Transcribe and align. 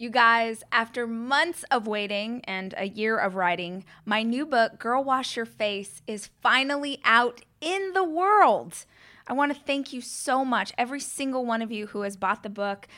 You 0.00 0.08
guys, 0.08 0.64
after 0.72 1.06
months 1.06 1.62
of 1.70 1.86
waiting 1.86 2.40
and 2.44 2.72
a 2.78 2.88
year 2.88 3.18
of 3.18 3.34
writing, 3.34 3.84
my 4.06 4.22
new 4.22 4.46
book, 4.46 4.78
Girl 4.78 5.04
Wash 5.04 5.36
Your 5.36 5.44
Face, 5.44 6.00
is 6.06 6.30
finally 6.40 7.02
out 7.04 7.42
in 7.60 7.92
the 7.92 8.02
world. 8.02 8.86
I 9.26 9.34
want 9.34 9.54
to 9.54 9.60
thank 9.60 9.92
you 9.92 10.00
so 10.00 10.42
much, 10.42 10.72
every 10.78 11.00
single 11.00 11.44
one 11.44 11.60
of 11.60 11.70
you 11.70 11.88
who 11.88 12.00
has 12.00 12.16
bought 12.16 12.42
the 12.42 12.48
book 12.48 12.88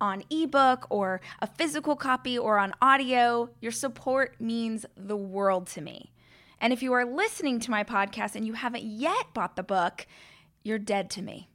on 0.00 0.22
ebook 0.30 0.86
or 0.88 1.20
a 1.40 1.48
physical 1.48 1.96
copy 1.96 2.38
or 2.38 2.60
on 2.60 2.74
audio. 2.80 3.50
Your 3.60 3.72
support 3.72 4.36
means 4.40 4.86
the 4.96 5.16
world 5.16 5.66
to 5.70 5.80
me. 5.80 6.12
And 6.60 6.72
if 6.72 6.80
you 6.80 6.92
are 6.92 7.04
listening 7.04 7.58
to 7.58 7.72
my 7.72 7.82
podcast 7.82 8.36
and 8.36 8.46
you 8.46 8.52
haven't 8.52 8.84
yet 8.84 9.34
bought 9.34 9.56
the 9.56 9.64
book, 9.64 10.06
you're 10.62 10.78
dead 10.78 11.10
to 11.10 11.22
me. 11.22 11.48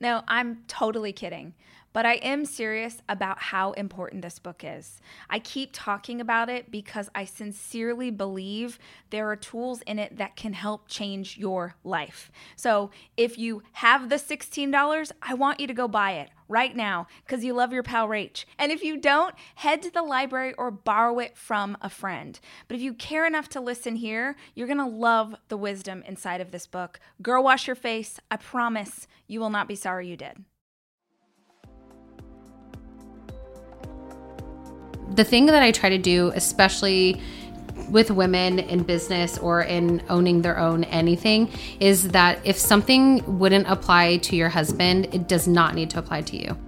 No, 0.00 0.22
I'm 0.26 0.62
totally 0.66 1.12
kidding. 1.12 1.52
But 1.96 2.04
I 2.04 2.16
am 2.16 2.44
serious 2.44 3.00
about 3.08 3.38
how 3.38 3.72
important 3.72 4.20
this 4.20 4.38
book 4.38 4.62
is. 4.62 5.00
I 5.30 5.38
keep 5.38 5.70
talking 5.72 6.20
about 6.20 6.50
it 6.50 6.70
because 6.70 7.08
I 7.14 7.24
sincerely 7.24 8.10
believe 8.10 8.78
there 9.08 9.30
are 9.30 9.34
tools 9.34 9.80
in 9.86 9.98
it 9.98 10.18
that 10.18 10.36
can 10.36 10.52
help 10.52 10.88
change 10.88 11.38
your 11.38 11.76
life. 11.84 12.30
So 12.54 12.90
if 13.16 13.38
you 13.38 13.62
have 13.72 14.10
the 14.10 14.16
$16, 14.16 15.10
I 15.22 15.32
want 15.32 15.58
you 15.58 15.66
to 15.68 15.72
go 15.72 15.88
buy 15.88 16.10
it 16.16 16.28
right 16.48 16.76
now 16.76 17.06
because 17.24 17.42
you 17.42 17.54
love 17.54 17.72
your 17.72 17.82
pal 17.82 18.08
Rach. 18.08 18.44
And 18.58 18.70
if 18.70 18.82
you 18.82 18.98
don't, 18.98 19.34
head 19.54 19.80
to 19.80 19.90
the 19.90 20.02
library 20.02 20.52
or 20.58 20.70
borrow 20.70 21.18
it 21.18 21.34
from 21.34 21.78
a 21.80 21.88
friend. 21.88 22.38
But 22.68 22.74
if 22.74 22.82
you 22.82 22.92
care 22.92 23.26
enough 23.26 23.48
to 23.48 23.60
listen 23.62 23.96
here, 23.96 24.36
you're 24.54 24.66
going 24.66 24.76
to 24.76 24.84
love 24.84 25.34
the 25.48 25.56
wisdom 25.56 26.02
inside 26.06 26.42
of 26.42 26.50
this 26.50 26.66
book. 26.66 27.00
Girl, 27.22 27.42
wash 27.42 27.66
your 27.66 27.74
face. 27.74 28.20
I 28.30 28.36
promise 28.36 29.08
you 29.26 29.40
will 29.40 29.48
not 29.48 29.66
be 29.66 29.76
sorry 29.76 30.08
you 30.08 30.18
did. 30.18 30.44
The 35.14 35.22
thing 35.22 35.46
that 35.46 35.62
I 35.62 35.70
try 35.70 35.90
to 35.90 35.98
do, 35.98 36.32
especially 36.34 37.20
with 37.90 38.10
women 38.10 38.58
in 38.58 38.82
business 38.82 39.38
or 39.38 39.62
in 39.62 40.02
owning 40.08 40.42
their 40.42 40.58
own 40.58 40.82
anything, 40.84 41.48
is 41.78 42.08
that 42.08 42.40
if 42.44 42.58
something 42.58 43.38
wouldn't 43.38 43.68
apply 43.68 44.16
to 44.16 44.34
your 44.34 44.48
husband, 44.48 45.06
it 45.14 45.28
does 45.28 45.46
not 45.46 45.76
need 45.76 45.90
to 45.90 46.00
apply 46.00 46.22
to 46.22 46.36
you. 46.36 46.58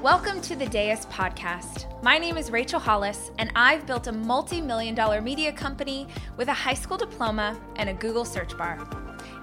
Welcome 0.00 0.40
to 0.40 0.56
the 0.56 0.66
Dais 0.66 1.04
podcast. 1.06 2.02
My 2.02 2.16
name 2.16 2.38
is 2.38 2.50
Rachel 2.50 2.80
Hollis, 2.80 3.30
and 3.38 3.52
I've 3.54 3.86
built 3.86 4.06
a 4.06 4.12
multi 4.12 4.62
million 4.62 4.94
dollar 4.94 5.20
media 5.20 5.52
company 5.52 6.08
with 6.38 6.48
a 6.48 6.54
high 6.54 6.74
school 6.74 6.96
diploma 6.96 7.60
and 7.76 7.90
a 7.90 7.94
Google 7.94 8.24
search 8.24 8.56
bar. 8.56 8.88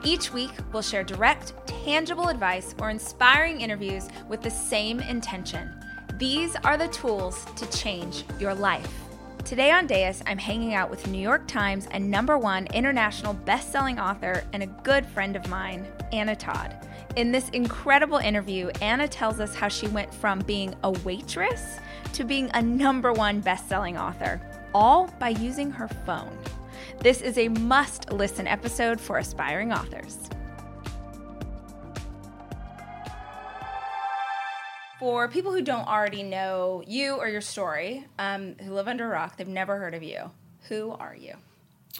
Each 0.03 0.33
week, 0.33 0.51
we'll 0.73 0.81
share 0.81 1.03
direct, 1.03 1.53
tangible 1.67 2.27
advice 2.27 2.73
or 2.79 2.89
inspiring 2.89 3.61
interviews 3.61 4.07
with 4.27 4.41
the 4.41 4.49
same 4.49 4.99
intention 5.01 5.71
these 6.19 6.53
are 6.65 6.77
the 6.77 6.89
tools 6.89 7.45
to 7.55 7.65
change 7.71 8.25
your 8.41 8.53
life. 8.53 8.93
Today 9.45 9.71
on 9.71 9.87
Dais, 9.87 10.21
I'm 10.27 10.37
hanging 10.37 10.73
out 10.73 10.89
with 10.89 11.07
New 11.07 11.21
York 11.21 11.47
Times 11.47 11.87
and 11.91 12.11
number 12.11 12.37
one 12.37 12.67
international 12.73 13.33
best-selling 13.33 13.99
author 13.99 14.43
and 14.51 14.61
a 14.61 14.67
good 14.67 15.05
friend 15.05 15.37
of 15.37 15.47
mine, 15.47 15.87
Anna 16.11 16.35
Todd. 16.35 16.75
In 17.15 17.31
this 17.31 17.47
incredible 17.51 18.17
interview, 18.17 18.67
Anna 18.81 19.07
tells 19.07 19.39
us 19.39 19.55
how 19.55 19.69
she 19.69 19.87
went 19.87 20.13
from 20.13 20.39
being 20.39 20.75
a 20.83 20.91
waitress 20.91 21.79
to 22.11 22.25
being 22.25 22.51
a 22.53 22.61
number 22.61 23.13
one 23.13 23.39
best-selling 23.39 23.97
author, 23.97 24.41
all 24.73 25.07
by 25.19 25.29
using 25.29 25.71
her 25.71 25.87
phone. 25.87 26.37
This 26.99 27.21
is 27.21 27.37
a 27.37 27.47
must 27.47 28.11
listen 28.11 28.45
episode 28.45 28.99
for 28.99 29.19
aspiring 29.19 29.71
authors. 29.71 30.29
For 34.99 35.27
people 35.27 35.51
who 35.51 35.61
don't 35.61 35.87
already 35.87 36.23
know 36.23 36.83
you 36.85 37.15
or 37.15 37.27
your 37.27 37.41
story, 37.41 38.05
um, 38.17 38.55
who 38.59 38.73
live 38.73 38.87
under 38.87 39.05
a 39.05 39.09
rock, 39.09 39.37
they've 39.37 39.47
never 39.47 39.77
heard 39.77 39.93
of 39.93 40.03
you. 40.03 40.31
Who 40.67 40.91
are 40.91 41.15
you? 41.15 41.35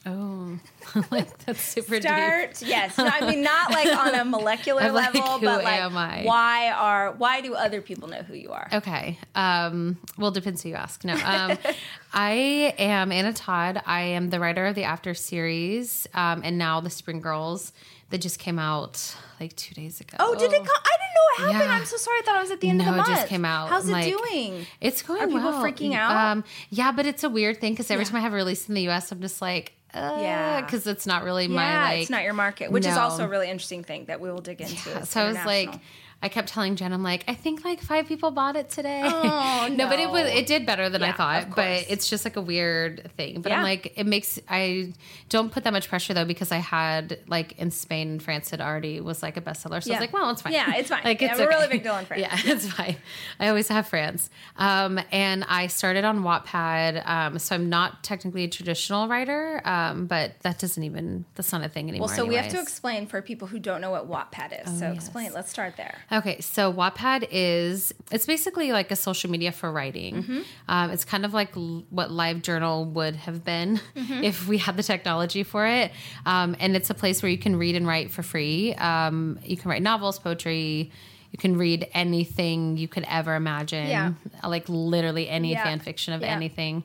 Oh, 0.06 0.58
like 1.12 1.38
that's 1.40 1.62
super 1.62 2.00
Start, 2.00 2.56
deep. 2.56 2.70
yes. 2.70 2.98
No, 2.98 3.06
I 3.06 3.30
mean, 3.30 3.42
not 3.42 3.72
like 3.72 3.88
on 3.88 4.16
a 4.16 4.24
molecular 4.24 4.82
like, 4.92 5.14
level, 5.14 5.40
but 5.42 5.64
like, 5.64 6.26
why 6.26 6.72
are 6.72 7.12
why 7.14 7.42
do 7.42 7.54
other 7.54 7.82
people 7.82 8.08
know 8.08 8.22
who 8.22 8.34
you 8.34 8.52
are? 8.52 8.70
Okay. 8.72 9.18
Um, 9.36 9.98
well, 10.18 10.32
depends 10.32 10.64
who 10.64 10.70
you 10.70 10.76
ask. 10.76 11.04
No, 11.04 11.16
um, 11.16 11.58
I 12.14 12.74
am 12.78 13.12
Anna 13.12 13.34
Todd. 13.34 13.82
I 13.86 14.02
am 14.02 14.30
the 14.30 14.40
writer 14.40 14.68
of 14.68 14.76
the 14.76 14.84
After 14.84 15.14
series, 15.14 16.08
um, 16.14 16.42
and 16.46 16.58
now 16.58 16.80
the 16.80 16.90
Spring 16.90 17.20
Girls 17.20 17.74
that 18.10 18.20
just 18.20 18.40
came 18.40 18.58
out 18.60 19.16
like 19.40 19.56
two 19.56 19.74
days 19.76 20.02
ago. 20.02 20.18
Oh, 20.20 20.34
did 20.36 20.52
it 20.52 20.58
come? 20.58 20.68
I 20.68 20.98
didn't 20.98 21.16
know 21.16 21.46
what 21.46 21.54
happened. 21.54 21.70
Yeah. 21.72 21.78
I'm 21.78 21.86
so 21.86 21.98
sorry. 21.98 22.18
I 22.20 22.22
thought 22.24 22.38
it 22.38 22.42
was 22.42 22.52
at 22.52 22.62
the 22.62 22.70
end 22.70 22.80
no, 22.80 22.86
of 22.86 22.92
the 22.92 22.98
month. 22.98 23.10
it 23.10 23.14
just 23.14 23.28
came 23.28 23.46
out. 23.46 23.70
How's 23.70 23.88
it 23.88 23.92
like, 23.92 24.06
doing? 24.18 24.66
It's 24.82 25.02
going 25.02 25.22
Are 25.22 25.28
people 25.28 25.42
well. 25.44 25.64
freaking 25.64 25.94
out? 25.96 26.12
Um, 26.32 26.44
yeah, 26.70 26.92
but 26.92 27.06
it's 27.06 27.24
a 27.24 27.30
weird 27.30 27.62
thing 27.62 27.74
because 27.74 27.90
every 27.92 28.04
Yeah. 28.06 28.10
time 28.12 28.18
I 28.18 28.22
have 28.22 28.34
a 28.34 28.38
release 28.38 28.68
in 28.68 28.76
the 28.76 28.82
U.S., 28.84 29.12
I'm 29.12 29.22
just 29.22 29.42
like, 29.42 29.74
uh, 29.94 30.18
Yeah. 30.22 30.62
because 30.62 30.86
it's 30.88 31.06
not 31.08 31.24
really 31.24 31.46
yeah, 31.46 31.56
my 31.56 31.84
like. 31.84 32.02
it's 32.02 32.10
not 32.10 32.24
your 32.24 32.34
market, 32.34 32.72
which 32.72 32.86
is 32.86 32.98
also 32.98 33.26
a 33.26 33.28
really 33.28 33.50
interesting 33.50 33.84
thing 33.84 34.06
that 34.06 34.20
we 34.20 34.32
will 34.32 34.42
dig 34.42 34.62
into. 34.62 34.90
Yeah, 34.90 35.04
so 35.04 35.22
I 35.22 35.28
was 35.28 35.38
like. 35.46 35.74
I 36.22 36.28
kept 36.28 36.50
telling 36.50 36.76
Jen, 36.76 36.92
I'm 36.92 37.02
like, 37.02 37.24
I 37.30 37.34
think 37.34 37.64
like 37.64 37.80
five 37.80 38.06
people 38.06 38.32
bought 38.32 38.58
it 38.58 38.70
today. 38.70 39.02
Oh, 39.06 39.70
no, 39.74 39.88
but 39.88 40.00
it 40.00 40.10
was 40.10 40.30
it 40.30 40.48
did 40.48 40.66
better 40.66 40.90
than 40.90 41.00
Yeah, 41.00 41.10
I 41.10 41.12
thought. 41.14 41.56
But 41.56 41.86
it's 41.90 42.10
just 42.10 42.26
like 42.26 42.36
a 42.36 42.42
weird 42.42 43.10
thing. 43.16 43.40
But 43.42 43.54
I'm 43.54 43.64
like, 43.64 43.94
it 43.96 44.06
makes 44.06 44.38
I 44.50 44.94
don't 45.30 45.50
put 45.50 45.64
that 45.64 45.72
much 45.72 45.88
pressure 45.88 46.14
though 46.14 46.26
because 46.26 46.52
I 46.52 46.58
had 46.58 47.20
like 47.28 47.58
in 47.58 47.72
Spain 47.72 48.10
and 48.10 48.24
France 48.24 48.52
it 48.52 48.60
already 48.60 49.00
was 49.00 49.24
like 49.24 49.38
a 49.38 49.42
bestseller. 49.42 49.82
So 49.82 49.92
I 49.92 49.96
was 49.96 50.02
like, 50.02 50.12
well, 50.12 50.30
it's 50.30 50.42
fine. 50.42 50.52
Yeah, 50.52 50.76
it's 50.76 50.90
fine. 50.90 51.02
like 51.06 51.22
Yeah, 51.22 51.32
it's 51.32 51.40
we're 51.40 51.46
a 51.46 51.50
really 51.50 51.70
big 51.70 51.84
deal 51.84 51.96
in 51.98 52.06
France. 52.06 52.22
Yeah, 52.22 52.38
it's 52.52 52.68
fine. 52.68 52.98
I 53.40 53.48
always 53.48 53.70
have 53.70 53.88
France. 53.88 54.30
Um, 54.58 55.00
and 55.14 55.46
I 55.48 55.68
started 55.68 56.04
on 56.04 56.24
Wattpad. 56.24 57.08
Um, 57.08 57.40
so 57.40 57.56
I'm 57.56 57.70
not 57.70 58.04
technically 58.04 58.44
a 58.44 58.50
traditional 58.50 59.08
writer, 59.08 59.62
um, 59.64 60.08
but 60.08 60.38
that 60.42 60.60
doesn't 60.60 60.84
even 60.84 61.24
that's 61.36 61.54
not 61.54 61.64
a 61.64 61.70
thing 61.70 61.88
anymore. 61.88 62.08
Well, 62.08 62.16
so 62.16 62.26
we 62.26 62.36
have 62.36 62.50
to 62.50 62.60
explain 62.60 63.08
for 63.08 63.22
people 63.22 63.48
who 63.48 63.58
don't 63.58 63.80
know 63.80 63.92
what 63.92 64.10
Wattpad 64.10 64.66
is. 64.66 64.80
so 64.80 64.88
yes. 64.88 64.96
explain. 64.96 65.32
Let's 65.32 65.50
start 65.50 65.78
there. 65.78 65.98
Okay, 66.12 66.40
so 66.42 66.74
Wattpad 66.74 67.28
is 67.32 67.94
it's 68.12 68.26
basically 68.26 68.72
like 68.72 68.90
a 68.92 68.96
social 68.96 69.30
media 69.30 69.52
for 69.52 69.72
writing. 69.72 70.16
Mm-hmm. 70.24 70.40
Um, 70.68 70.90
it's 70.92 71.06
kind 71.06 71.24
of 71.26 71.34
like 71.34 71.56
l- 71.56 71.84
what 71.92 72.10
LiveJournal 72.10 72.88
would 72.94 73.16
have 73.18 73.44
been 73.46 73.80
Mm-hmm. 73.96 74.24
if 74.24 74.48
we 74.48 74.58
had 74.58 74.76
the 74.76 74.84
technology 74.84 75.44
for 75.44 75.68
it. 75.68 75.92
Um, 76.26 76.56
and 76.60 76.76
it's 76.76 76.90
a 76.90 76.94
place 76.96 77.22
where 77.22 77.30
you 77.32 77.38
can 77.38 77.56
read 77.58 77.76
and 77.76 77.86
write 77.86 78.10
for 78.12 78.24
free. 78.24 78.74
Um, 78.76 79.40
you 79.44 79.56
can 79.56 79.70
write 79.70 79.82
novels, 79.84 80.18
poetry. 80.20 80.92
You 81.32 81.38
can 81.38 81.58
read 81.58 81.88
anything 81.94 82.78
you 82.78 82.88
could 82.88 83.06
ever 83.08 83.36
imagine. 83.36 83.88
Yeah. 83.88 84.14
Like 84.44 84.66
literally 84.68 85.30
any 85.30 85.52
Yeah. 85.52 85.64
fan 85.64 85.80
fiction 85.80 86.14
of 86.14 86.22
Yeah. 86.22 86.30
anything. 86.30 86.84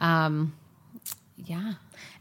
Um, 0.00 0.52
yeah. 1.36 1.74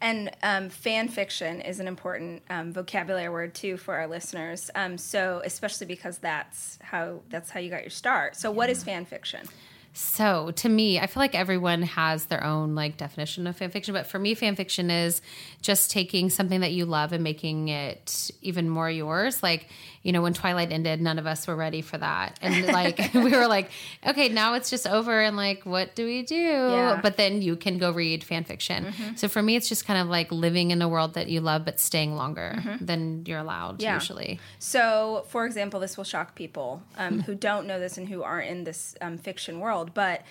And 0.03 0.31
um, 0.44 0.69
fan 0.69 1.08
fiction 1.08 1.62
is 1.62 1.80
an 1.80 1.88
important 1.88 2.44
um, 2.50 2.74
vocabulary 2.74 3.30
word 3.30 3.56
too 3.56 3.78
for 3.78 3.96
our 3.96 4.06
listeners. 4.06 4.69
Um, 4.75 4.97
so 4.97 5.41
especially 5.46 5.88
because 5.88 6.18
that's 6.18 6.78
how 6.81 7.22
that's 7.30 7.50
how 7.50 7.62
you 7.62 7.69
got 7.69 7.84
your 7.84 7.90
start. 7.90 8.36
So 8.36 8.52
what 8.52 8.69
is 8.69 8.84
fan 8.84 9.06
fiction? 9.06 9.47
So 9.94 10.52
to 10.52 10.68
me, 10.68 11.00
I 11.00 11.06
feel 11.06 11.22
like 11.22 11.36
everyone 11.36 11.84
has 11.84 12.25
their 12.25 12.44
own 12.44 12.75
like 12.75 12.97
definition 12.97 13.47
of 13.47 13.56
fan 13.56 13.69
fiction, 13.69 13.94
but 13.94 14.06
for 14.06 14.19
me, 14.19 14.34
fan 14.34 14.58
fiction 14.58 14.91
is 14.91 15.22
just 15.62 15.90
taking 15.90 16.30
something 16.30 16.62
that 16.62 16.74
you 16.74 16.85
love 16.85 17.14
and 17.14 17.24
making 17.24 17.70
it 17.70 18.30
even 18.41 18.68
more 18.68 18.90
yours. 18.90 19.41
Like, 19.41 19.70
you 20.03 20.12
know, 20.12 20.22
when 20.22 20.34
Twilight 20.34 20.72
ended, 20.72 21.02
none 21.02 21.18
of 21.18 21.25
us 21.25 21.47
were 21.47 21.56
ready 21.56 21.81
for 21.81 21.97
that. 21.97 22.38
And 22.41 22.66
like 22.68 23.00
we 23.14 23.31
were 23.31 23.47
like, 23.47 23.72
okay, 24.06 24.28
now 24.30 24.53
it's 24.53 24.69
just 24.69 24.86
over 24.86 25.22
and 25.22 25.36
like 25.38 25.66
what 25.66 25.96
do 25.96 26.06
we 26.06 26.24
do? 26.24 26.36
Yeah. 26.36 27.00
But 27.02 27.16
then 27.18 27.41
you 27.41 27.56
can 27.56 27.78
go 27.78 27.90
read 27.91 28.24
fan 28.24 28.44
fiction. 28.44 28.94
So 29.16 29.28
for 29.30 29.41
me, 29.41 29.56
it's 29.56 29.69
just 29.69 29.86
kind 29.86 30.00
of 30.02 30.08
like 30.09 30.31
living 30.31 30.72
in 30.72 30.81
a 30.81 30.90
world 30.90 31.14
that 31.14 31.30
you 31.30 31.40
love 31.41 31.64
but 31.66 31.80
staying 31.80 32.16
longer 32.16 32.78
than 32.81 33.24
you're 33.25 33.40
allowed 33.40 33.81
Yeah. 33.81 33.94
usually. 33.96 34.40
So, 34.59 35.25
for 35.30 35.46
example, 35.46 35.80
this 35.80 35.96
will 35.97 36.03
shock 36.03 36.35
people 36.35 36.84
um, 36.97 37.22
who 37.22 37.34
don't 37.34 37.66
know 37.66 37.80
this 37.80 37.97
and 37.97 38.08
who 38.09 38.24
aren't 38.24 38.50
in 38.50 38.64
this 38.66 38.96
um, 39.02 39.18
fiction 39.18 39.59
world, 39.59 39.94
but 39.94 40.22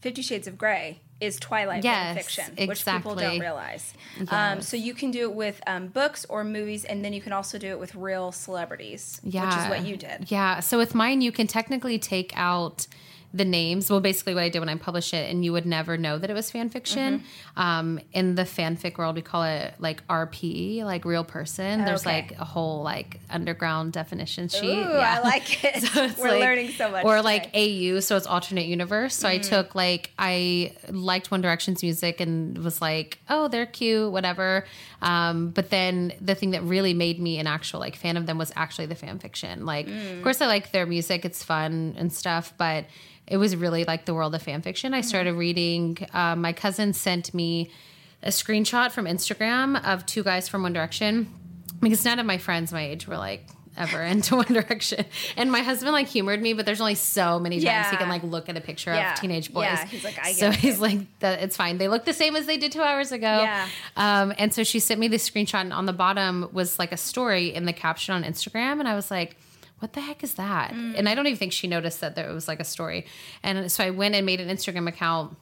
Fifty 0.00 0.20
Shades 0.22 0.48
of 0.48 0.58
Grey 0.58 1.00
is 1.22 1.38
Twilight 1.38 1.82
fan 1.82 2.16
Yes, 2.16 2.24
fiction, 2.24 2.66
which 2.66 2.84
people 2.84 3.14
don't 3.14 3.18
exactly. 3.18 3.40
realize. 3.40 3.94
Um, 4.28 4.60
so 4.60 4.76
you 4.76 4.92
can 4.92 5.10
do 5.10 5.22
it 5.22 5.34
with 5.34 5.60
um, 5.66 5.86
books 5.86 6.26
or 6.28 6.42
movies, 6.42 6.84
and 6.84 7.04
then 7.04 7.12
you 7.12 7.20
can 7.20 7.32
also 7.32 7.58
do 7.58 7.68
it 7.68 7.78
with 7.78 7.94
real 7.94 8.32
celebrities, 8.32 9.20
which 9.22 9.34
is 9.34 9.68
what 9.68 9.86
you 9.86 9.96
did. 9.96 10.30
Yeah. 10.30 10.60
So 10.60 10.76
with 10.78 10.94
mine, 10.94 11.20
you 11.20 11.32
can 11.32 11.46
technically 11.46 11.98
take 11.98 12.32
out 12.36 12.86
the 13.34 13.44
names. 13.44 13.88
Well, 13.90 14.00
basically, 14.00 14.34
what 14.34 14.42
I 14.42 14.48
did 14.50 14.58
when 14.60 14.68
I 14.68 14.74
published 14.76 15.14
it, 15.14 15.30
and 15.30 15.44
you 15.44 15.52
would 15.52 15.64
never 15.66 15.96
know 15.96 16.18
that 16.18 16.28
it 16.28 16.34
was 16.34 16.50
fan 16.50 16.68
fiction. 16.68 17.20
Mm-hmm. 17.20 17.60
Um, 17.60 18.00
in 18.12 18.34
the 18.34 18.42
fanfic 18.42 18.98
world, 18.98 19.16
we 19.16 19.22
call 19.22 19.42
it 19.44 19.74
like 19.78 20.06
RP, 20.06 20.84
like 20.84 21.04
real 21.04 21.24
person. 21.24 21.84
There's 21.84 22.06
Okay. 22.06 22.22
like 22.28 22.38
a 22.38 22.44
whole 22.44 22.82
like 22.82 23.20
underground 23.30 23.92
definition 23.92 24.48
sheet. 24.48 24.78
Ooh, 24.78 24.82
I 24.92 25.20
like 25.20 25.64
it. 25.76 25.82
So 25.82 26.08
We're 26.22 26.30
like- 26.32 26.40
learning 26.40 26.68
so 26.72 26.90
much. 26.90 27.04
Or 27.04 27.16
today. 27.16 27.24
like 27.24 27.50
AU, 27.54 28.00
so 28.00 28.16
it's 28.16 28.26
alternate 28.26 28.66
universe. 28.66 29.14
So 29.14 29.28
I 29.28 29.38
took 29.38 29.74
like 29.74 30.10
I 30.18 30.74
liked 30.90 31.30
One 31.30 31.40
Direction's 31.40 31.82
music 31.82 32.20
and 32.20 32.58
was 32.58 32.80
like, 32.82 33.18
oh, 33.30 33.48
they're 33.48 33.66
cute, 33.66 34.12
whatever. 34.12 34.64
Um, 35.02 35.50
but 35.50 35.68
then 35.68 36.12
the 36.20 36.34
thing 36.34 36.52
that 36.52 36.62
really 36.62 36.94
made 36.94 37.20
me 37.20 37.38
an 37.38 37.46
actual 37.46 37.80
like 37.80 37.96
fan 37.96 38.16
of 38.16 38.26
them 38.26 38.38
was 38.38 38.52
actually 38.56 38.86
the 38.86 38.94
fan 38.94 39.18
fiction. 39.18 39.66
Like, 39.66 39.88
of 39.88 40.22
course, 40.22 40.40
I 40.40 40.46
like 40.46 40.70
their 40.70 40.86
music; 40.86 41.24
it's 41.24 41.42
fun 41.42 41.94
and 41.98 42.12
stuff. 42.12 42.54
But 42.56 42.86
it 43.26 43.36
was 43.36 43.56
really 43.56 43.84
like 43.84 44.04
the 44.04 44.14
world 44.14 44.34
of 44.34 44.42
fan 44.42 44.62
fiction. 44.62 44.94
I 44.94 45.00
started 45.00 45.34
reading. 45.34 45.98
Uh, 46.14 46.36
my 46.36 46.52
cousin 46.52 46.92
sent 46.92 47.34
me 47.34 47.70
a 48.22 48.28
screenshot 48.28 48.92
from 48.92 49.06
Instagram 49.06 49.84
of 49.84 50.06
two 50.06 50.22
guys 50.22 50.48
from 50.48 50.62
One 50.62 50.72
Direction 50.72 51.28
because 51.80 52.04
none 52.04 52.20
of 52.20 52.26
my 52.26 52.38
friends 52.38 52.72
my 52.72 52.86
age 52.86 53.08
were 53.08 53.16
like 53.16 53.48
ever 53.76 54.02
into 54.02 54.36
One 54.42 54.46
Direction. 54.46 55.04
And 55.36 55.50
my 55.50 55.60
husband 55.60 55.92
like 55.92 56.08
humored 56.08 56.40
me, 56.42 56.52
but 56.52 56.66
there's 56.66 56.80
only 56.80 56.94
so 56.94 57.38
many 57.38 57.56
times 57.56 57.64
Yeah. 57.64 57.90
he 57.90 57.96
can 57.96 58.08
like 58.08 58.22
look 58.22 58.48
at 58.48 58.56
a 58.56 58.60
picture 58.60 58.92
Yeah. 58.92 59.14
of 59.14 59.20
teenage 59.20 59.52
boys. 59.52 59.64
Yeah, 59.64 59.86
he's 59.86 60.04
like, 60.04 60.18
I 60.22 60.32
so 60.32 60.50
he's 60.50 60.78
like, 60.80 60.98
that 61.20 61.42
it's 61.42 61.56
fine. 61.56 61.78
They 61.78 61.88
look 61.88 62.04
the 62.04 62.12
same 62.12 62.36
as 62.36 62.46
they 62.46 62.56
did 62.56 62.72
two 62.72 62.82
hours 62.82 63.12
ago. 63.12 63.26
Yeah. 63.42 63.68
Um, 63.96 64.32
and 64.38 64.52
so 64.52 64.62
she 64.64 64.78
sent 64.80 65.00
me 65.00 65.08
this 65.08 65.28
screenshot, 65.28 65.60
and 65.62 65.72
on 65.72 65.86
the 65.86 65.92
bottom 65.92 66.48
was 66.52 66.78
like 66.78 66.92
a 66.92 66.96
story 66.96 67.54
in 67.54 67.64
the 67.64 67.72
caption 67.72 68.14
on 68.14 68.24
Instagram, 68.24 68.78
and 68.80 68.88
I 68.88 68.94
was 68.94 69.10
like. 69.10 69.36
What 69.78 69.94
the 69.94 70.00
heck 70.00 70.22
is 70.22 70.34
that? 70.34 70.70
Mm. 70.70 70.94
And 70.96 71.08
I 71.08 71.16
don't 71.16 71.26
even 71.26 71.36
think 71.40 71.52
she 71.52 71.66
noticed 71.66 72.00
that 72.02 72.14
there 72.14 72.32
was 72.32 72.46
like 72.46 72.60
a 72.60 72.64
story. 72.64 73.04
And 73.42 73.68
so 73.72 73.82
I 73.82 73.90
went 73.90 74.14
and 74.14 74.24
made 74.24 74.40
an 74.40 74.48
Instagram 74.48 74.86
account 74.88 75.36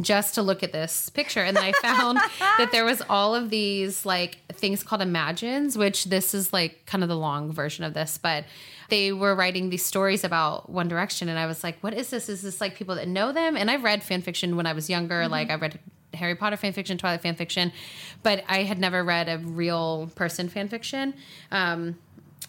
just 0.00 0.34
to 0.36 0.42
look 0.42 0.62
at 0.62 0.72
this 0.72 1.10
picture 1.10 1.40
and 1.40 1.56
then 1.56 1.64
i 1.64 1.72
found 1.72 2.16
that 2.58 2.70
there 2.72 2.84
was 2.84 3.02
all 3.10 3.34
of 3.34 3.50
these 3.50 4.06
like 4.06 4.38
things 4.52 4.82
called 4.82 5.02
imagines 5.02 5.76
which 5.76 6.04
this 6.04 6.32
is 6.32 6.52
like 6.52 6.86
kind 6.86 7.02
of 7.02 7.08
the 7.08 7.16
long 7.16 7.52
version 7.52 7.84
of 7.84 7.92
this 7.92 8.18
but 8.18 8.44
they 8.88 9.12
were 9.12 9.34
writing 9.34 9.70
these 9.70 9.84
stories 9.84 10.24
about 10.24 10.70
one 10.70 10.88
direction 10.88 11.28
and 11.28 11.38
i 11.38 11.46
was 11.46 11.62
like 11.64 11.76
what 11.80 11.92
is 11.94 12.10
this? 12.10 12.28
Is 12.28 12.42
this 12.42 12.60
like 12.60 12.76
people 12.76 12.94
that 12.96 13.08
know 13.08 13.32
them? 13.32 13.56
And 13.56 13.70
i've 13.70 13.82
read 13.84 14.02
fan 14.02 14.22
fiction 14.22 14.56
when 14.56 14.66
i 14.66 14.72
was 14.72 14.88
younger 14.88 15.26
like 15.28 15.50
i 15.50 15.54
read 15.54 15.78
harry 16.14 16.34
potter 16.34 16.56
fan 16.56 16.72
fiction 16.72 16.98
twilight 16.98 17.22
fan 17.22 17.36
fiction 17.36 17.72
but 18.22 18.42
i 18.48 18.64
had 18.64 18.78
never 18.78 19.04
read 19.04 19.28
a 19.28 19.38
real 19.38 20.10
person 20.16 20.48
fan 20.48 20.68
fiction 20.68 21.14
um, 21.52 21.96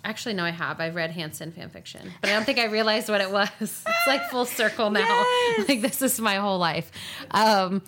Actually, 0.04 0.34
no, 0.34 0.44
I 0.44 0.50
have. 0.50 0.80
I've 0.80 0.96
read 0.96 1.12
Hanson 1.12 1.52
fan 1.52 1.70
fiction, 1.70 2.12
but 2.22 2.30
I 2.30 2.34
don't 2.34 2.44
think 2.44 2.58
I 2.58 2.66
realized 2.66 3.08
what 3.10 3.22
it 3.22 3.32
was. 3.32 3.50
It's 3.62 4.08
like 4.08 4.30
full 4.30 4.46
circle 4.46 4.90
now. 4.90 5.02
Yes. 5.02 5.70
Like 5.70 5.82
this 5.82 6.02
is 6.02 6.20
my 6.20 6.36
whole 6.36 6.58
life. 6.58 6.92
Um, 7.30 7.84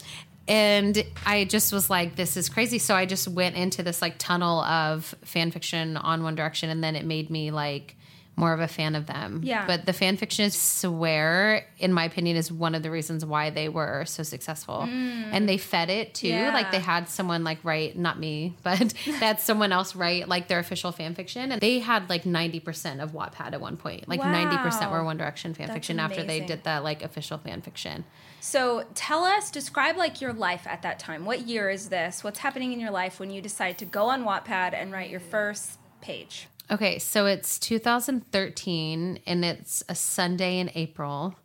and 0.48 1.04
I 1.26 1.46
just 1.46 1.74
was 1.74 1.90
like, 1.90 2.16
this 2.16 2.38
is 2.38 2.50
crazy. 2.50 2.78
So 2.78 2.94
I 2.96 3.06
just 3.06 3.28
went 3.28 3.56
into 3.56 3.82
this 3.82 4.02
like 4.02 4.18
tunnel 4.18 4.62
of 4.62 5.16
fan 5.24 5.52
fiction 5.52 5.98
on 5.98 6.24
One 6.24 6.36
Direction, 6.36 6.70
and 6.70 6.84
then 6.84 6.96
it 6.96 7.06
made 7.06 7.30
me 7.30 7.50
like 7.52 7.96
more 8.36 8.54
of 8.54 8.60
a 8.60 8.68
fan 8.68 8.96
of 8.96 9.06
them. 9.06 9.42
Yeah. 9.44 9.68
But 9.68 9.86
the 9.86 9.94
fan 9.94 10.18
fiction 10.18 10.46
is 10.46 10.56
swear, 10.56 11.68
in 11.78 11.94
my 11.94 12.06
opinion, 12.06 12.36
is 12.36 12.52
one 12.52 12.74
of 12.74 12.82
the 12.82 12.90
reasons 12.90 13.24
why 13.24 13.52
they 13.52 13.70
were 13.70 14.06
so 14.06 14.24
successful. 14.24 14.86
Mm. 14.88 15.30
And 15.32 15.48
they 15.48 15.58
fed 15.58 15.90
it 15.90 16.16
too. 16.16 16.30
Yeah. 16.30 16.54
Like 16.54 16.72
they 16.72 16.80
had 16.80 17.10
someone 17.10 17.44
like 17.44 17.60
write, 17.64 17.98
not 17.98 18.18
me, 18.20 18.56
but 18.64 18.94
they 19.06 19.12
had 19.12 19.40
someone 19.40 19.72
else 19.72 19.96
write 19.96 20.28
like 20.28 20.48
their 20.48 20.60
official 20.60 20.92
fan 20.92 21.14
fiction. 21.14 21.52
And 21.52 21.62
they 21.62 21.80
had 21.80 22.10
like 22.10 22.24
90% 22.24 23.04
of 23.04 23.12
Wattpad 23.12 23.54
at 23.54 23.62
one 23.62 23.78
point. 23.78 24.08
Like 24.08 24.22
90% 24.22 24.92
were 24.92 25.04
One 25.04 25.18
Direction 25.18 25.54
fan 25.54 25.68
That's 25.68 25.76
fiction 25.76 26.00
after 26.00 26.24
they 26.24 26.40
did 26.40 26.64
that 26.64 26.84
like 26.84 27.04
official 27.04 27.38
fan 27.38 27.62
fiction. 27.62 28.04
So 28.40 28.86
tell 28.96 29.24
us, 29.24 29.52
describe 29.52 29.96
like 29.96 30.22
your 30.22 30.34
life 30.34 30.66
at 30.68 30.82
that 30.82 31.00
time. 31.00 31.24
What 31.26 31.48
year 31.48 31.70
is 31.70 31.90
this? 31.90 32.24
What's 32.24 32.40
happening 32.40 32.74
in 32.74 32.80
your 32.80 32.92
life 32.92 33.20
when 33.20 33.30
you 33.30 33.42
decide 33.42 33.78
to 33.78 33.86
go 33.86 34.06
on 34.08 34.26
Wattpad 34.26 34.74
and 34.74 34.92
write 34.92 35.10
your 35.10 35.22
first 35.22 35.80
page? 36.02 36.48
Okay, 36.72 36.98
so 37.00 37.26
it's 37.26 37.60
2013 37.60 39.20
and 39.26 39.46
it's 39.46 39.84
a 39.90 39.96
Sunday 39.96 40.60
in 40.60 40.72
April. 40.76 41.36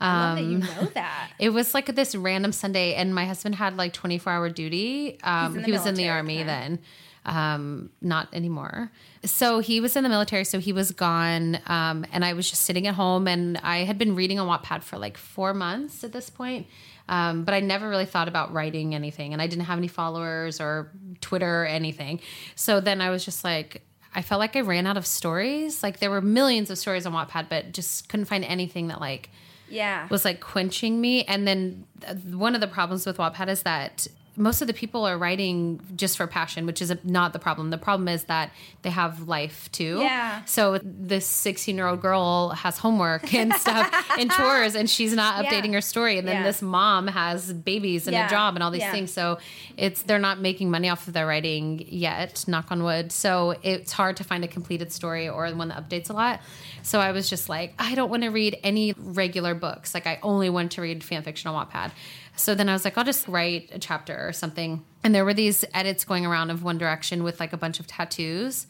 I 0.00 0.28
love 0.28 0.36
that 0.36 0.42
Um, 0.42 0.50
you 0.50 0.58
know 0.58 0.90
that. 0.94 1.30
It 1.38 1.50
was 1.50 1.74
like 1.74 1.86
this 1.94 2.14
random 2.14 2.52
Sunday, 2.52 2.94
and 2.94 3.14
my 3.14 3.24
husband 3.26 3.54
had 3.54 3.76
like 3.76 3.92
24 3.92 4.32
hour 4.32 4.48
duty. 4.50 5.18
Um, 5.22 5.62
he 5.62 5.72
was 5.72 5.86
in 5.86 5.94
the 5.94 6.08
army 6.08 6.38
okay. 6.38 6.44
then, 6.44 6.78
um, 7.24 7.90
not 8.00 8.28
anymore. 8.32 8.90
So 9.24 9.60
he 9.60 9.80
was 9.80 9.96
in 9.96 10.02
the 10.02 10.10
military, 10.10 10.44
so 10.44 10.58
he 10.58 10.72
was 10.72 10.90
gone. 10.90 11.58
Um, 11.66 12.04
and 12.12 12.24
I 12.24 12.32
was 12.34 12.50
just 12.50 12.62
sitting 12.62 12.86
at 12.86 12.94
home, 12.94 13.28
and 13.28 13.58
I 13.58 13.78
had 13.78 13.98
been 13.98 14.14
reading 14.14 14.38
on 14.38 14.48
Wattpad 14.48 14.82
for 14.82 14.98
like 14.98 15.16
four 15.16 15.54
months 15.54 16.04
at 16.04 16.12
this 16.12 16.28
point. 16.30 16.66
Um, 17.08 17.44
but 17.44 17.54
I 17.54 17.60
never 17.60 17.88
really 17.88 18.06
thought 18.06 18.28
about 18.28 18.52
writing 18.52 18.94
anything, 18.94 19.32
and 19.32 19.40
I 19.40 19.46
didn't 19.46 19.66
have 19.66 19.78
any 19.78 19.88
followers 19.88 20.60
or 20.60 20.90
Twitter 21.20 21.62
or 21.62 21.66
anything. 21.66 22.20
So 22.54 22.80
then 22.80 23.00
I 23.00 23.10
was 23.10 23.24
just 23.24 23.44
like, 23.44 23.82
I 24.14 24.22
felt 24.22 24.38
like 24.38 24.54
I 24.56 24.60
ran 24.60 24.86
out 24.86 24.96
of 24.96 25.06
stories. 25.06 25.82
Like 25.82 25.98
there 25.98 26.10
were 26.10 26.20
millions 26.20 26.70
of 26.70 26.78
stories 26.78 27.04
on 27.06 27.12
Wattpad, 27.12 27.48
but 27.48 27.72
just 27.72 28.08
couldn't 28.08 28.26
find 28.26 28.44
anything 28.44 28.88
that 28.88 29.00
like 29.00 29.30
Yeah. 29.68 30.06
was 30.08 30.24
like 30.24 30.40
quenching 30.40 31.00
me. 31.00 31.24
And 31.24 31.46
then 31.46 31.84
uh, 32.06 32.14
one 32.14 32.54
of 32.54 32.60
the 32.60 32.66
problems 32.68 33.06
with 33.06 33.16
Wattpad 33.16 33.48
is 33.48 33.62
that 33.64 34.06
most 34.36 34.60
of 34.60 34.66
the 34.66 34.74
people 34.74 35.04
are 35.04 35.16
writing 35.16 35.80
just 35.96 36.16
for 36.16 36.26
passion, 36.26 36.66
which 36.66 36.82
is 36.82 36.92
not 37.04 37.32
the 37.32 37.38
problem. 37.38 37.70
The 37.70 37.78
problem 37.78 38.08
is 38.08 38.24
that 38.24 38.50
they 38.82 38.90
have 38.90 39.28
life 39.28 39.70
too. 39.72 39.98
Yeah. 40.00 40.44
So 40.44 40.78
this 40.82 41.26
16 41.26 41.76
year 41.76 41.86
old 41.86 42.00
girl 42.00 42.50
has 42.50 42.78
homework 42.78 43.32
and 43.32 43.52
stuff 43.64 44.10
and 44.18 44.30
chores, 44.30 44.74
and 44.74 44.88
she's 44.90 45.12
not 45.12 45.44
Yeah. 45.44 45.50
updating 45.50 45.72
her 45.74 45.80
story. 45.80 46.18
And 46.18 46.26
then 46.26 46.36
Yeah. 46.38 46.42
this 46.42 46.62
mom 46.62 47.06
has 47.06 47.52
babies 47.52 48.06
and 48.06 48.14
Yeah. 48.14 48.26
a 48.26 48.30
job 48.30 48.54
and 48.56 48.62
all 48.62 48.70
these 48.70 48.82
Yeah. 48.82 48.92
things. 48.92 49.12
So 49.12 49.38
it's 49.76 50.02
they're 50.02 50.18
not 50.18 50.40
making 50.40 50.70
money 50.70 50.88
off 50.88 51.06
of 51.06 51.12
their 51.14 51.26
writing 51.26 51.84
yet. 51.88 52.44
Knock 52.48 52.72
on 52.72 52.82
wood. 52.82 53.12
So 53.12 53.56
it's 53.62 53.92
hard 53.92 54.16
to 54.16 54.24
find 54.24 54.42
a 54.44 54.48
completed 54.48 54.92
story 54.92 55.28
or 55.28 55.48
one 55.52 55.68
that 55.68 55.88
updates 55.88 56.10
a 56.10 56.12
lot. 56.12 56.40
So 56.82 57.00
I 57.00 57.12
was 57.12 57.30
just 57.30 57.48
like, 57.48 57.74
I 57.78 57.94
don't 57.94 58.10
want 58.10 58.24
to 58.24 58.28
read 58.30 58.58
any 58.62 58.94
regular 58.98 59.54
books. 59.54 59.94
Like 59.94 60.06
I 60.06 60.18
only 60.22 60.50
want 60.50 60.72
to 60.72 60.82
read 60.82 61.02
fan 61.04 61.22
fiction 61.22 61.50
on 61.50 61.66
Wattpad. 61.66 61.92
So 62.36 62.54
then 62.54 62.68
I 62.68 62.72
was 62.72 62.84
like, 62.84 62.98
I'll 62.98 63.04
just 63.04 63.28
write 63.28 63.70
a 63.72 63.78
chapter 63.78 64.26
or 64.26 64.32
something. 64.32 64.84
And 65.02 65.14
there 65.14 65.24
were 65.24 65.34
these 65.34 65.64
edits 65.72 66.04
going 66.04 66.26
around 66.26 66.50
of 66.50 66.62
One 66.62 66.78
Direction 66.78 67.22
with 67.22 67.38
like 67.40 67.52
a 67.52 67.56
bunch 67.56 67.80
of 67.80 67.86
tattoos. 67.86 68.66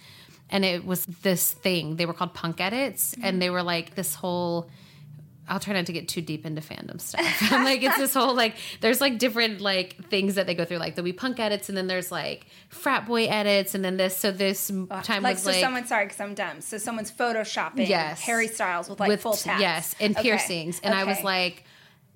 And 0.51 0.65
it 0.65 0.85
was 0.85 1.07
this 1.07 1.51
thing. 1.51 1.97
They 1.97 2.05
were 2.07 2.13
called 2.13 2.35
punk 2.35 2.61
edits. 2.61 3.15
And 3.23 3.41
they 3.41 3.51
were 3.51 3.63
like 3.63 3.95
this 3.95 4.15
whole 4.15 4.69
I'll 5.47 5.61
try 5.61 5.75
not 5.75 5.85
to 5.87 5.93
get 5.93 6.09
too 6.09 6.23
deep 6.23 6.47
into 6.47 6.63
fandom 6.63 6.99
stuff. 7.01 7.23
I'm 7.53 7.65
like, 7.71 7.83
it's 7.83 7.99
this 7.99 8.15
whole 8.15 8.35
like, 8.35 8.57
there's 8.81 9.01
like 9.01 9.19
different 9.19 9.61
like 9.61 10.09
things 10.09 10.37
that 10.37 10.47
they 10.47 10.55
go 10.55 10.65
through. 10.65 10.79
Like 10.79 10.95
there'll 10.95 11.05
be 11.05 11.13
punk 11.13 11.39
edits, 11.39 11.69
and 11.69 11.77
then 11.77 11.87
there's 11.87 12.11
like 12.11 12.47
frat 12.71 13.07
boy 13.07 13.27
edits, 13.27 13.75
and 13.75 13.85
then 13.85 13.97
this. 13.99 14.17
So 14.17 14.31
this 14.31 14.69
time 15.03 15.23
like 15.23 15.35
was 15.35 15.43
so 15.43 15.51
like 15.51 15.61
someone 15.61 15.87
sorry 15.87 16.07
because 16.07 16.21
I'm 16.21 16.35
dumb. 16.35 16.61
So 16.63 16.79
someone's 16.79 17.13
photoshopping 17.13 17.89
Yes. 17.89 18.23
Harry 18.23 18.49
Styles 18.49 18.89
with 18.89 19.01
like 19.01 19.09
with 19.09 19.21
full 19.21 19.35
tats. 19.35 19.61
yes 19.61 19.95
and 20.01 20.15
Okay. 20.17 20.23
piercings, 20.23 20.81
and 20.83 20.95
I 20.95 21.05
was 21.05 21.23
like, 21.23 21.65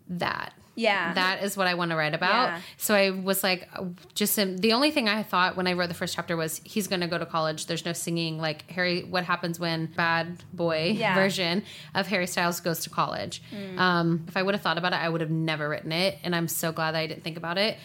that. 0.08 0.54
Yeah. 0.78 1.12
that 1.14 1.42
is 1.42 1.56
what 1.56 1.66
I 1.66 1.74
want 1.74 1.90
to 1.90 1.96
write 1.96 2.14
about. 2.14 2.46
Yeah. 2.48 2.60
So 2.76 2.94
I 2.94 3.10
was 3.10 3.42
like, 3.42 3.68
just 4.14 4.38
um, 4.38 4.56
the 4.58 4.72
only 4.72 4.90
thing 4.90 5.08
I 5.08 5.22
thought 5.22 5.56
when 5.56 5.66
I 5.66 5.72
wrote 5.74 5.88
the 5.88 5.94
first 5.94 6.14
chapter 6.14 6.36
was 6.36 6.60
he's 6.64 6.86
going 6.86 7.00
to 7.00 7.06
go 7.08 7.18
to 7.18 7.26
college. 7.26 7.66
There's 7.66 7.84
no 7.84 7.92
singing. 7.92 8.38
Like 8.38 8.70
Harry, 8.70 9.02
what 9.02 9.24
happens 9.24 9.58
when 9.58 9.86
bad 9.86 10.42
boy 10.52 10.94
Yeah. 10.96 11.12
Mm. 11.12 11.14
version 11.16 11.62
of 11.94 12.06
Harry 12.06 12.26
Styles 12.26 12.60
goes 12.60 12.80
to 12.84 12.90
college? 12.90 13.42
Um, 13.76 14.24
if 14.28 14.36
I 14.36 14.42
would 14.42 14.54
have 14.54 14.62
thought 14.62 14.78
about 14.78 14.92
it, 14.92 14.96
I 14.96 15.08
would 15.08 15.20
have 15.20 15.30
never 15.30 15.68
written 15.68 15.92
it, 15.92 16.18
and 16.22 16.34
I'm 16.34 16.48
so 16.48 16.72
glad 16.72 16.92
that 16.92 16.98
I 17.00 17.06
didn't 17.06 17.24
think 17.24 17.36
about 17.36 17.58
it. 17.58 17.76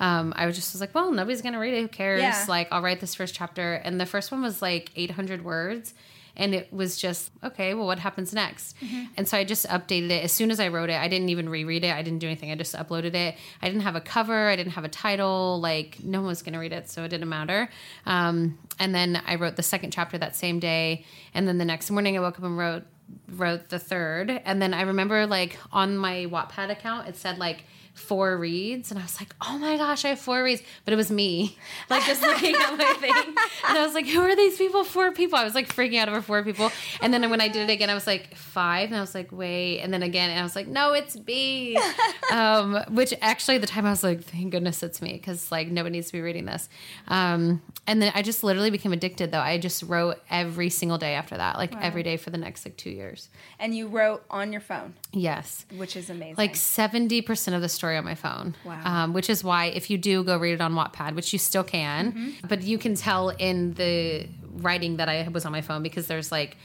Um, 0.00 0.32
I 0.34 0.46
was 0.46 0.56
just 0.56 0.72
was 0.72 0.80
like, 0.80 0.94
well, 0.94 1.12
nobody's 1.12 1.42
gonna 1.42 1.58
read 1.58 1.74
it. 1.74 1.80
Who 1.82 1.88
cares? 1.88 2.22
Yeah. 2.22 2.44
Like, 2.48 2.68
I'll 2.72 2.80
write 2.82 3.00
this 3.00 3.14
first 3.14 3.34
chapter, 3.34 3.74
and 3.74 4.00
the 4.00 4.06
first 4.06 4.32
one 4.32 4.40
was 4.42 4.62
like 4.62 4.90
800 4.96 5.44
words, 5.44 5.92
and 6.40 6.54
it 6.54 6.72
was 6.72 6.96
just 6.96 7.30
okay. 7.44 7.74
Well, 7.74 7.86
what 7.86 7.98
happens 8.00 8.32
next? 8.32 8.74
And 9.16 9.28
so 9.28 9.36
I 9.36 9.44
just 9.44 9.66
updated 9.68 10.10
it 10.10 10.24
as 10.24 10.32
soon 10.32 10.50
as 10.50 10.58
I 10.58 10.68
wrote 10.68 10.90
it. 10.90 10.98
I 10.98 11.06
didn't 11.06 11.28
even 11.28 11.48
reread 11.48 11.84
it. 11.84 11.94
I 11.94 12.02
didn't 12.02 12.18
do 12.18 12.26
anything. 12.26 12.50
I 12.50 12.56
just 12.56 12.74
uploaded 12.74 13.14
it. 13.14 13.36
I 13.62 13.68
didn't 13.68 13.82
have 13.82 13.94
a 13.94 14.00
cover. 14.00 14.48
I 14.48 14.56
didn't 14.56 14.72
have 14.72 14.84
a 14.84 14.88
title. 14.88 15.60
Like, 15.60 15.98
no 16.02 16.20
one 16.20 16.28
was 16.28 16.42
gonna 16.42 16.58
read 16.58 16.72
it, 16.72 16.88
so 16.88 17.04
it 17.04 17.08
didn't 17.08 17.28
matter. 17.28 17.68
Um, 18.06 18.58
and 18.78 18.94
then 18.94 19.22
I 19.26 19.36
wrote 19.36 19.56
the 19.56 19.62
second 19.62 19.92
chapter 19.92 20.16
that 20.18 20.34
same 20.34 20.58
day, 20.58 21.04
and 21.34 21.46
then 21.46 21.58
the 21.58 21.64
next 21.66 21.90
morning 21.90 22.16
I 22.16 22.20
woke 22.20 22.38
up 22.38 22.44
and 22.44 22.58
wrote 22.58 22.84
wrote 23.28 23.70
the 23.70 23.78
third 23.78 24.30
and 24.44 24.62
then 24.62 24.72
i 24.72 24.82
remember 24.82 25.26
like 25.26 25.58
on 25.72 25.96
my 25.96 26.26
wattpad 26.30 26.70
account 26.70 27.08
it 27.08 27.16
said 27.16 27.38
like 27.38 27.64
four 28.00 28.36
reads 28.38 28.90
and 28.90 28.98
i 28.98 29.02
was 29.02 29.20
like 29.20 29.34
oh 29.42 29.58
my 29.58 29.76
gosh 29.76 30.04
i 30.04 30.08
have 30.08 30.18
four 30.18 30.42
reads. 30.42 30.62
But 30.84 30.94
it 30.94 30.96
was 30.96 31.10
me 31.10 31.56
like 31.90 32.04
just 32.04 32.22
looking 32.22 32.54
at 32.54 32.76
my 32.76 32.94
thing. 32.94 33.34
And 33.68 33.78
i 33.78 33.84
was 33.84 33.94
like 33.94 34.06
who 34.06 34.20
are 34.20 34.34
these 34.34 34.56
people? 34.58 34.82
Four 34.84 35.12
people. 35.12 35.38
I 35.38 35.44
was 35.44 35.54
like 35.54 35.68
freaking 35.74 35.98
out 35.98 36.08
over 36.08 36.22
four 36.22 36.42
people. 36.42 36.70
And 37.02 37.12
then 37.12 37.28
when 37.30 37.40
i 37.40 37.48
did 37.48 37.68
it 37.68 37.72
again 37.72 37.90
i 37.90 37.94
was 37.94 38.06
like 38.06 38.34
five 38.36 38.88
and 38.88 38.96
i 38.96 39.00
was 39.00 39.14
like 39.14 39.30
wait. 39.30 39.80
And 39.80 39.92
then 39.92 40.02
again 40.02 40.30
and 40.30 40.40
i 40.40 40.42
was 40.42 40.56
like 40.56 40.66
no 40.66 40.92
it's 40.94 41.16
b 41.16 41.78
um, 42.32 42.78
which 42.90 43.12
actually 43.20 43.56
at 43.56 43.60
the 43.60 43.66
time 43.66 43.86
i 43.86 43.90
was 43.90 44.02
like 44.02 44.22
thank 44.24 44.50
goodness 44.50 44.82
it's 44.82 45.00
me 45.02 45.12
because 45.12 45.52
like 45.52 45.68
nobody 45.68 45.92
needs 45.96 46.08
to 46.08 46.12
be 46.14 46.20
reading 46.20 46.46
this. 46.46 46.68
Um, 47.08 47.62
and 47.86 48.00
then 48.00 48.12
i 48.14 48.22
just 48.22 48.42
literally 48.42 48.70
became 48.70 48.92
addicted 48.92 49.30
though. 49.32 49.40
I 49.40 49.58
just 49.58 49.82
wrote 49.82 50.16
every 50.30 50.70
single 50.70 50.98
day 50.98 51.14
after 51.14 51.36
that 51.36 51.56
like 51.56 51.74
every 51.80 52.02
day 52.02 52.16
for 52.16 52.30
the 52.30 52.38
next 52.38 52.64
like 52.64 52.76
two 52.76 52.90
years. 52.90 53.28
And 53.58 53.74
you 53.74 53.88
wrote 53.88 54.22
on 54.30 54.52
your 54.52 54.60
phone, 54.60 54.94
Yes. 55.12 55.66
which 55.76 55.96
is 55.96 56.08
amazing. 56.08 56.36
Like 56.38 56.54
70% 56.54 57.54
of 57.54 57.60
the 57.62 57.68
story 57.68 57.89
on 57.96 58.04
my 58.04 58.14
phone. 58.14 58.54
Wow. 58.64 58.80
Um, 58.84 59.12
which 59.12 59.28
is 59.30 59.42
why 59.44 59.66
if 59.66 59.90
you 59.90 59.98
do 59.98 60.22
go 60.24 60.36
read 60.38 60.54
it 60.54 60.60
on 60.60 60.74
Wattpad, 60.74 61.14
which 61.14 61.32
you 61.32 61.38
still 61.38 61.64
can, 61.64 62.12
Mm-hmm. 62.12 62.46
but 62.48 62.62
you 62.62 62.78
can 62.78 62.94
tell 62.94 63.30
in 63.30 63.74
the 63.74 64.26
writing 64.54 64.96
that 64.98 65.08
I 65.08 65.28
was 65.28 65.44
on 65.46 65.52
my 65.52 65.60
phone 65.62 65.82
because 65.82 66.06
there's 66.06 66.30
like 66.32 66.56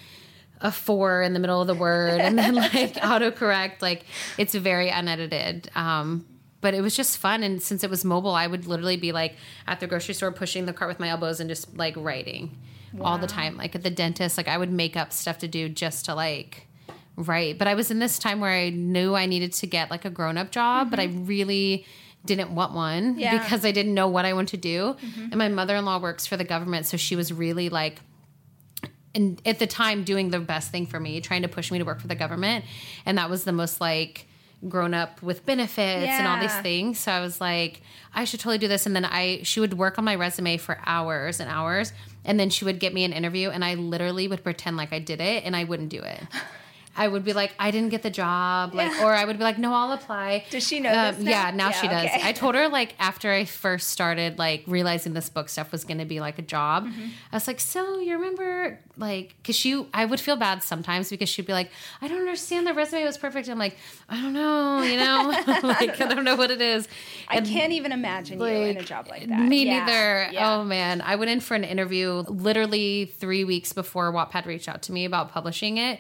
a 0.62 0.72
four 0.72 1.22
in 1.22 1.34
the 1.34 1.40
middle 1.40 1.60
of 1.62 1.68
the 1.68 1.76
word 1.76 2.20
and 2.22 2.38
then 2.38 2.56
like 2.74 2.94
autocorrect. 2.96 3.82
Like 3.82 4.04
it's 4.38 4.56
very 4.56 4.90
unedited. 4.90 5.70
Um, 5.76 6.26
but 6.62 6.74
it 6.74 6.82
was 6.82 6.96
just 6.96 7.18
fun. 7.18 7.44
And 7.44 7.62
since 7.62 7.84
it 7.84 7.90
was 7.90 8.04
mobile, 8.04 8.32
I 8.32 8.48
would 8.48 8.66
literally 8.66 8.98
be 8.98 9.12
like 9.12 9.36
at 9.68 9.80
the 9.80 9.88
grocery 9.88 10.14
store 10.16 10.32
pushing 10.32 10.66
the 10.66 10.74
cart 10.74 10.90
with 10.90 11.00
my 11.00 11.10
elbows 11.10 11.40
and 11.40 11.50
just 11.50 11.78
like 11.78 11.94
writing 11.98 12.58
all 13.02 13.18
the 13.18 13.28
time. 13.28 13.58
Like 13.58 13.76
at 13.76 13.84
the 13.84 13.90
dentist, 13.92 14.38
like 14.38 14.48
I 14.48 14.58
would 14.58 14.72
make 14.72 14.96
up 14.96 15.12
stuff 15.12 15.38
to 15.40 15.48
do 15.48 15.68
just 15.70 16.06
to 16.06 16.16
like 16.16 16.65
Right. 17.18 17.58
But 17.58 17.68
I 17.68 17.76
was 17.76 17.92
in 17.92 18.00
this 18.00 18.20
time 18.20 18.40
where 18.42 18.52
I 18.52 18.70
knew 18.70 19.16
I 19.16 19.26
needed 19.26 19.54
to 19.54 19.68
get 19.68 19.90
like 19.90 20.04
a 20.06 20.10
grown 20.10 20.38
up 20.38 20.52
job, 20.52 20.90
but 20.90 21.00
I 21.00 21.06
really 21.06 21.86
didn't 22.26 22.54
want 22.56 22.74
one 22.74 23.04
Mm-hmm. 23.12 23.20
Yeah. 23.20 23.34
Mm-hmm. 23.36 23.44
because 23.44 23.64
I 23.66 23.72
didn't 23.72 23.94
know 23.94 24.08
what 24.08 24.26
I 24.26 24.34
wanted 24.34 24.50
to 24.50 24.58
do. 24.58 24.96
And 25.32 25.36
my 25.36 25.48
mother 25.48 25.76
in 25.76 25.86
law 25.86 26.00
works 26.00 26.26
for 26.26 26.36
the 26.38 26.44
government. 26.44 26.88
So 26.88 26.98
she 26.98 27.16
was 27.16 27.32
really 27.32 27.70
like, 27.70 28.00
and 29.14 29.42
at 29.46 29.60
the 29.60 29.68
time 29.68 30.04
doing 30.04 30.30
the 30.32 30.40
best 30.40 30.72
thing 30.72 30.86
for 30.88 31.00
me, 31.00 31.22
trying 31.22 31.44
to 31.44 31.48
push 31.48 31.72
me 31.72 31.78
to 31.78 31.86
work 31.86 32.02
for 32.02 32.08
the 32.08 32.16
government. 32.16 32.66
And 33.06 33.18
that 33.18 33.30
was 33.30 33.44
the 33.46 33.52
most 33.54 33.80
like 33.80 34.26
grown 34.68 34.94
up 34.94 35.22
with 35.22 35.46
benefits 35.46 36.08
and 36.08 36.28
all 36.28 36.40
these 36.42 36.56
things. 36.64 37.00
So 37.00 37.12
I 37.12 37.22
was 37.22 37.40
like, 37.40 37.82
I 38.14 38.24
should 38.26 38.40
totally 38.40 38.58
do 38.58 38.68
this. 38.68 38.86
And 38.86 38.96
then 38.96 39.06
I 39.06 39.42
she 39.44 39.60
would 39.60 39.76
work 39.76 39.98
on 40.00 40.04
my 40.04 40.16
resume 40.16 40.58
for 40.58 40.80
hours 40.86 41.40
and 41.40 41.50
hours. 41.50 41.94
And 42.26 42.40
then 42.40 42.50
she 42.50 42.66
would 42.66 42.80
get 42.80 42.94
me 42.94 43.04
an 43.06 43.14
interview 43.14 43.52
and 43.52 43.64
I 43.64 43.76
literally 43.76 44.28
would 44.28 44.44
pretend 44.44 44.76
like 44.76 44.92
I 44.92 45.00
did 45.00 45.22
it 45.22 45.44
and 45.46 45.56
I 45.56 45.64
wouldn't 45.64 45.90
do 45.90 46.02
it. 46.02 46.22
I 46.98 47.08
would 47.08 47.24
be 47.26 47.34
like, 47.34 47.54
I 47.60 47.72
didn't 47.72 47.90
get 47.90 48.04
the 48.04 48.10
job, 48.10 48.74
like, 48.74 48.92
Yeah. 48.92 49.04
or 49.06 49.14
I 49.14 49.26
would 49.26 49.38
be 49.38 49.44
like, 49.44 49.58
no, 49.58 49.74
I'll 49.74 49.92
apply. 49.92 50.46
Does 50.50 50.66
she 50.66 50.80
know 50.80 50.92
this 51.12 51.20
now? 51.24 51.30
Yeah, 51.32 51.52
now 51.52 51.68
Yeah, 51.70 51.72
she 51.82 51.88
does. 51.88 52.06
okay. 52.06 52.22
I 52.24 52.32
told 52.32 52.56
her 52.56 52.70
like 52.70 52.96
after 53.00 53.32
I 53.32 53.46
first 53.46 53.90
started 53.90 54.38
like 54.40 54.64
realizing 54.68 55.14
this 55.14 55.30
book 55.30 55.50
stuff 55.50 55.72
was 55.72 55.84
going 55.84 55.98
to 55.98 56.06
be 56.06 56.20
like 56.20 56.40
a 56.40 56.42
job. 56.42 56.86
Mm-hmm. 56.88 57.08
I 57.32 57.36
was 57.36 57.48
like, 57.48 57.60
so 57.60 58.00
you 58.00 58.14
remember 58.14 58.80
like 58.98 59.36
because 59.42 59.56
she 59.58 59.86
I 59.94 60.06
would 60.06 60.20
feel 60.22 60.38
bad 60.38 60.64
sometimes 60.64 61.10
because 61.10 61.28
she'd 61.28 61.46
be 61.46 61.52
like, 61.54 61.70
I 62.02 62.08
don't 62.08 62.20
understand. 62.20 62.66
The 62.66 62.74
resume 62.74 63.04
was 63.04 63.18
perfect. 63.18 63.50
I'm 63.50 63.60
like, 63.60 63.76
I 64.08 64.22
don't 64.22 64.32
know, 64.34 64.82
you 64.82 64.98
know, 64.98 65.34
like 65.64 66.00
I 66.00 66.08
don't 66.14 66.24
know 66.24 66.36
what 66.38 66.50
it 66.52 66.62
is. 66.62 66.88
I 67.28 67.38
And, 67.38 67.46
can't 67.46 67.74
even 67.74 67.92
imagine 67.92 68.40
you 68.40 68.46
in 68.46 68.78
a 68.78 68.84
job 68.84 69.08
like 69.10 69.28
that. 69.28 69.40
Me 69.42 69.66
Yeah, 69.66 69.86
neither. 69.86 70.32
Oh 70.40 70.64
man, 70.64 71.02
I 71.02 71.16
went 71.18 71.30
in 71.30 71.40
for 71.42 71.56
an 71.56 71.64
interview 71.66 72.24
literally 72.28 73.06
three 73.20 73.44
weeks 73.44 73.74
before 73.74 74.14
Wattpad 74.14 74.46
reached 74.46 74.70
out 74.70 74.82
to 74.84 74.92
me 74.94 75.04
about 75.06 75.32
publishing 75.32 75.78
it, 75.78 76.00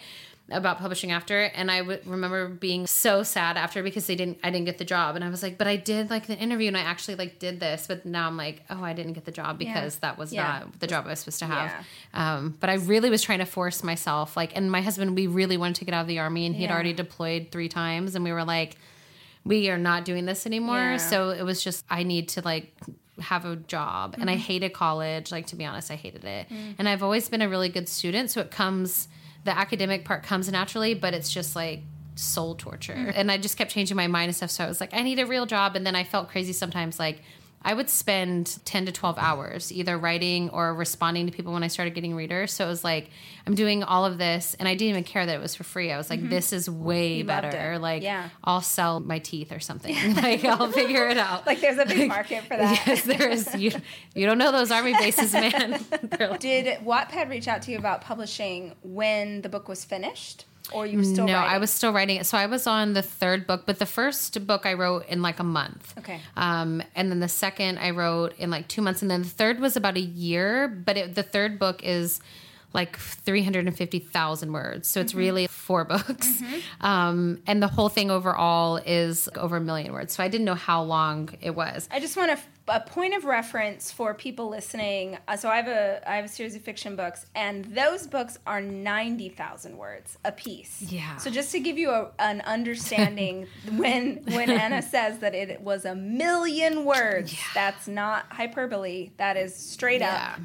about 0.51 0.77
publishing 0.77 1.11
after, 1.11 1.41
and 1.43 1.71
I 1.71 1.81
would 1.81 2.05
remember 2.05 2.47
being 2.47 2.85
so 2.85 3.23
sad 3.23 3.57
after 3.57 3.81
because 3.81 4.05
they 4.05 4.15
didn't, 4.15 4.37
I 4.43 4.51
didn't 4.51 4.65
get 4.65 4.77
the 4.77 4.85
job, 4.85 5.15
and 5.15 5.23
I 5.25 5.29
was 5.29 5.41
like, 5.41 5.57
but 5.57 5.65
I 5.65 5.75
did 5.75 6.09
like 6.11 6.27
the 6.27 6.37
interview, 6.37 6.67
and 6.67 6.77
I 6.77 6.81
actually 6.81 7.15
like 7.15 7.39
did 7.39 7.59
this, 7.59 7.87
but 7.87 8.05
now 8.05 8.27
I'm 8.27 8.37
like, 8.37 8.61
oh, 8.69 8.83
I 8.83 8.93
didn't 8.93 9.13
get 9.13 9.25
the 9.25 9.31
job 9.31 9.57
because 9.57 9.97
that 9.97 10.17
was 10.19 10.31
Yeah. 10.31 10.43
not 10.65 10.79
the 10.79 10.87
job 10.87 11.05
I 11.07 11.09
was 11.09 11.19
supposed 11.19 11.39
to 11.39 11.45
have. 11.47 11.71
Yeah. 12.13 12.35
Um, 12.35 12.55
but 12.59 12.69
I 12.69 12.75
really 12.75 13.09
was 13.09 13.23
trying 13.23 13.39
to 13.39 13.45
force 13.45 13.83
myself, 13.83 14.37
like, 14.37 14.55
and 14.55 14.71
my 14.71 14.81
husband, 14.81 15.15
we 15.15 15.25
really 15.27 15.57
wanted 15.57 15.77
to 15.77 15.85
get 15.85 15.93
out 15.95 16.01
of 16.01 16.07
the 16.07 16.19
army, 16.19 16.45
and 16.45 16.55
he 16.55 16.61
had 16.63 16.71
already 16.71 16.93
deployed 16.93 17.47
three 17.51 17.69
times, 17.69 18.13
and 18.15 18.23
we 18.23 18.31
were 18.31 18.43
like 18.43 18.77
we 19.43 19.69
are 19.69 19.77
not 19.77 20.05
doing 20.05 20.25
this 20.25 20.47
anymore. 20.47 20.77
Yeah. 20.77 20.97
So 20.97 21.29
it 21.29 21.43
was 21.43 21.63
just 21.63 21.85
I 21.89 22.01
need 22.01 22.29
to 22.29 22.41
like 22.41 22.73
have 23.19 23.45
a 23.45 23.55
job. 23.55 24.15
And 24.15 24.23
Mm-hmm. 24.23 24.29
I 24.29 24.35
hated 24.37 24.73
college. 24.73 25.31
Like 25.31 25.45
to 25.47 25.55
be 25.55 25.63
honest, 25.65 25.91
I 25.91 25.95
hated 25.95 26.23
it. 26.25 26.49
Mm. 26.49 26.75
And 26.79 26.89
I've 26.89 27.03
always 27.03 27.29
been 27.29 27.43
a 27.43 27.47
really 27.49 27.69
good 27.69 27.87
student, 27.87 28.31
so 28.31 28.41
it 28.41 28.49
comes 28.49 29.07
the 29.45 29.57
academic 29.57 30.03
part 30.03 30.23
comes 30.23 30.51
naturally, 30.51 30.93
but 30.93 31.13
it's 31.13 31.31
just 31.31 31.55
like 31.55 31.81
soul 32.15 32.55
torture. 32.55 32.93
Mm. 32.93 33.13
And 33.15 33.31
I 33.31 33.37
just 33.37 33.57
kept 33.57 33.71
changing 33.71 33.95
my 33.95 34.07
mind 34.07 34.29
and 34.29 34.35
stuff. 34.35 34.51
So 34.51 34.65
I 34.65 34.67
was 34.67 34.81
like, 34.81 34.93
I 34.93 35.03
need 35.03 35.19
a 35.19 35.25
real 35.25 35.45
job. 35.45 35.75
And 35.75 35.85
then 35.85 35.95
I 35.95 36.03
felt 36.03 36.29
crazy 36.29 36.51
sometimes 36.53 36.99
like 36.99 37.21
I 37.65 37.73
would 37.73 37.89
spend 37.89 38.59
10 38.63 38.85
to 38.85 38.91
12 38.91 39.17
hours 39.17 39.71
either 39.73 39.97
writing 39.97 40.51
or 40.51 40.73
responding 40.75 41.25
to 41.25 41.31
people 41.33 41.51
when 41.51 41.63
I 41.63 41.67
started 41.67 41.95
getting 41.95 42.13
readers. 42.15 42.53
So 42.53 42.63
it 42.65 42.69
was 42.69 42.83
like, 42.83 43.09
I'm 43.47 43.55
doing 43.55 43.83
all 43.83 44.05
of 44.05 44.19
this 44.19 44.55
and 44.59 44.67
I 44.69 44.75
didn't 44.75 44.89
even 44.91 45.03
care 45.03 45.25
that 45.25 45.35
it 45.35 45.41
was 45.41 45.55
for 45.55 45.63
free. 45.63 45.91
I 45.91 45.97
was 45.97 46.09
like, 46.09 46.29
this 46.29 46.53
is 46.53 46.69
way 46.69 47.09
Mm-hmm. 47.13 47.17
You 47.17 47.23
better. 47.25 47.79
Like, 47.79 48.03
Yeah. 48.03 48.29
I'll 48.43 48.61
sell 48.61 48.99
my 48.99 49.17
teeth 49.19 49.51
or 49.51 49.59
something. 49.59 49.95
like, 50.15 50.45
I'll 50.45 50.71
figure 50.71 51.07
it 51.07 51.17
out. 51.17 51.47
Like 51.47 51.59
there's 51.59 51.79
a 51.79 51.85
big 51.85 52.07
market 52.07 52.43
for 52.43 52.55
that. 52.55 52.83
yes, 52.85 53.01
there 53.03 53.29
is. 53.29 53.53
You, 53.55 53.71
you 54.13 54.25
don't 54.27 54.37
know 54.37 54.51
those 54.51 54.69
army 54.71 54.93
bases, 54.93 55.33
man. 55.33 55.83
Like- 56.19 56.39
Did 56.39 56.67
Wattpad 56.85 57.29
reach 57.29 57.47
out 57.47 57.63
to 57.63 57.71
you 57.71 57.77
about 57.79 58.01
publishing 58.01 58.73
when 58.83 59.41
the 59.41 59.49
book 59.49 59.67
was 59.67 59.83
finished, 59.83 60.45
or 60.71 60.85
you 60.85 60.97
were 60.97 61.03
still 61.03 61.27
no, 61.27 61.33
writing? 61.33 61.55
I 61.55 61.57
was 61.57 61.71
still 61.71 61.93
writing 61.93 62.17
it. 62.17 62.25
So 62.25 62.37
I 62.37 62.45
was 62.45 62.67
on 62.67 62.93
the 62.93 63.01
third 63.01 63.47
book, 63.47 63.63
but 63.65 63.79
the 63.79 63.85
first 63.85 64.45
book 64.45 64.65
I 64.65 64.73
wrote 64.73 65.07
in 65.07 65.21
like 65.21 65.39
a 65.39 65.43
month. 65.43 65.93
Okay. 65.97 66.19
Um, 66.35 66.81
and 66.95 67.11
then 67.11 67.19
the 67.19 67.27
second 67.27 67.77
I 67.79 67.91
wrote 67.91 68.37
in 68.37 68.49
like 68.49 68.67
two 68.67 68.81
months, 68.81 69.01
and 69.01 69.09
then 69.11 69.23
the 69.23 69.29
third 69.29 69.59
was 69.59 69.75
about 69.75 69.97
a 69.97 70.01
year. 70.01 70.67
But 70.67 70.97
it, 70.97 71.15
the 71.15 71.23
third 71.23 71.59
book 71.59 71.83
is 71.83 72.19
like 72.75 72.97
350,000 72.97 74.51
words. 74.53 74.87
So 74.87 75.01
it's 75.01 75.11
Mm-hmm. 75.13 75.19
really 75.19 75.47
four 75.47 75.85
books. 75.85 76.41
Um, 76.81 77.39
and 77.47 77.63
the 77.63 77.67
whole 77.67 77.89
thing 77.89 78.11
overall 78.11 78.77
is 78.77 79.27
over 79.35 79.57
a 79.57 79.61
million 79.61 79.93
words. 79.93 80.13
So 80.13 80.21
I 80.23 80.27
didn't 80.27 80.45
know 80.45 80.55
how 80.55 80.83
long 80.83 81.29
it 81.41 81.55
was. 81.55 81.87
I 81.89 81.99
just 81.99 82.15
want 82.17 82.31
a, 82.31 82.37
a 82.67 82.79
point 82.81 83.15
of 83.15 83.23
reference 83.23 83.91
for 83.91 84.13
people 84.13 84.49
listening. 84.49 85.17
Uh, 85.27 85.37
so 85.37 85.49
I 85.49 85.55
have 85.55 85.67
a 85.67 86.01
I 86.09 86.17
have 86.17 86.25
a 86.25 86.27
series 86.27 86.55
of 86.55 86.61
fiction 86.61 86.95
books, 86.95 87.25
and 87.33 87.65
those 87.65 88.05
books 88.07 88.37
are 88.45 88.61
ninety 88.61 89.29
thousand 89.29 89.77
words 89.77 90.17
a 90.25 90.31
piece. 90.31 90.81
Yeah. 90.81 91.17
So 91.17 91.29
just 91.31 91.51
to 91.53 91.59
give 91.59 91.77
you 91.77 91.89
a, 91.91 92.11
an 92.19 92.41
understanding, 92.41 93.47
when 93.71 94.17
when 94.33 94.49
Anna 94.51 94.81
says 94.81 95.19
that 95.19 95.33
it 95.33 95.61
was 95.61 95.85
a 95.85 95.95
million 95.95 96.83
words, 96.85 97.35
that's 97.53 97.87
not 97.87 98.25
hyperbole. 98.31 99.11
That 99.17 99.37
is 99.37 99.55
straight 99.55 100.01
Yeah. 100.01 100.35
up. 100.37 100.41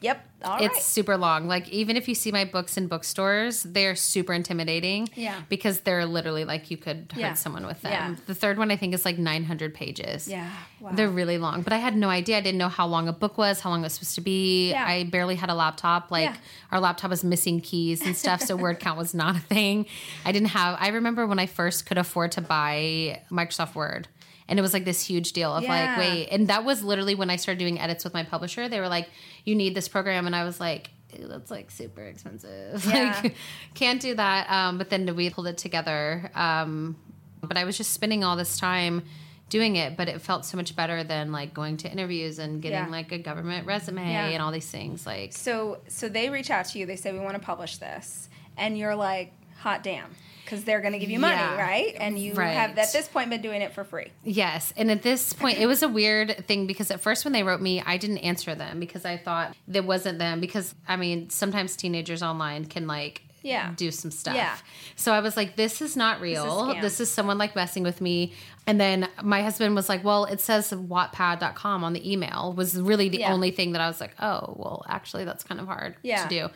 Yep. 0.00 0.28
All 0.44 0.54
right. 0.54 0.62
it's 0.64 0.84
super 0.84 1.16
long. 1.16 1.46
Like 1.46 1.68
even 1.68 1.96
if 1.96 2.08
you 2.08 2.14
see 2.16 2.32
my 2.32 2.44
books 2.44 2.76
in 2.76 2.88
bookstores, 2.88 3.62
they're 3.62 3.94
super 3.94 4.32
intimidating. 4.32 5.08
Yeah. 5.14 5.40
Because 5.48 5.80
they're 5.80 6.04
literally 6.04 6.44
like 6.44 6.70
you 6.70 6.76
could 6.76 7.10
hurt 7.12 7.20
Yeah. 7.20 7.34
someone 7.34 7.64
with 7.66 7.80
them. 7.82 7.92
Yeah. 7.92 8.14
The 8.26 8.34
third 8.34 8.58
one 8.58 8.70
I 8.70 8.76
think 8.76 8.92
is 8.94 9.04
like 9.04 9.18
900 9.18 9.72
pages. 9.74 10.26
Yeah. 10.26 10.50
Wow. 10.80 10.90
They're 10.94 11.08
really 11.08 11.38
long, 11.38 11.62
but 11.62 11.72
I 11.72 11.78
had 11.78 11.96
no 11.96 12.08
idea. 12.08 12.38
I 12.38 12.40
didn't 12.40 12.58
know 12.58 12.68
how 12.68 12.86
long 12.86 13.06
a 13.08 13.12
book 13.12 13.38
was, 13.38 13.60
how 13.60 13.70
long 13.70 13.80
it 13.80 13.84
was 13.84 13.92
supposed 13.94 14.16
to 14.16 14.20
be. 14.20 14.70
Yeah. 14.70 14.84
I 14.84 15.04
barely 15.04 15.36
had 15.36 15.48
a 15.50 15.54
laptop. 15.54 16.10
Like 16.10 16.34
our 16.72 16.80
laptop 16.80 17.10
was 17.10 17.22
missing 17.22 17.60
keys 17.60 18.00
and 18.04 18.16
stuff, 18.16 18.40
so 18.42 18.56
word 18.56 18.80
count 18.80 18.98
was 18.98 19.14
not 19.14 19.36
a 19.36 19.40
thing. 19.40 19.86
I 20.24 20.32
didn't 20.32 20.48
have. 20.48 20.76
I 20.80 20.88
remember 20.88 21.26
when 21.26 21.38
I 21.38 21.46
first 21.46 21.86
could 21.86 21.98
afford 21.98 22.32
to 22.32 22.40
buy 22.40 23.22
Microsoft 23.30 23.74
Word. 23.74 24.08
And 24.48 24.58
it 24.58 24.62
was 24.62 24.72
like 24.74 24.84
this 24.84 25.04
huge 25.06 25.32
deal 25.32 25.54
of 25.54 25.62
Yeah. 25.62 25.68
like, 25.96 25.98
wait, 25.98 26.28
and 26.30 26.48
that 26.48 26.64
was 26.64 26.82
literally 26.82 27.14
when 27.14 27.30
I 27.30 27.36
started 27.36 27.58
doing 27.58 27.78
edits 27.80 28.04
with 28.04 28.12
my 28.14 28.24
publisher. 28.24 28.68
They 28.68 28.80
were 28.80 28.88
like, 28.88 29.08
"You 29.44 29.54
need 29.54 29.74
this 29.74 29.88
program," 29.88 30.26
and 30.26 30.34
I 30.34 30.44
was 30.44 30.58
like, 30.60 30.90
"That's 31.16 31.50
like 31.50 31.70
super 31.70 32.02
expensive. 32.02 32.84
Yeah. 32.92 33.18
like, 33.22 33.34
can't 33.74 34.00
do 34.00 34.14
that." 34.16 34.50
Um, 34.50 34.78
but 34.78 34.90
then 34.90 35.14
we 35.16 35.30
pulled 35.30 35.46
it 35.46 35.58
together. 35.58 36.30
Um, 36.34 36.96
but 37.42 37.56
I 37.56 37.64
was 37.64 37.76
just 37.76 37.92
spending 37.92 38.24
all 38.24 38.36
this 38.36 38.58
time 38.58 39.04
doing 39.48 39.76
it, 39.76 39.96
but 39.96 40.08
it 40.08 40.20
felt 40.22 40.44
so 40.46 40.56
much 40.56 40.74
better 40.74 41.04
than 41.04 41.30
like 41.30 41.52
going 41.52 41.76
to 41.76 41.90
interviews 41.90 42.38
and 42.38 42.62
getting 42.62 42.78
Yeah. 42.78 42.86
like 42.88 43.12
a 43.12 43.18
government 43.18 43.66
resume 43.66 44.00
and 44.02 44.42
all 44.42 44.50
these 44.50 44.70
things. 44.70 45.04
Like, 45.06 45.32
So 45.34 45.78
so 45.88 46.08
they 46.08 46.30
reach 46.30 46.50
out 46.50 46.64
to 46.66 46.78
you. 46.78 46.86
They 46.86 46.96
say 46.96 47.12
we 47.12 47.18
want 47.20 47.34
to 47.34 47.40
publish 47.40 47.76
this, 47.76 48.28
and 48.56 48.76
you're 48.78 48.94
like, 48.96 49.32
hot 49.58 49.82
damn, 49.82 50.10
because 50.44 50.64
they're 50.64 50.80
going 50.80 50.92
to 50.92 50.98
give 50.98 51.10
you 51.10 51.18
money, 51.18 51.36
Yeah. 51.36 51.56
right? 51.60 51.96
And 51.98 52.18
you 52.18 52.34
Right. 52.34 52.48
have 52.52 52.76
at 52.78 52.92
this 52.92 53.08
point 53.08 53.30
been 53.30 53.42
doing 53.42 53.62
it 53.62 53.72
for 53.74 53.84
free. 53.84 54.08
Yes. 54.24 54.72
And 54.76 54.90
at 54.90 55.02
this 55.02 55.32
point, 55.32 55.58
it 55.58 55.66
was 55.66 55.82
a 55.82 55.88
weird 55.88 56.46
thing 56.46 56.66
because 56.66 56.90
at 56.90 57.00
first, 57.00 57.24
when 57.24 57.32
they 57.32 57.42
wrote 57.42 57.60
me, 57.60 57.80
I 57.84 57.96
didn't 57.96 58.18
answer 58.18 58.54
them 58.54 58.80
because 58.80 59.04
I 59.04 59.16
thought 59.16 59.54
it 59.72 59.84
wasn't 59.84 60.18
them. 60.18 60.40
Because, 60.40 60.74
I 60.88 60.96
mean, 60.96 61.30
sometimes 61.30 61.76
teenagers 61.76 62.22
online 62.22 62.64
can 62.66 62.86
like, 62.86 63.22
Yeah. 63.44 63.72
do 63.76 63.90
some 63.90 64.10
stuff. 64.12 64.36
Yeah. 64.36 64.54
So 64.94 65.12
I 65.12 65.18
was 65.20 65.36
like, 65.36 65.56
this 65.56 65.82
is 65.82 65.96
not 65.96 66.20
real. 66.20 66.44
scam. 66.46 66.80
This 66.80 67.00
is, 67.00 67.10
someone 67.10 67.38
like 67.38 67.56
messing 67.56 67.82
with 67.82 68.00
me. 68.00 68.32
And 68.68 68.80
then 68.80 69.08
my 69.22 69.42
husband 69.42 69.74
was 69.74 69.88
like, 69.88 70.04
well, 70.04 70.26
it 70.26 70.40
says 70.40 70.70
wattpad.com 70.70 71.82
on 71.84 71.92
the 71.92 72.12
email 72.12 72.52
was 72.56 72.80
really 72.80 73.08
the 73.08 73.18
Yeah. 73.18 73.32
only 73.32 73.50
thing 73.50 73.72
that 73.72 73.80
I 73.80 73.88
was 73.88 74.00
like, 74.00 74.14
oh, 74.20 74.54
well, 74.56 74.84
actually, 74.88 75.24
that's 75.24 75.42
kind 75.44 75.60
of 75.60 75.66
hard 75.66 75.96
Yeah. 76.02 76.22
to 76.22 76.28
do. 76.28 76.48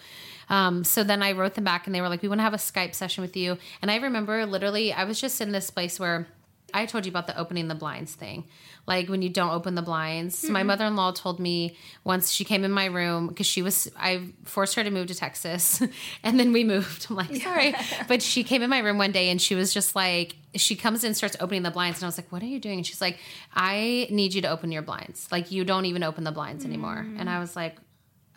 Um, 0.49 0.85
so 0.85 1.03
then 1.05 1.23
I 1.23 1.33
wrote 1.33 1.55
them 1.55 1.65
back 1.65 1.87
and 1.87 1.95
they 1.95 2.01
were 2.01 2.09
like, 2.09 2.23
we 2.23 2.29
want 2.29 2.39
to 2.39 2.45
have 2.45 2.55
a 2.55 2.59
Skype 2.59 2.95
session 2.95 3.23
with 3.23 3.37
you. 3.37 3.59
And 3.83 3.91
I 3.91 3.97
remember 3.97 4.47
literally, 4.47 4.93
I 4.93 5.05
was 5.05 5.21
just 5.21 5.41
in 5.41 5.53
this 5.53 5.71
place 5.71 5.99
where 5.99 6.27
I 6.75 6.85
told 6.85 7.07
you 7.07 7.11
about 7.11 7.27
the 7.27 7.39
opening 7.39 7.69
the 7.69 7.75
blinds 7.75 8.15
thing. 8.15 8.45
Like 8.87 9.09
when 9.09 9.23
you 9.23 9.29
don't 9.29 9.51
open 9.51 9.75
the 9.77 9.83
blinds. 9.83 10.45
My 10.49 10.61
Mm-hmm. 10.61 10.67
mother 10.67 10.85
in 10.85 10.95
law 10.97 11.11
told 11.13 11.41
me 11.41 11.77
once 12.05 12.31
she 12.31 12.45
came 12.45 12.65
in 12.65 12.71
my 12.71 12.85
room 12.87 13.29
because 13.29 13.47
she 13.47 13.63
was, 13.63 13.91
I 13.97 14.29
forced 14.45 14.75
her 14.77 14.85
to 14.85 14.91
move 14.91 15.07
to 15.09 15.15
Texas 15.15 15.81
and 16.23 16.39
then 16.39 16.53
we 16.53 16.63
moved. 16.65 17.07
I'm 17.11 17.17
like, 17.17 17.35
sorry. 17.37 17.75
but 18.09 18.21
she 18.23 18.45
came 18.45 18.63
in 18.63 18.71
my 18.71 18.79
room 18.81 18.99
one 18.99 19.11
day 19.13 19.31
and 19.31 19.41
she 19.41 19.55
was 19.57 19.73
just 19.73 19.97
like, 19.97 20.37
she 20.55 20.77
comes 20.77 21.03
in 21.03 21.09
and 21.09 21.17
starts 21.17 21.37
opening 21.41 21.63
the 21.63 21.71
blinds. 21.71 21.99
And 21.99 22.05
I 22.05 22.09
was 22.09 22.19
like, 22.19 22.31
what 22.31 22.43
are 22.43 22.47
you 22.47 22.61
doing? 22.61 22.79
And 22.79 22.87
she's 22.87 23.01
like, 23.01 23.19
I 23.55 24.07
need 24.11 24.35
you 24.35 24.43
to 24.43 24.49
open 24.49 24.71
your 24.71 24.83
blinds. 24.83 25.29
Like 25.33 25.51
you 25.51 25.65
don't 25.65 25.87
even 25.87 26.03
open 26.05 26.23
the 26.25 26.33
blinds 26.33 26.65
anymore. 26.65 27.07
And 27.19 27.29
I 27.31 27.39
was 27.41 27.57
like, 27.57 27.77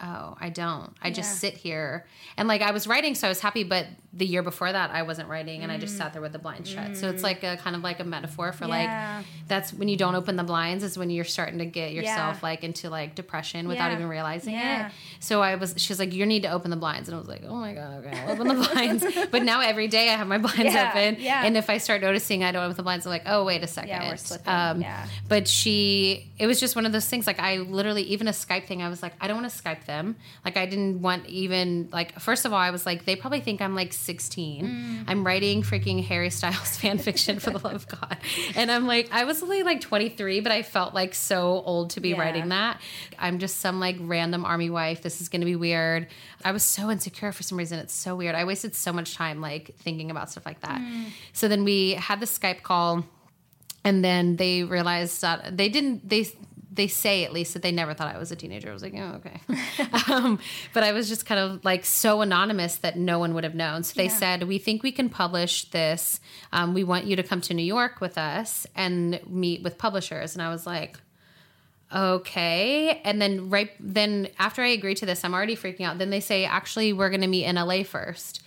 oh, 0.01 0.37
I 0.39 0.49
don't. 0.49 0.93
I 1.01 1.11
just 1.11 1.39
sit 1.39 1.53
here. 1.55 2.05
And 2.37 2.47
like 2.47 2.61
I 2.61 2.71
was 2.71 2.87
writing, 2.87 3.15
so 3.15 3.27
I 3.27 3.29
was 3.29 3.39
happy. 3.39 3.63
But 3.63 3.85
the 4.11 4.25
year 4.25 4.41
before 4.41 4.71
that, 4.71 4.89
I 4.91 5.03
wasn't 5.03 5.29
writing 5.29 5.61
and 5.61 5.71
I 5.71 5.77
just 5.77 5.95
sat 5.97 6.13
there 6.13 6.21
with 6.21 6.31
the 6.31 6.39
blinds 6.39 6.67
shut. 6.69 6.97
So 6.97 7.09
it's 7.09 7.21
like 7.21 7.43
a 7.43 7.57
kind 7.57 7.75
of 7.75 7.83
like 7.83 7.99
a 7.99 8.03
metaphor 8.03 8.51
for 8.53 8.65
Yeah. 8.65 9.17
like, 9.17 9.25
that's 9.47 9.71
when 9.71 9.87
you 9.87 9.97
don't 9.97 10.15
open 10.15 10.35
the 10.35 10.43
blinds 10.43 10.83
is 10.83 10.97
when 10.97 11.11
you're 11.11 11.23
starting 11.25 11.59
to 11.59 11.65
get 11.65 11.91
yourself 11.91 12.37
Yeah. 12.37 12.39
like 12.41 12.63
into 12.63 12.89
like 12.89 13.13
depression 13.13 13.67
without 13.67 13.89
Yeah. 13.91 13.97
even 13.97 14.07
realizing 14.09 14.53
Yeah. 14.55 14.87
it. 14.87 14.93
So 15.19 15.43
I 15.43 15.55
was, 15.55 15.75
she's 15.77 15.99
like, 15.99 16.11
you 16.11 16.25
need 16.25 16.41
to 16.41 16.49
open 16.51 16.71
the 16.71 16.75
blinds. 16.77 17.07
And 17.07 17.15
I 17.15 17.19
was 17.19 17.27
like, 17.27 17.43
oh 17.45 17.55
my 17.55 17.73
God, 17.73 18.03
okay, 18.05 18.19
I'll 18.19 18.31
open 18.31 18.47
the 18.47 18.53
blinds. 18.73 19.05
but 19.29 19.43
now 19.43 19.61
every 19.61 19.87
day 19.87 20.09
I 20.09 20.13
have 20.15 20.27
my 20.27 20.39
blinds 20.39 20.73
Yeah, 20.73 20.89
open. 20.89 21.17
yeah. 21.21 21.43
And 21.45 21.55
if 21.55 21.69
I 21.69 21.77
start 21.77 22.01
noticing 22.01 22.43
I 22.43 22.51
don't 22.51 22.63
open 22.63 22.77
the 22.77 22.83
blinds, 22.83 23.05
I'm 23.05 23.11
like, 23.11 23.23
oh, 23.27 23.43
wait 23.45 23.61
a 23.63 23.67
second. 23.67 23.89
Yeah, 23.89 24.09
we're 24.09 24.17
slipping. 24.17 24.47
Um, 24.51 24.81
Yeah. 24.81 25.05
But 25.27 25.47
she, 25.47 26.31
it 26.39 26.47
was 26.47 26.59
just 26.59 26.75
one 26.75 26.87
of 26.87 26.93
those 26.93 27.05
things. 27.07 27.27
Like 27.27 27.39
I 27.39 27.57
literally, 27.57 28.03
even 28.03 28.27
a 28.27 28.31
Skype 28.31 28.65
thing, 28.65 28.81
I 28.81 28.89
was 28.89 29.03
like, 29.03 29.13
I 29.21 29.27
don't 29.27 29.39
want 29.39 29.51
to 29.51 29.61
Skype 29.63 29.83
them. 29.89 30.15
Like 30.45 30.55
I 30.55 30.65
didn't 30.65 31.01
want 31.01 31.25
even 31.25 31.89
like 31.91 32.19
first 32.19 32.45
of 32.45 32.53
all, 32.53 32.59
I 32.59 32.69
was 32.69 32.85
like, 32.85 33.05
they 33.05 33.15
probably 33.15 33.41
think 33.41 33.61
I'm 33.61 33.73
like 33.75 33.91
16. 33.91 34.65
Mm. 34.65 35.03
I'm 35.07 35.25
writing 35.25 35.63
freaking 35.63 36.05
Harry 36.05 36.29
Styles 36.29 36.77
fan 36.81 36.97
fiction 36.99 37.39
for 37.39 37.49
the 37.49 37.57
love 37.59 37.73
of 37.75 37.87
God. 37.87 38.17
And 38.55 38.71
I'm 38.71 38.85
like, 38.87 39.09
I 39.11 39.23
was 39.25 39.41
only 39.43 39.63
like 39.63 39.81
23, 39.81 40.39
but 40.41 40.51
I 40.51 40.61
felt 40.63 40.93
like 40.93 41.13
so 41.15 41.63
old 41.65 41.89
to 41.91 41.99
be 41.99 42.09
Yeah. 42.09 42.19
writing 42.21 42.49
that. 42.49 42.79
I'm 43.17 43.39
just 43.39 43.57
some 43.59 43.79
like 43.79 43.97
random 43.99 44.45
army 44.45 44.69
wife. 44.69 45.01
This 45.01 45.19
is 45.21 45.27
gonna 45.29 45.45
be 45.45 45.55
weird. 45.55 46.07
I 46.45 46.51
was 46.51 46.63
so 46.63 46.89
insecure 46.91 47.31
for 47.31 47.43
some 47.43 47.57
reason. 47.57 47.79
It's 47.79 47.93
so 47.93 48.15
weird. 48.15 48.35
I 48.35 48.45
wasted 48.45 48.75
so 48.75 48.93
much 48.93 49.15
time 49.15 49.41
like 49.41 49.75
thinking 49.79 50.11
about 50.11 50.29
stuff 50.31 50.45
like 50.45 50.61
that. 50.61 50.79
Mm. 50.79 51.05
So 51.33 51.47
then 51.47 51.63
we 51.63 51.91
had 51.93 52.19
the 52.19 52.25
Skype 52.27 52.61
call 52.61 53.03
and 53.83 54.03
then 54.03 54.35
they 54.35 54.63
realized 54.63 55.21
that 55.21 55.57
they 55.57 55.69
didn't 55.69 56.07
they 56.07 56.27
they 56.79 56.87
say 56.87 57.25
at 57.25 57.33
least 57.33 57.51
that 57.53 57.61
they 57.61 57.73
never 57.73 57.93
thought 57.93 58.15
I 58.15 58.17
was 58.17 58.31
a 58.31 58.37
teenager. 58.37 58.69
I 58.69 58.73
was 58.73 58.81
like, 58.81 58.93
oh, 58.95 59.19
okay. 59.19 59.41
um, 60.13 60.39
but 60.73 60.81
I 60.81 60.93
was 60.93 61.09
just 61.09 61.25
kind 61.25 61.39
of 61.41 61.65
like 61.65 61.83
so 61.83 62.21
anonymous 62.21 62.77
that 62.77 62.97
no 62.97 63.19
one 63.19 63.33
would 63.33 63.43
have 63.43 63.53
known. 63.53 63.83
So 63.83 63.95
they 63.97 64.05
Yeah. 64.05 64.15
said, 64.17 64.43
we 64.43 64.59
think 64.59 64.81
we 64.81 64.93
can 64.93 65.09
publish 65.09 65.65
this. 65.71 66.21
Um, 66.53 66.73
we 66.73 66.85
want 66.85 67.03
you 67.05 67.17
to 67.17 67.23
come 67.23 67.41
to 67.41 67.53
New 67.53 67.63
York 67.65 67.99
with 67.99 68.17
us 68.17 68.65
and 68.77 69.19
meet 69.27 69.61
with 69.61 69.77
publishers. 69.77 70.35
And 70.35 70.41
I 70.41 70.49
was 70.49 70.65
like, 70.65 70.97
okay. 71.93 73.01
And 73.03 73.21
then 73.21 73.49
right 73.49 73.71
then 73.79 74.29
after 74.39 74.61
I 74.61 74.67
agree 74.67 74.95
to 74.95 75.05
this, 75.05 75.25
I'm 75.25 75.33
already 75.33 75.57
freaking 75.57 75.81
out. 75.81 75.97
Then 75.97 76.11
they 76.11 76.21
say, 76.21 76.45
actually, 76.45 76.93
we're 76.93 77.09
going 77.09 77.21
to 77.21 77.27
meet 77.27 77.45
in 77.45 77.55
LA 77.55 77.83
first. 77.83 78.41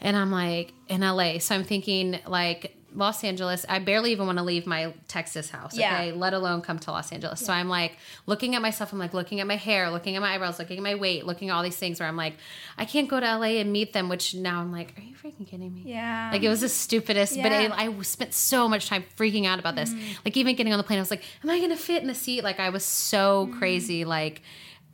And 0.00 0.16
I'm 0.16 0.30
like, 0.30 0.72
in 0.88 1.02
LA. 1.02 1.38
So 1.38 1.54
I'm 1.54 1.64
thinking 1.64 2.18
like 2.26 2.74
Los 2.94 3.22
Angeles. 3.22 3.66
I 3.68 3.78
barely 3.78 4.12
even 4.12 4.26
want 4.26 4.38
to 4.38 4.44
leave 4.44 4.66
my 4.66 4.94
Texas 5.08 5.50
house. 5.50 5.76
Yeah. 5.76 5.94
Okay. 5.94 6.12
Let 6.12 6.32
alone 6.32 6.62
come 6.62 6.78
to 6.80 6.90
Los 6.90 7.12
Angeles. 7.12 7.40
So 7.40 7.52
I'm 7.52 7.68
like 7.68 7.96
looking 8.26 8.54
at 8.54 8.62
myself. 8.62 8.92
I'm 8.92 8.98
like 8.98 9.12
looking 9.12 9.40
at 9.40 9.46
my 9.46 9.56
hair, 9.56 9.90
looking 9.90 10.16
at 10.16 10.22
my 10.22 10.34
eyebrows, 10.34 10.58
looking 10.58 10.78
at 10.78 10.82
my 10.82 10.94
weight, 10.94 11.26
looking 11.26 11.50
at 11.50 11.54
all 11.54 11.62
these 11.62 11.76
things 11.76 12.00
where 12.00 12.08
I'm 12.08 12.16
like, 12.16 12.34
I 12.78 12.84
can't 12.84 13.08
go 13.08 13.20
to 13.20 13.26
LA 13.26 13.58
and 13.58 13.72
meet 13.72 13.92
them, 13.92 14.08
which 14.08 14.34
now 14.34 14.60
I'm 14.60 14.72
like, 14.72 14.94
are 14.96 15.02
you 15.02 15.14
freaking 15.14 15.46
kidding 15.46 15.74
me? 15.74 15.82
Yeah. 15.84 16.30
Like 16.32 16.42
it 16.42 16.48
was 16.48 16.62
the 16.62 16.68
stupidest, 16.68 17.36
but 17.42 17.52
it, 17.52 17.70
I 17.72 18.00
spent 18.02 18.32
so 18.32 18.68
much 18.68 18.88
time 18.88 19.04
freaking 19.16 19.46
out 19.46 19.58
about 19.58 19.76
this. 19.76 19.92
Mm. 19.92 20.00
Like 20.24 20.36
even 20.36 20.56
getting 20.56 20.72
on 20.72 20.78
the 20.78 20.84
plane, 20.84 20.98
I 20.98 21.02
was 21.02 21.10
like, 21.10 21.24
am 21.44 21.50
I 21.50 21.58
going 21.58 21.70
to 21.70 21.76
fit 21.76 22.00
in 22.02 22.08
the 22.08 22.14
seat? 22.14 22.42
Like 22.42 22.58
I 22.58 22.70
was 22.70 22.84
so 22.84 23.46
mm. 23.46 23.58
crazy, 23.58 24.04
like 24.04 24.42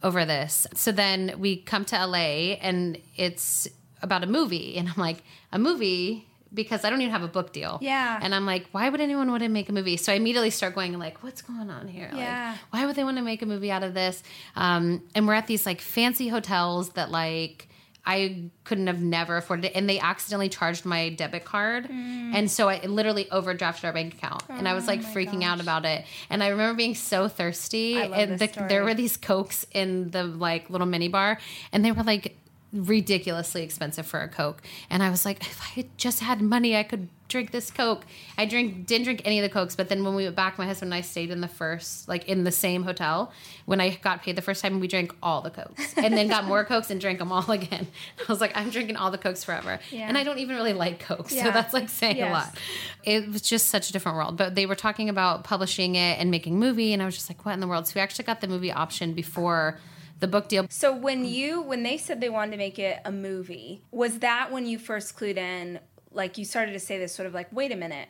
over 0.03 0.25
this. 0.25 0.67
So 0.75 0.93
then 0.93 1.35
we 1.39 1.57
come 1.57 1.85
to 1.87 2.07
LA 2.07 2.57
and 2.61 2.99
it's 3.17 3.69
about 4.03 4.23
a 4.23 4.27
movie. 4.27 4.77
And 4.77 4.89
I'm 4.89 4.97
like, 4.97 5.23
a 5.53 5.59
movie? 5.59 6.29
Because 6.55 6.85
I 6.85 6.91
don't 6.91 7.01
even 7.01 7.13
have 7.13 7.23
a 7.23 7.29
book 7.29 7.53
deal. 7.53 7.79
Yeah. 7.83 8.19
And 8.23 8.35
I'm 8.35 8.47
like, 8.47 8.67
why 8.73 8.89
would 8.89 9.01
anyone 9.01 9.29
want 9.31 9.43
to 9.43 9.49
make 9.49 9.69
a 9.69 9.73
movie? 9.73 9.97
So 9.97 10.13
I 10.13 10.17
immediately 10.17 10.51
start 10.51 10.75
going 10.75 10.97
like, 10.99 11.23
what's 11.23 11.43
going 11.43 11.69
on 11.69 11.89
here? 11.89 12.11
Yeah. 12.15 12.51
Like, 12.53 12.61
why 12.73 12.87
would 12.87 12.97
they 12.97 13.05
want 13.05 13.17
to 13.17 13.23
make 13.25 13.43
a 13.43 13.47
movie 13.47 13.71
out 13.71 13.83
of 13.83 13.93
this? 13.95 14.23
Um, 14.55 15.03
and 15.15 15.27
we're 15.27 15.35
at 15.35 15.47
these 15.49 15.67
like 15.67 15.81
fancy 15.81 16.29
hotels 16.29 16.91
that 16.91 17.11
like 17.11 17.69
I 18.07 18.51
couldn't 18.65 18.87
have 18.89 19.01
never 19.01 19.39
afforded 19.39 19.65
it, 19.65 19.73
and 19.75 19.89
they 19.89 19.99
accidentally 19.99 20.51
charged 20.51 20.85
my 20.85 21.09
debit 21.09 21.47
card, 21.47 21.89
and 21.89 22.51
so 22.51 22.69
I 22.69 22.85
literally 22.85 23.25
overdrafted 23.25 23.85
our 23.85 23.95
bank 23.95 24.13
account, 24.13 24.43
and 24.51 24.69
I 24.69 24.75
was 24.75 24.87
like 24.87 25.01
Mm. 25.01 25.05
Oh 25.05 25.09
my 25.09 25.15
freaking 25.15 25.43
out 25.43 25.59
about 25.59 25.87
it. 25.87 26.05
And 26.29 26.43
I 26.43 26.49
remember 26.49 26.77
being 26.77 26.95
so 26.95 27.29
thirsty, 27.29 27.97
and 27.97 28.39
the, 28.39 28.67
there 28.69 28.85
were 28.85 28.93
these 28.93 29.17
cokes 29.17 29.65
in 29.73 30.11
the 30.11 30.25
like 30.25 30.69
little 30.69 30.87
mini 30.87 31.09
bar, 31.09 31.39
and 31.73 31.83
they 31.83 31.93
were 31.93 32.03
like 32.03 32.37
ridiculously 32.75 33.63
expensive 33.63 34.05
for 34.07 34.21
a 34.21 34.29
coke. 34.29 34.63
And 34.91 35.03
i 35.03 35.11
was 35.11 35.25
like 35.25 35.41
if 35.47 35.61
i 35.63 35.67
had 35.77 35.97
just 35.99 36.21
had 36.21 36.41
money 36.43 36.77
i 36.77 36.83
could 36.83 37.09
drink 37.27 37.51
this 37.53 37.71
coke. 37.71 38.05
I 38.39 38.45
drink 38.45 38.87
didn't 38.87 39.05
drink 39.05 39.23
any 39.25 39.39
of 39.39 39.43
the 39.43 39.49
cokes 39.49 39.75
but 39.77 39.89
then 39.89 40.05
when 40.05 40.15
we 40.15 40.25
went 40.25 40.37
back 40.37 40.59
my 40.59 40.67
husband 40.67 40.89
and 40.93 40.95
i 40.95 41.01
stayed 41.01 41.31
in 41.31 41.41
the 41.41 41.49
first 41.49 42.07
like 42.09 42.29
in 42.29 42.45
the 42.45 42.53
same 42.53 42.83
hotel. 42.83 43.33
When 43.65 43.81
i 43.81 43.91
got 43.91 44.23
paid 44.23 44.37
the 44.37 44.43
first 44.43 44.61
time 44.63 44.79
we 44.81 44.89
drank 44.89 45.15
all 45.23 45.41
the 45.41 45.51
cokes 45.51 45.95
and 45.97 46.15
then 46.17 46.29
got 46.29 46.45
more 46.45 46.65
cokes 46.73 46.91
and 46.91 47.01
drank 47.01 47.19
them 47.21 47.33
all 47.33 47.51
again. 47.51 47.87
I 48.29 48.31
was 48.33 48.41
like 48.41 48.53
i'm 48.57 48.71
drinking 48.71 48.97
all 48.97 49.11
the 49.11 49.19
cokes 49.19 49.43
forever. 49.45 49.79
Yeah. 49.91 50.09
and 50.09 50.19
i 50.19 50.25
don't 50.25 50.39
even 50.39 50.57
really 50.57 50.75
like 50.75 51.01
coke 51.01 51.31
so 51.31 51.45
that's 51.51 51.73
like 51.73 51.89
saying 51.89 52.17
Yes. 52.19 52.29
a 52.29 52.33
lot. 52.33 52.59
It 53.05 53.31
was 53.33 53.43
just 53.43 53.69
such 53.69 53.89
a 53.91 53.93
different 53.93 54.17
world. 54.17 54.37
But 54.37 54.55
they 54.55 54.67
were 54.67 54.75
talking 54.75 55.09
about 55.09 55.45
publishing 55.45 55.95
it 55.97 56.19
and 56.19 56.31
making 56.31 56.59
movie 56.59 56.93
and 56.93 57.03
i 57.03 57.05
was 57.07 57.15
just 57.15 57.31
like 57.31 57.45
what 57.45 57.53
in 57.53 57.61
the 57.61 57.67
world? 57.69 57.87
So 57.87 57.93
we 57.97 58.01
actually 58.03 58.25
got 58.27 58.41
the 58.43 58.49
movie 58.49 58.73
option 58.73 59.13
before 59.15 59.79
the 60.21 60.29
book 60.29 60.49
deal 60.49 60.67
So 60.71 60.95
when 60.95 61.25
you 61.25 61.61
when 61.63 61.83
they 61.83 61.99
said 61.99 62.21
they 62.21 62.31
wanted 62.31 62.53
to 62.53 62.57
make 62.57 62.79
it 62.79 63.01
a 63.05 63.13
movie, 63.13 63.83
was 63.91 64.21
that 64.21 64.51
when 64.53 64.67
you 64.67 64.79
first 64.79 65.17
clued 65.17 65.37
in? 65.37 65.81
Like 66.11 66.39
you 66.39 66.45
started 66.45 66.73
to 66.73 66.79
say 66.79 66.99
this 66.99 67.15
sort 67.15 67.27
of 67.27 67.35
like, 67.35 67.53
wait 67.53 67.73
a 67.73 67.77
minute, 67.77 68.09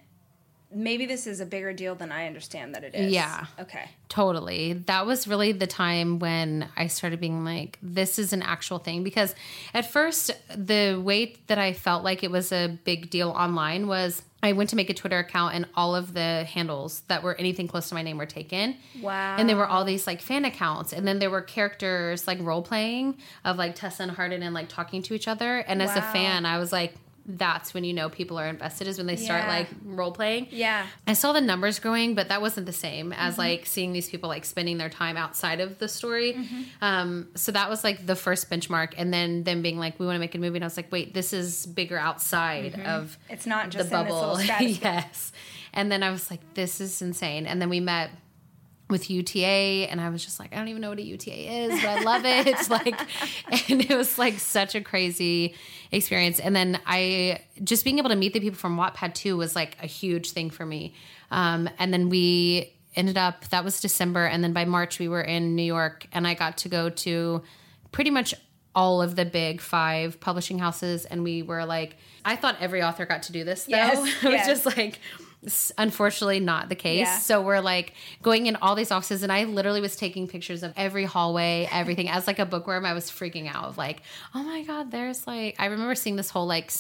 maybe 0.75 1.07
this 1.07 1.27
is 1.27 1.41
a 1.41 1.47
bigger 1.47 1.73
deal 1.73 1.95
than 1.95 2.13
I 2.13 2.27
understand 2.27 2.75
that 2.75 2.85
it 2.85 2.95
is. 2.95 3.13
Yeah. 3.13 3.47
Okay. 3.59 3.89
Totally. 4.09 4.75
That 4.75 5.07
was 5.07 5.27
really 5.27 5.53
the 5.53 5.67
time 5.67 6.19
when 6.19 6.69
I 6.77 6.87
started 6.87 7.21
being 7.21 7.45
like, 7.45 7.79
this 7.83 8.19
is 8.19 8.33
an 8.33 8.43
actual 8.43 8.79
thing. 8.79 9.03
Because 9.05 9.35
at 9.73 9.91
first, 9.91 10.31
the 10.55 11.01
way 11.03 11.37
that 11.47 11.59
I 11.59 11.73
felt 11.73 12.05
like 12.05 12.23
it 12.23 12.31
was 12.31 12.53
a 12.53 12.79
big 12.85 13.11
deal 13.11 13.31
online 13.31 13.87
was 13.87 14.23
I 14.43 14.53
went 14.53 14.71
to 14.71 14.77
make 14.77 14.91
a 14.91 14.95
Twitter 14.95 15.19
account 15.19 15.55
and 15.55 15.67
all 15.75 15.97
of 15.97 16.13
the 16.13 16.45
handles 16.45 17.01
that 17.09 17.23
were 17.23 17.35
anything 17.37 17.67
close 17.67 17.89
to 17.89 17.95
my 17.95 18.03
name 18.03 18.19
were 18.19 18.27
taken. 18.27 18.77
Wow. 19.01 19.37
And 19.39 19.49
there 19.49 19.57
were 19.57 19.67
all 19.67 19.85
these 19.85 20.07
like 20.07 20.21
fan 20.21 20.45
accounts. 20.45 20.93
And 20.93 21.09
then 21.09 21.19
there 21.19 21.31
were 21.31 21.41
characters 21.41 22.27
like 22.27 22.39
role 22.41 22.61
playing 22.61 23.17
of 23.45 23.57
like 23.57 23.75
Tessa 23.75 24.03
and 24.03 24.13
Hardin 24.13 24.43
and 24.43 24.55
like 24.55 24.69
talking 24.69 25.03
to 25.05 25.15
each 25.15 25.29
other. 25.29 25.59
And 25.61 25.81
as 25.81 25.97
a 25.97 26.03
fan, 26.03 26.45
I 26.45 26.59
was 26.59 26.73
like, 26.73 26.95
that's 27.27 27.73
when 27.73 27.85
you 27.85 27.95
know 27.95 28.09
people 28.09 28.39
are 28.39 28.47
invested 28.47 28.87
is 28.87 28.99
when 28.99 29.07
they 29.07 29.17
start 29.17 29.45
Yeah. 29.45 29.49
like 29.49 29.69
role 29.85 30.13
playing. 30.13 30.49
Yeah. 30.51 30.87
I 31.07 31.15
saw 31.15 31.33
the 31.33 31.41
numbers 31.41 31.79
growing, 31.79 32.15
but 32.15 32.29
that 32.29 32.43
wasn't 32.43 32.67
the 32.67 32.73
same 32.73 33.13
as 33.13 33.35
mm-hmm. 33.35 33.41
like 33.41 33.67
seeing 33.67 33.93
these 33.93 34.09
people 34.11 34.29
like 34.29 34.45
spending 34.45 34.79
their 34.79 34.91
time 34.91 35.17
outside 35.17 35.61
of 35.61 35.79
the 35.79 35.89
story. 35.89 36.35
Mm-hmm. 36.35 36.63
Um, 36.83 37.29
so 37.35 37.53
that 37.53 37.71
was 37.71 37.83
like 37.83 38.07
the 38.07 38.17
first 38.17 38.51
benchmark, 38.51 38.95
and 38.97 39.13
then 39.13 39.45
them 39.45 39.63
being 39.63 39.79
like, 39.79 39.99
"We 39.99 40.07
want 40.07 40.17
to 40.17 40.21
make 40.21 40.35
a 40.35 40.39
movie," 40.39 40.59
and 40.59 40.65
I 40.65 40.67
was 40.67 40.77
like, 40.77 40.93
"Wait, 40.93 41.15
this 41.15 41.33
is 41.33 41.67
bigger 41.67 41.99
outside 41.99 42.75
mm-hmm. 42.75 42.87
of 42.87 43.19
It's 43.31 43.47
not 43.47 43.67
the 43.67 43.71
just 43.71 43.93
in 43.93 44.05
this 44.05 44.11
bubble." 44.11 44.41
yes, 44.61 45.33
and 45.73 45.91
then 45.91 46.03
I 46.03 46.11
was 46.11 46.31
like, 46.31 46.41
"This 46.55 46.81
is 46.81 47.01
insane," 47.01 47.47
and 47.47 47.61
then 47.61 47.71
we 47.71 47.81
met 47.81 48.11
with 48.95 49.11
UTA 49.11 49.91
and 49.91 50.01
I 50.01 50.09
was 50.09 50.25
just 50.25 50.39
like, 50.39 50.53
I 50.53 50.57
don't 50.57 50.69
even 50.69 50.81
know 50.81 50.91
what 50.91 51.01
a 51.01 51.03
UTA 51.03 51.65
is, 51.65 51.83
but 51.83 51.89
I 51.89 52.03
love 52.03 52.25
it. 52.25 52.47
It's 52.47 52.71
like 52.71 52.95
and 53.69 53.81
it 53.81 53.97
was 53.97 54.17
like 54.19 54.39
such 54.39 54.77
a 54.77 54.81
crazy 54.81 55.57
experience. 55.91 56.39
And 56.39 56.55
then 56.55 56.79
I 56.87 57.41
just 57.65 57.83
being 57.83 57.99
able 57.99 58.11
to 58.11 58.17
meet 58.17 58.35
the 58.35 58.39
people 58.39 58.57
from 58.57 58.77
Wattpad 58.77 59.15
too 59.15 59.37
was 59.37 59.57
like 59.57 59.77
a 59.83 59.87
huge 59.87 60.31
thing 60.31 60.49
for 60.49 60.65
me. 60.65 60.95
Um, 61.33 61.69
and 61.81 61.93
then 61.93 62.09
we 62.09 62.73
ended 62.95 63.19
up 63.19 63.49
that 63.49 63.65
was 63.65 63.81
December 63.81 64.27
and 64.27 64.45
then 64.45 64.53
by 64.53 64.65
March 64.65 65.01
we 65.01 65.09
were 65.09 65.23
in 65.23 65.57
New 65.57 65.65
York 65.65 66.07
and 66.13 66.25
I 66.29 66.35
got 66.35 66.59
to 66.59 66.69
go 66.69 66.89
to 66.89 67.43
pretty 67.91 68.11
much 68.11 68.33
all 68.77 69.03
of 69.03 69.17
the 69.17 69.25
big 69.25 69.61
five 69.61 70.21
publishing 70.21 70.61
houses 70.61 71.05
and 71.05 71.25
we 71.25 71.43
were 71.43 71.65
like 71.65 71.97
I 72.25 72.37
thought 72.37 72.59
every 72.61 72.81
author 72.81 73.07
got 73.07 73.25
to 73.25 73.33
do 73.33 73.43
this 73.43 73.65
though. 73.65 73.75
Yes, 73.77 73.99
it 74.23 74.29
was 74.29 74.35
yes. 74.35 74.47
just 74.47 74.67
like 74.67 75.01
unfortunately 75.79 76.41
not 76.41 76.69
the 76.69 76.75
case. 76.75 77.07
Yeah. 77.07 77.19
So 77.19 77.43
we're 77.43 77.61
like 77.61 77.93
going 78.23 78.47
in 78.47 78.57
all 78.57 78.75
these 78.75 78.91
offices, 78.91 79.23
and 79.23 79.31
I 79.33 79.45
literally 79.45 79.81
was 79.81 79.97
taking 79.97 80.27
pictures 80.29 80.63
of 80.63 80.73
every 80.77 81.05
hallway, 81.05 81.69
everything. 81.71 82.09
As 82.09 82.27
like 82.27 82.39
a 82.39 82.47
bookworm, 82.47 82.85
I 82.87 82.93
was 82.95 83.11
freaking 83.11 83.49
out 83.53 83.65
of 83.65 83.79
like, 83.79 84.03
oh 84.35 84.43
my 84.43 84.63
god, 84.63 84.91
there's 84.91 85.27
like 85.27 85.57
I 85.59 85.67
remember 85.67 85.95
seeing 85.95 86.17
this 86.17 86.31
whole 86.31 86.47
like 86.47 86.71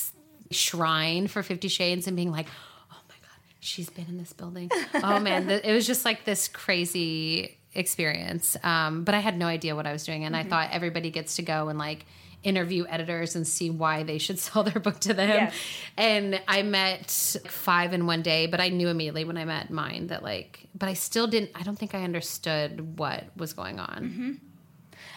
shrine 0.51 1.27
for 1.27 1.43
Fifty 1.43 1.69
Shades 1.69 2.07
and 2.07 2.17
being 2.17 2.31
like, 2.31 2.47
oh 2.93 2.97
my 3.09 3.15
god, 3.21 3.39
she's 3.61 3.91
been 3.91 4.07
in 4.09 4.19
this 4.19 4.33
building. 4.33 4.71
Oh 4.95 5.19
man, 5.21 5.49
it 5.65 5.73
was 5.73 5.87
just 5.87 6.05
like 6.05 6.25
this 6.25 6.49
crazy 6.49 7.59
experience. 7.75 8.57
Um, 8.63 9.05
but 9.05 9.15
I 9.15 9.19
had 9.21 9.37
no 9.37 9.47
idea 9.47 9.75
what 9.75 9.87
I 9.87 9.93
was 9.93 10.05
doing, 10.05 10.25
and 10.25 10.35
Mm-hmm. 10.35 10.47
I 10.47 10.51
thought 10.51 10.69
everybody 10.73 11.11
gets 11.11 11.37
to 11.37 11.43
go 11.43 11.69
and 11.69 11.79
like 11.79 12.07
interview 12.45 12.85
editors 12.89 13.35
and 13.35 13.47
see 13.47 13.71
why 13.71 14.03
they 14.03 14.19
should 14.19 14.39
sell 14.47 14.63
their 14.63 14.81
book 14.81 15.01
to 15.01 15.15
them. 15.15 15.29
Yes. 15.29 15.55
And 15.97 16.41
I 16.47 16.63
met 16.63 17.11
five 17.49 17.93
in 17.93 18.07
one 18.07 18.23
day, 18.23 18.47
but 18.47 18.61
I 18.61 18.69
knew 18.69 18.89
immediately 18.89 19.25
when 19.25 19.37
I 19.37 19.45
met 19.45 19.71
mine 19.71 20.09
that 20.09 20.23
like, 20.23 20.69
but 20.75 20.89
I 20.89 20.95
still 20.95 21.27
didn't. 21.27 21.51
I 21.55 21.63
don't 21.63 21.79
think 21.79 21.95
I 21.95 22.05
understood 22.05 22.99
what 22.99 23.25
was 23.37 23.53
going 23.53 23.81
on. 23.81 24.41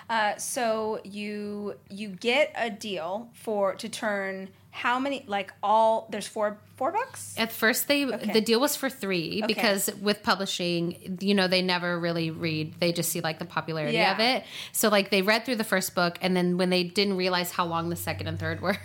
Uh, 0.10 0.38
so 0.38 1.02
you 1.04 1.76
you 1.90 2.10
get 2.10 2.54
a 2.56 2.70
deal 2.70 3.30
for 3.34 3.76
to 3.76 3.90
turn 3.90 4.50
how 4.72 5.00
many 5.00 5.24
like 5.28 5.54
all 5.62 6.08
there's 6.12 6.28
four 6.28 6.60
four 6.78 6.92
books. 6.92 7.34
At 7.38 7.52
first, 7.52 7.88
they 7.88 8.06
Okay. 8.06 8.32
the 8.32 8.40
deal 8.42 8.60
was 8.60 8.76
for 8.76 8.90
three 8.90 9.42
Okay. 9.44 9.48
because 9.54 9.90
with 10.02 10.24
publishing, 10.24 11.18
you 11.20 11.34
know, 11.34 11.48
they 11.48 11.62
never 11.62 12.00
really 12.00 12.32
read; 12.32 12.76
they 12.80 12.94
just 12.94 13.12
see 13.12 13.20
like 13.20 13.40
the 13.40 13.46
popularity 13.46 13.98
Yeah. 13.98 14.14
of 14.14 14.20
it. 14.20 14.44
So, 14.72 14.88
like, 14.90 15.10
they 15.10 15.22
read 15.24 15.44
through 15.44 15.56
the 15.58 15.64
first 15.66 15.96
book, 15.96 16.18
and 16.22 16.38
then 16.38 16.58
when 16.58 16.70
they 16.70 16.84
didn't 16.84 17.18
realize 17.18 17.52
how 17.52 17.66
long 17.66 17.90
the 17.90 17.96
second 17.96 18.28
and 18.28 18.40
third 18.40 18.62
were, 18.66 18.78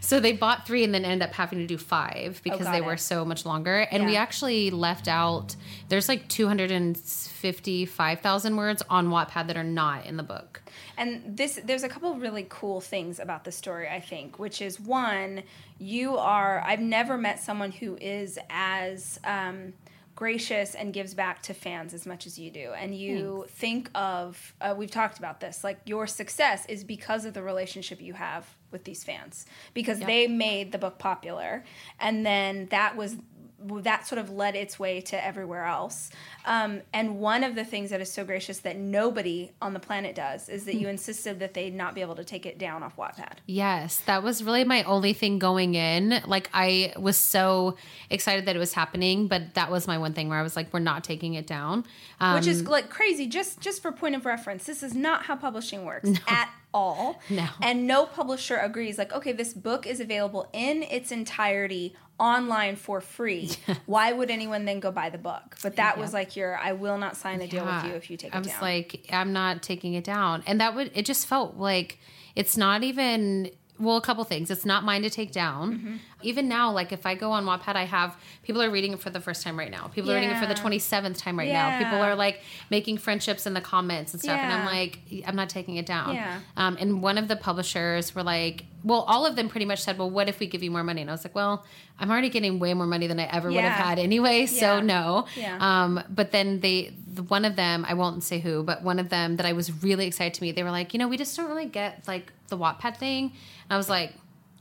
so 0.00 0.20
they 0.20 0.32
bought 0.32 0.66
three 0.66 0.84
and 0.84 0.94
then 0.94 1.04
ended 1.04 1.26
up 1.28 1.34
having 1.34 1.58
to 1.58 1.66
do 1.66 1.78
five 1.78 2.36
oh, 2.36 2.40
because 2.44 2.66
Oh, 2.68 2.70
they 2.72 2.78
it. 2.78 2.84
were 2.84 2.96
so 2.98 3.24
much 3.24 3.44
longer. 3.46 3.80
And 3.90 4.06
we 4.06 4.14
actually 4.16 4.70
left 4.70 5.08
out. 5.08 5.56
There's 5.88 6.08
like 6.08 6.28
two 6.28 6.46
hundred 6.46 6.70
and 6.70 6.96
fifty-five 6.96 8.20
thousand 8.20 8.56
words 8.56 8.82
on 8.90 9.08
Wattpad 9.08 9.46
that 9.46 9.56
are 9.56 9.64
not 9.64 10.04
in 10.06 10.16
the 10.16 10.22
book. 10.22 10.60
And 10.96 11.36
this 11.36 11.58
there's 11.64 11.82
a 11.82 11.88
couple 11.88 12.12
of 12.12 12.20
really 12.20 12.46
cool 12.48 12.80
things 12.80 13.18
about 13.18 13.44
the 13.44 13.52
story, 13.52 13.88
I 13.88 14.00
think, 14.00 14.38
which 14.38 14.60
is 14.60 14.78
one, 14.80 15.42
you 15.78 16.16
are 16.16 16.62
I've 16.64 16.80
never 16.80 17.16
met 17.16 17.40
someone 17.40 17.72
who 17.72 17.96
is 18.00 18.38
as 18.50 19.20
um, 19.24 19.72
gracious 20.18 20.74
and 20.74 20.92
gives 20.92 21.14
back 21.14 21.42
to 21.42 21.54
fans 21.54 21.94
as 21.94 22.04
much 22.04 22.26
as 22.26 22.36
you 22.36 22.50
do. 22.50 22.72
And 22.76 22.92
you 22.92 23.44
Thanks. 23.46 23.52
think 23.52 23.90
of, 23.94 24.54
uh, 24.60 24.74
we've 24.76 24.90
talked 24.90 25.16
about 25.16 25.38
this, 25.38 25.62
like 25.62 25.78
your 25.84 26.08
success 26.08 26.66
is 26.68 26.82
because 26.82 27.24
of 27.24 27.34
the 27.34 27.42
relationship 27.44 28.02
you 28.02 28.14
have 28.14 28.44
with 28.72 28.82
these 28.82 29.04
fans, 29.04 29.46
because 29.74 30.00
yep. 30.00 30.08
they 30.08 30.26
made 30.26 30.72
the 30.72 30.78
book 30.78 30.98
popular. 30.98 31.62
And 32.00 32.26
then 32.26 32.66
that 32.72 32.96
was 32.96 33.14
that 33.60 34.06
sort 34.06 34.18
of 34.18 34.30
led 34.30 34.54
its 34.54 34.78
way 34.78 35.00
to 35.00 35.24
everywhere 35.24 35.64
else. 35.64 36.10
Um, 36.44 36.82
and 36.92 37.18
one 37.18 37.42
of 37.42 37.54
the 37.54 37.64
things 37.64 37.90
that 37.90 38.00
is 38.00 38.10
so 38.10 38.24
gracious 38.24 38.58
that 38.60 38.76
nobody 38.76 39.50
on 39.60 39.72
the 39.74 39.80
planet 39.80 40.14
does 40.14 40.48
is 40.48 40.64
that 40.64 40.74
you 40.74 40.82
hmm. 40.82 40.90
insisted 40.90 41.40
that 41.40 41.54
they 41.54 41.70
not 41.70 41.94
be 41.94 42.00
able 42.00 42.14
to 42.16 42.24
take 42.24 42.46
it 42.46 42.58
down 42.58 42.82
off 42.82 42.96
Wattpad. 42.96 43.38
Yes, 43.46 43.96
that 44.06 44.22
was 44.22 44.44
really 44.44 44.64
my 44.64 44.84
only 44.84 45.12
thing 45.12 45.38
going 45.38 45.74
in. 45.74 46.22
Like 46.26 46.48
I 46.54 46.92
was 46.96 47.16
so 47.16 47.76
excited 48.10 48.46
that 48.46 48.54
it 48.54 48.60
was 48.60 48.72
happening, 48.72 49.26
but 49.26 49.54
that 49.54 49.70
was 49.70 49.86
my 49.86 49.98
one 49.98 50.14
thing 50.14 50.28
where 50.28 50.38
I 50.38 50.42
was 50.42 50.54
like, 50.54 50.72
we're 50.72 50.78
not 50.78 51.02
taking 51.02 51.34
it 51.34 51.46
down, 51.46 51.84
um, 52.20 52.36
which 52.36 52.46
is 52.46 52.60
um, 52.60 52.66
like 52.66 52.90
crazy. 52.90 53.26
Just 53.26 53.60
just 53.60 53.82
for 53.82 53.90
point 53.90 54.14
of 54.14 54.24
reference, 54.24 54.64
this 54.64 54.82
is 54.82 54.94
not 54.94 55.24
how 55.24 55.34
publishing 55.34 55.84
works 55.84 56.08
no. 56.08 56.18
at 56.28 56.48
all. 56.78 57.20
No. 57.28 57.48
And 57.60 57.86
no 57.86 58.06
publisher 58.06 58.56
agrees, 58.56 58.98
like, 58.98 59.12
okay, 59.12 59.32
this 59.32 59.52
book 59.52 59.86
is 59.86 60.00
available 60.00 60.48
in 60.52 60.82
its 60.84 61.10
entirety 61.10 61.94
online 62.18 62.76
for 62.76 63.00
free. 63.00 63.50
Why 63.86 64.12
would 64.12 64.30
anyone 64.30 64.64
then 64.64 64.80
go 64.80 64.90
buy 64.90 65.10
the 65.10 65.18
book? 65.18 65.56
But 65.62 65.76
that 65.76 65.96
yeah. 65.96 66.02
was 66.02 66.12
like 66.12 66.36
your 66.36 66.56
I 66.56 66.72
will 66.72 66.98
not 66.98 67.16
sign 67.16 67.40
a 67.40 67.46
deal 67.46 67.64
yeah. 67.64 67.82
with 67.82 67.90
you 67.90 67.96
if 67.96 68.10
you 68.10 68.16
take 68.16 68.32
it 68.32 68.36
I 68.36 68.38
was 68.38 68.48
down. 68.48 68.60
like, 68.60 69.06
I'm 69.12 69.32
not 69.32 69.62
taking 69.62 69.94
it 69.94 70.04
down. 70.04 70.42
And 70.46 70.60
that 70.60 70.74
would 70.74 70.90
it 70.94 71.04
just 71.04 71.26
felt 71.26 71.56
like 71.56 71.98
it's 72.34 72.56
not 72.56 72.82
even 72.82 73.50
well, 73.78 73.96
a 73.96 74.00
couple 74.00 74.24
things. 74.24 74.50
It's 74.50 74.64
not 74.64 74.84
mine 74.84 75.02
to 75.02 75.10
take 75.10 75.32
down. 75.32 75.74
Mm-hmm. 75.74 75.96
Even 76.22 76.48
now, 76.48 76.72
like 76.72 76.90
if 76.92 77.06
I 77.06 77.14
go 77.14 77.30
on 77.30 77.44
Wattpad, 77.44 77.76
I 77.76 77.84
have 77.84 78.16
people 78.42 78.60
are 78.60 78.70
reading 78.70 78.92
it 78.92 79.00
for 79.00 79.10
the 79.10 79.20
first 79.20 79.42
time 79.44 79.58
right 79.58 79.70
now. 79.70 79.88
People 79.88 80.10
yeah. 80.10 80.16
are 80.16 80.20
reading 80.20 80.34
it 80.34 80.40
for 80.40 80.46
the 80.46 80.54
twenty 80.54 80.78
seventh 80.78 81.18
time 81.18 81.38
right 81.38 81.48
yeah. 81.48 81.70
now. 81.70 81.78
People 81.78 81.98
are 82.02 82.16
like 82.16 82.40
making 82.70 82.98
friendships 82.98 83.46
in 83.46 83.54
the 83.54 83.60
comments 83.60 84.12
and 84.12 84.20
stuff, 84.20 84.36
yeah. 84.36 84.44
and 84.44 84.52
I'm 84.52 84.66
like, 84.66 84.98
I'm 85.26 85.36
not 85.36 85.48
taking 85.48 85.76
it 85.76 85.86
down. 85.86 86.14
Yeah. 86.14 86.40
Um, 86.56 86.76
and 86.80 87.02
one 87.02 87.18
of 87.18 87.28
the 87.28 87.36
publishers 87.36 88.14
were 88.14 88.24
like, 88.24 88.64
well, 88.82 89.02
all 89.02 89.26
of 89.26 89.36
them 89.36 89.48
pretty 89.48 89.66
much 89.66 89.80
said, 89.80 89.98
well, 89.98 90.10
what 90.10 90.28
if 90.28 90.40
we 90.40 90.46
give 90.46 90.62
you 90.62 90.70
more 90.70 90.84
money? 90.84 91.00
And 91.00 91.10
I 91.10 91.12
was 91.12 91.24
like, 91.24 91.34
well, 91.34 91.64
I'm 91.98 92.10
already 92.10 92.30
getting 92.30 92.58
way 92.58 92.74
more 92.74 92.86
money 92.86 93.06
than 93.06 93.18
I 93.20 93.24
ever 93.24 93.48
would 93.50 93.60
have 93.60 93.72
had 93.72 93.98
anyway, 93.98 94.46
so 94.46 94.80
no. 94.80 95.26
Yeah. 95.36 95.58
Um, 95.60 96.02
but 96.08 96.30
then 96.30 96.60
they, 96.60 96.92
one 97.18 97.44
of 97.44 97.56
them, 97.56 97.84
I 97.88 97.94
won't 97.94 98.22
say 98.22 98.38
who, 98.40 98.62
but 98.62 98.82
one 98.82 98.98
of 98.98 99.08
them 99.08 99.36
that 99.36 99.46
I 99.46 99.52
was 99.52 99.82
really 99.82 100.06
excited 100.06 100.34
to 100.34 100.42
meet, 100.42 100.54
they 100.56 100.62
were 100.62 100.70
like, 100.70 100.92
you 100.94 100.98
know, 100.98 101.08
we 101.08 101.16
just 101.16 101.36
don't 101.36 101.48
really 101.48 101.66
get 101.66 102.06
like 102.06 102.32
the 102.48 102.56
Wattpad 102.56 102.96
thing. 102.96 103.24
And 103.24 103.70
I 103.70 103.76
was 103.76 103.88
like, 103.88 104.14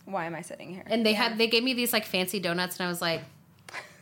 why 0.06 0.26
am 0.26 0.36
I 0.36 0.42
sitting 0.42 0.70
here? 0.70 0.84
And 0.88 1.06
they 1.06 1.12
yeah. 1.12 1.30
had 1.30 1.38
they 1.38 1.48
gave 1.48 1.64
me 1.64 1.74
these 1.74 1.94
like 1.94 2.06
fancy 2.06 2.40
donuts, 2.40 2.80
and 2.80 2.86
I 2.86 2.90
was 2.90 3.02
like, 3.02 3.22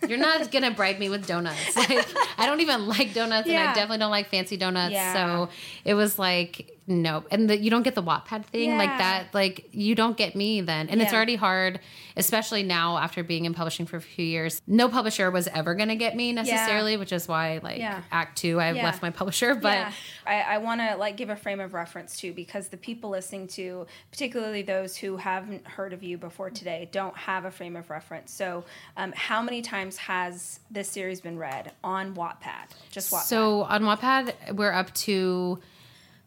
you're 0.08 0.20
not 0.20 0.52
gonna 0.52 0.72
bribe 0.72 1.00
me 1.00 1.10
with 1.10 1.28
donuts. 1.28 1.76
Like 1.76 2.08
I 2.38 2.46
don't 2.46 2.62
even 2.62 2.88
like 2.88 3.14
donuts, 3.14 3.48
yeah. 3.48 3.62
and 3.62 3.70
I 3.70 3.74
definitely 3.74 3.98
don't 4.00 4.12
like 4.12 4.30
fancy 4.30 4.58
donuts. 4.58 4.94
Yeah. 4.94 5.14
So 5.14 5.50
it 5.84 5.96
was 5.96 6.20
like 6.20 6.75
nope. 6.88 7.28
And 7.32 7.50
the, 7.50 7.58
you 7.58 7.70
don't 7.70 7.84
get 7.84 7.96
the 7.96 8.04
Wattpad 8.04 8.46
thing 8.46 8.72
yeah. 8.72 8.78
like 8.78 8.98
that. 8.98 9.34
Like 9.34 9.70
you 9.72 9.96
don't 9.96 10.18
get 10.18 10.36
me 10.36 10.62
then, 10.62 10.90
and 10.90 11.02
it's 11.02 11.14
already 11.14 11.36
hard, 11.36 11.80
especially 12.16 12.64
now 12.64 12.98
after 12.98 13.24
being 13.24 13.46
in 13.46 13.54
publishing 13.54 13.86
for 13.86 13.98
a 13.98 14.02
few 14.02 14.26
years. 14.26 14.62
No 14.68 14.90
publisher 14.90 15.32
was 15.32 15.48
ever 15.48 15.76
gonna 15.76 15.96
get 15.96 16.16
me 16.16 16.32
necessarily, 16.34 16.98
which 16.98 17.12
is 17.12 17.28
why 17.28 17.60
like 17.64 17.82
Act 18.12 18.38
Two, 18.38 18.60
I 18.60 18.72
left 18.72 19.02
my 19.02 19.10
publisher. 19.10 19.56
But 19.56 19.92
I, 20.26 20.42
I 20.42 20.58
want 20.60 20.82
to 20.82 20.96
like 20.96 21.18
give 21.18 21.30
a 21.30 21.36
frame 21.36 21.60
of 21.60 21.74
reference 21.74 22.18
too, 22.18 22.34
because 22.34 22.68
the 22.70 22.78
people 22.78 23.10
listening 23.10 23.48
to, 23.50 23.88
particularly 24.12 24.62
those 24.62 24.96
who 24.96 25.18
haven't 25.18 25.66
heard 25.66 25.94
of 25.94 26.04
you 26.04 26.18
before 26.18 26.50
today, 26.50 26.90
don't 26.92 27.16
have 27.18 27.46
a 27.46 27.52
frame 27.52 27.76
of 27.76 27.90
reference. 27.90 28.32
So, 28.32 28.64
um, 28.98 29.14
how 29.16 29.42
many 29.42 29.62
times 29.62 29.98
has 29.98 30.60
this 30.72 30.90
series 30.90 31.22
been 31.22 31.38
read 31.38 31.72
on 31.84 32.16
Wattpad? 32.16 32.72
Just 32.90 33.12
Wattpad. 33.12 33.24
So 33.24 33.64
on 33.64 33.84
Wattpad, 33.84 34.56
we're 34.56 34.72
up 34.72 34.94
to 34.94 35.60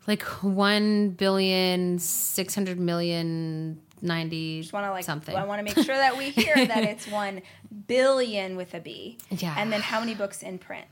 like 0.08 0.22
one 0.42 1.10
billion 1.10 1.98
six 2.00 2.54
hundred 2.54 2.80
million 2.80 3.80
ninety 4.02 4.62
Just 4.62 4.72
wanna, 4.72 4.90
like, 4.90 5.04
something. 5.04 5.36
I 5.36 5.44
want 5.44 5.60
to 5.60 5.62
make 5.62 5.86
sure 5.86 5.94
that 5.94 6.16
we 6.16 6.30
hear 6.30 6.56
that 6.66 6.82
it's 6.82 7.06
one 7.06 7.42
billion 7.86 8.56
with 8.56 8.74
a 8.74 8.80
B. 8.80 9.18
Yeah. 9.30 9.54
And 9.56 9.72
then 9.72 9.82
how 9.82 10.00
many 10.00 10.14
books 10.14 10.42
in 10.42 10.58
print? 10.58 10.86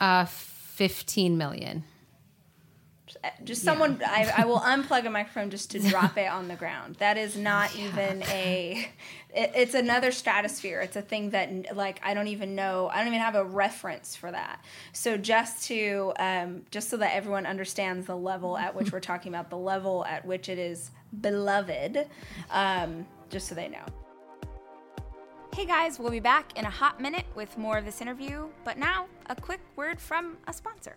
Uh, 0.00 0.24
fifteen 0.24 1.36
million 1.38 1.84
just 3.44 3.62
someone 3.62 3.98
yeah. 4.00 4.32
I, 4.36 4.42
I, 4.42 4.44
will 4.44 4.60
unplug 4.60 5.06
a 5.06 5.10
microphone 5.10 5.50
just 5.50 5.70
to 5.72 5.78
drop 5.78 6.16
it 6.18 6.28
on 6.28 6.48
the 6.48 6.56
ground 6.56 6.96
that 6.96 7.16
is 7.16 7.36
not 7.36 7.76
yeah. 7.76 7.86
even 7.86 8.22
a 8.24 8.88
it, 9.34 9.52
it's 9.54 9.74
another 9.74 10.12
stratosphere 10.12 10.80
it's 10.80 10.96
a 10.96 11.02
thing 11.02 11.30
that 11.30 11.76
like 11.76 12.00
i 12.02 12.14
don't 12.14 12.28
even 12.28 12.54
know 12.54 12.88
i 12.92 12.98
don't 12.98 13.08
even 13.08 13.20
have 13.20 13.34
a 13.34 13.44
reference 13.44 14.16
for 14.16 14.30
that 14.30 14.64
so 14.92 15.16
just 15.16 15.64
to 15.64 16.12
um, 16.18 16.62
just 16.70 16.88
so 16.88 16.96
that 16.96 17.14
everyone 17.14 17.46
understands 17.46 18.06
the 18.06 18.16
level 18.16 18.56
at 18.58 18.74
which 18.74 18.92
we're 18.92 19.00
talking 19.00 19.32
about 19.32 19.50
the 19.50 19.58
level 19.58 20.04
at 20.06 20.24
which 20.24 20.48
it 20.48 20.58
is 20.58 20.90
beloved 21.20 22.06
um, 22.50 23.06
just 23.30 23.48
so 23.48 23.54
they 23.54 23.68
know 23.68 23.84
Hey 25.54 25.66
guys, 25.66 25.98
we'll 25.98 26.10
be 26.10 26.18
back 26.18 26.56
in 26.56 26.64
a 26.64 26.70
hot 26.70 26.98
minute 26.98 27.26
with 27.34 27.58
more 27.58 27.76
of 27.76 27.84
this 27.84 28.00
interview, 28.00 28.48
but 28.64 28.78
now 28.78 29.06
a 29.26 29.36
quick 29.36 29.60
word 29.76 30.00
from 30.00 30.38
a 30.48 30.52
sponsor. 30.52 30.96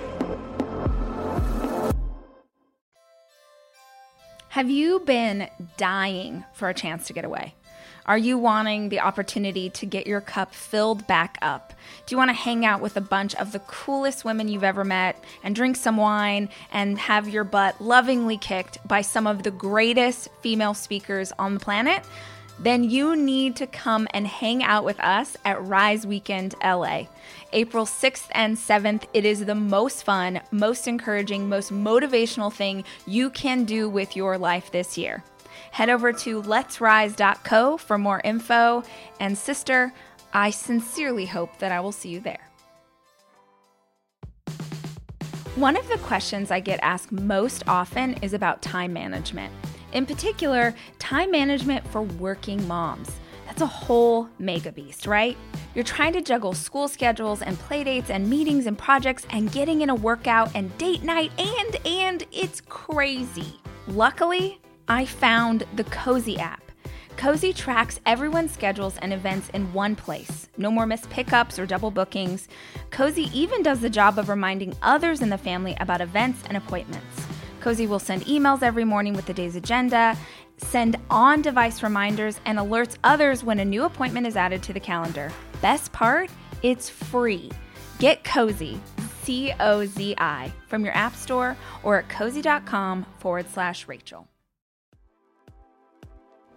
Have 4.51 4.69
you 4.69 4.99
been 4.99 5.47
dying 5.77 6.43
for 6.51 6.67
a 6.67 6.73
chance 6.73 7.07
to 7.07 7.13
get 7.13 7.23
away? 7.23 7.55
Are 8.05 8.17
you 8.17 8.37
wanting 8.37 8.89
the 8.89 8.99
opportunity 8.99 9.69
to 9.69 9.85
get 9.85 10.07
your 10.07 10.19
cup 10.19 10.53
filled 10.53 11.07
back 11.07 11.37
up? 11.41 11.71
Do 12.05 12.13
you 12.13 12.17
want 12.17 12.31
to 12.31 12.33
hang 12.33 12.65
out 12.65 12.81
with 12.81 12.97
a 12.97 13.01
bunch 13.01 13.33
of 13.35 13.53
the 13.53 13.59
coolest 13.59 14.25
women 14.25 14.49
you've 14.49 14.65
ever 14.65 14.83
met 14.83 15.23
and 15.41 15.55
drink 15.55 15.77
some 15.77 15.95
wine 15.95 16.49
and 16.73 16.99
have 16.99 17.29
your 17.29 17.45
butt 17.45 17.79
lovingly 17.79 18.35
kicked 18.35 18.85
by 18.85 18.99
some 18.99 19.25
of 19.25 19.43
the 19.43 19.51
greatest 19.51 20.27
female 20.41 20.73
speakers 20.73 21.31
on 21.39 21.53
the 21.53 21.59
planet? 21.61 22.03
Then 22.59 22.83
you 22.83 23.15
need 23.15 23.55
to 23.55 23.67
come 23.67 24.07
and 24.13 24.27
hang 24.27 24.63
out 24.63 24.83
with 24.83 24.99
us 24.99 25.35
at 25.45 25.63
Rise 25.65 26.05
Weekend 26.05 26.55
LA. 26.63 27.03
April 27.53 27.85
6th 27.85 28.27
and 28.31 28.55
7th. 28.55 29.03
It 29.13 29.25
is 29.25 29.45
the 29.45 29.55
most 29.55 30.03
fun, 30.03 30.41
most 30.51 30.87
encouraging, 30.87 31.49
most 31.49 31.71
motivational 31.71 32.53
thing 32.53 32.83
you 33.07 33.29
can 33.29 33.65
do 33.65 33.89
with 33.89 34.15
your 34.15 34.37
life 34.37 34.71
this 34.71 34.97
year. 34.97 35.23
Head 35.71 35.89
over 35.89 36.13
to 36.13 36.41
letsrise.co 36.43 37.77
for 37.77 37.97
more 37.97 38.21
info. 38.23 38.83
And, 39.19 39.37
sister, 39.37 39.93
I 40.33 40.49
sincerely 40.49 41.25
hope 41.25 41.57
that 41.59 41.71
I 41.71 41.79
will 41.79 41.91
see 41.91 42.09
you 42.09 42.19
there. 42.19 42.47
One 45.55 45.75
of 45.75 45.87
the 45.89 45.97
questions 45.97 46.49
I 46.49 46.61
get 46.61 46.79
asked 46.81 47.11
most 47.11 47.63
often 47.67 48.13
is 48.21 48.33
about 48.33 48.61
time 48.61 48.93
management. 48.93 49.53
In 49.93 50.05
particular, 50.05 50.73
time 50.99 51.31
management 51.31 51.85
for 51.87 52.01
working 52.01 52.65
moms. 52.67 53.11
That's 53.45 53.61
a 53.61 53.65
whole 53.65 54.29
mega 54.39 54.71
beast, 54.71 55.05
right? 55.05 55.35
You're 55.75 55.83
trying 55.83 56.13
to 56.13 56.21
juggle 56.21 56.53
school 56.53 56.87
schedules 56.87 57.41
and 57.41 57.59
playdates 57.59 58.09
and 58.09 58.29
meetings 58.29 58.65
and 58.65 58.77
projects 58.77 59.25
and 59.29 59.51
getting 59.51 59.81
in 59.81 59.89
a 59.89 59.95
workout 59.95 60.49
and 60.55 60.75
date 60.77 61.03
night 61.03 61.31
and 61.37 61.75
and 61.85 62.23
it's 62.31 62.61
crazy. 62.61 63.59
Luckily, 63.87 64.61
I 64.87 65.05
found 65.05 65.65
the 65.75 65.83
Cozi 65.85 66.39
app. 66.39 66.61
Cozi 67.17 67.53
tracks 67.53 67.99
everyone's 68.05 68.51
schedules 68.51 68.97
and 69.01 69.11
events 69.11 69.49
in 69.49 69.71
one 69.73 69.95
place. 69.95 70.47
No 70.57 70.71
more 70.71 70.85
missed 70.85 71.09
pickups 71.09 71.59
or 71.59 71.65
double 71.65 71.91
bookings. 71.91 72.47
Cozi 72.89 73.31
even 73.33 73.63
does 73.63 73.81
the 73.81 73.89
job 73.89 74.17
of 74.17 74.29
reminding 74.29 74.73
others 74.81 75.21
in 75.21 75.29
the 75.29 75.37
family 75.37 75.75
about 75.81 76.01
events 76.01 76.41
and 76.47 76.55
appointments. 76.55 77.27
Cozi 77.61 77.87
will 77.87 77.99
send 77.99 78.23
emails 78.23 78.63
every 78.63 78.83
morning 78.83 79.13
with 79.13 79.25
the 79.25 79.33
day's 79.33 79.55
agenda, 79.55 80.17
send 80.57 80.97
on 81.09 81.41
device 81.41 81.83
reminders, 81.83 82.39
and 82.45 82.57
alerts 82.57 82.97
others 83.03 83.43
when 83.43 83.59
a 83.59 83.65
new 83.65 83.83
appointment 83.83 84.27
is 84.27 84.35
added 84.35 84.61
to 84.63 84.73
the 84.73 84.79
calendar. 84.79 85.31
Best 85.61 85.91
part? 85.91 86.29
It's 86.63 86.89
free. 86.89 87.51
Get 87.99 88.23
Cozi, 88.23 88.79
C 89.23 89.53
O 89.59 89.85
Z 89.85 90.15
I, 90.17 90.51
from 90.67 90.83
your 90.83 90.95
App 90.95 91.15
Store 91.15 91.55
or 91.83 91.99
at 91.99 92.09
cozi.com 92.09 93.05
forward 93.19 93.47
slash 93.49 93.87
Rachel. 93.87 94.27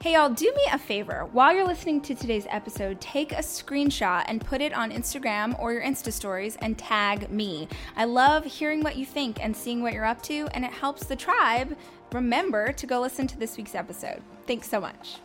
Hey, 0.05 0.13
y'all, 0.13 0.29
do 0.29 0.53
me 0.55 0.63
a 0.71 0.79
favor. 0.79 1.27
While 1.33 1.55
you're 1.55 1.67
listening 1.67 2.03
to 2.03 2.15
today's 2.15 2.47
episode, 2.51 3.01
take 3.01 3.33
a 3.33 3.37
screenshot 3.37 4.27
and 4.29 4.39
put 4.39 4.61
it 4.61 4.75
on 4.75 4.93
Instagram 4.93 5.59
or 5.59 5.73
your 5.73 5.83
Insta 5.83 6.13
stories 6.13 6.59
and 6.61 6.77
tag 6.77 7.31
me. 7.31 7.69
I 7.97 8.05
love 8.05 8.45
hearing 8.45 8.83
what 8.83 8.97
you 8.97 9.07
think 9.07 9.43
and 9.43 9.57
seeing 9.57 9.81
what 9.81 9.95
you're 9.95 10.05
up 10.05 10.21
to, 10.25 10.47
and 10.53 10.63
it 10.63 10.73
helps 10.73 11.07
the 11.07 11.17
tribe 11.17 11.75
remember 12.13 12.71
to 12.71 12.87
go 12.87 13.01
listen 13.01 13.27
to 13.29 13.39
this 13.39 13.57
week's 13.57 13.75
episode. 13.75 14.21
Thanks 14.47 14.69
so 14.69 14.79
much. 14.79 15.21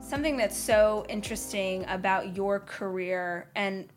Something 0.00 0.38
that's 0.38 0.56
so 0.56 1.04
interesting 1.10 1.84
about 1.88 2.34
your 2.34 2.60
career 2.60 3.50
and 3.54 3.90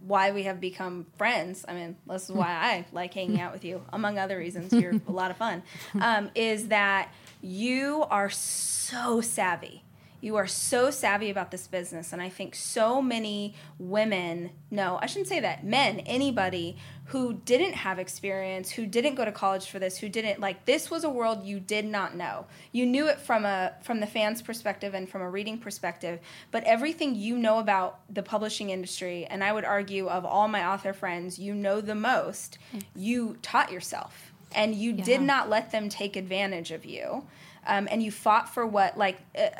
why 0.00 0.32
we 0.32 0.44
have 0.44 0.60
become 0.60 1.06
friends. 1.16 1.64
I 1.68 1.74
mean, 1.74 1.96
this 2.08 2.24
is 2.24 2.34
why 2.34 2.48
I 2.48 2.86
like 2.92 3.12
hanging 3.14 3.38
out 3.38 3.52
with 3.52 3.66
you, 3.66 3.82
among 3.92 4.18
other 4.18 4.38
reasons. 4.38 4.72
You're 4.72 4.94
a 5.06 5.12
lot 5.12 5.30
of 5.30 5.36
fun. 5.36 5.62
Um, 6.00 6.30
is 6.34 6.68
that 6.68 7.12
you 7.42 8.06
are 8.08 8.30
so 8.30 9.20
savvy. 9.20 9.82
You 10.20 10.36
are 10.36 10.46
so 10.46 10.92
savvy 10.92 11.30
about 11.30 11.50
this 11.50 11.66
business. 11.66 12.12
And 12.12 12.22
I 12.22 12.28
think 12.28 12.54
so 12.54 13.02
many 13.02 13.54
women, 13.76 14.50
no, 14.70 14.96
I 15.02 15.06
shouldn't 15.06 15.26
say 15.26 15.40
that, 15.40 15.64
men, 15.64 15.98
anybody 16.00 16.76
who 17.06 17.34
didn't 17.44 17.72
have 17.72 17.98
experience, 17.98 18.70
who 18.70 18.86
didn't 18.86 19.16
go 19.16 19.24
to 19.24 19.32
college 19.32 19.66
for 19.66 19.80
this, 19.80 19.98
who 19.98 20.08
didn't 20.08 20.38
like 20.38 20.64
this 20.64 20.92
was 20.92 21.02
a 21.02 21.10
world 21.10 21.44
you 21.44 21.58
did 21.58 21.84
not 21.84 22.14
know. 22.14 22.46
You 22.70 22.86
knew 22.86 23.08
it 23.08 23.18
from 23.18 23.44
a 23.44 23.72
from 23.82 23.98
the 23.98 24.06
fans 24.06 24.40
perspective 24.40 24.94
and 24.94 25.08
from 25.08 25.22
a 25.22 25.28
reading 25.28 25.58
perspective, 25.58 26.20
but 26.52 26.62
everything 26.62 27.16
you 27.16 27.36
know 27.36 27.58
about 27.58 27.98
the 28.08 28.22
publishing 28.22 28.70
industry, 28.70 29.26
and 29.26 29.42
I 29.42 29.52
would 29.52 29.64
argue 29.64 30.06
of 30.06 30.24
all 30.24 30.46
my 30.46 30.64
author 30.64 30.92
friends, 30.92 31.40
you 31.40 31.52
know 31.52 31.80
the 31.80 31.96
most, 31.96 32.58
you 32.94 33.38
taught 33.42 33.72
yourself 33.72 34.31
and 34.54 34.74
you 34.74 34.92
yeah. 34.92 35.04
did 35.04 35.20
not 35.20 35.48
let 35.48 35.70
them 35.70 35.88
take 35.88 36.16
advantage 36.16 36.70
of 36.70 36.84
you 36.84 37.26
um, 37.66 37.88
and 37.90 38.02
you 38.02 38.10
fought 38.10 38.48
for 38.48 38.66
what 38.66 38.96
like 38.96 39.18
uh, 39.36 39.42
uh 39.42 39.50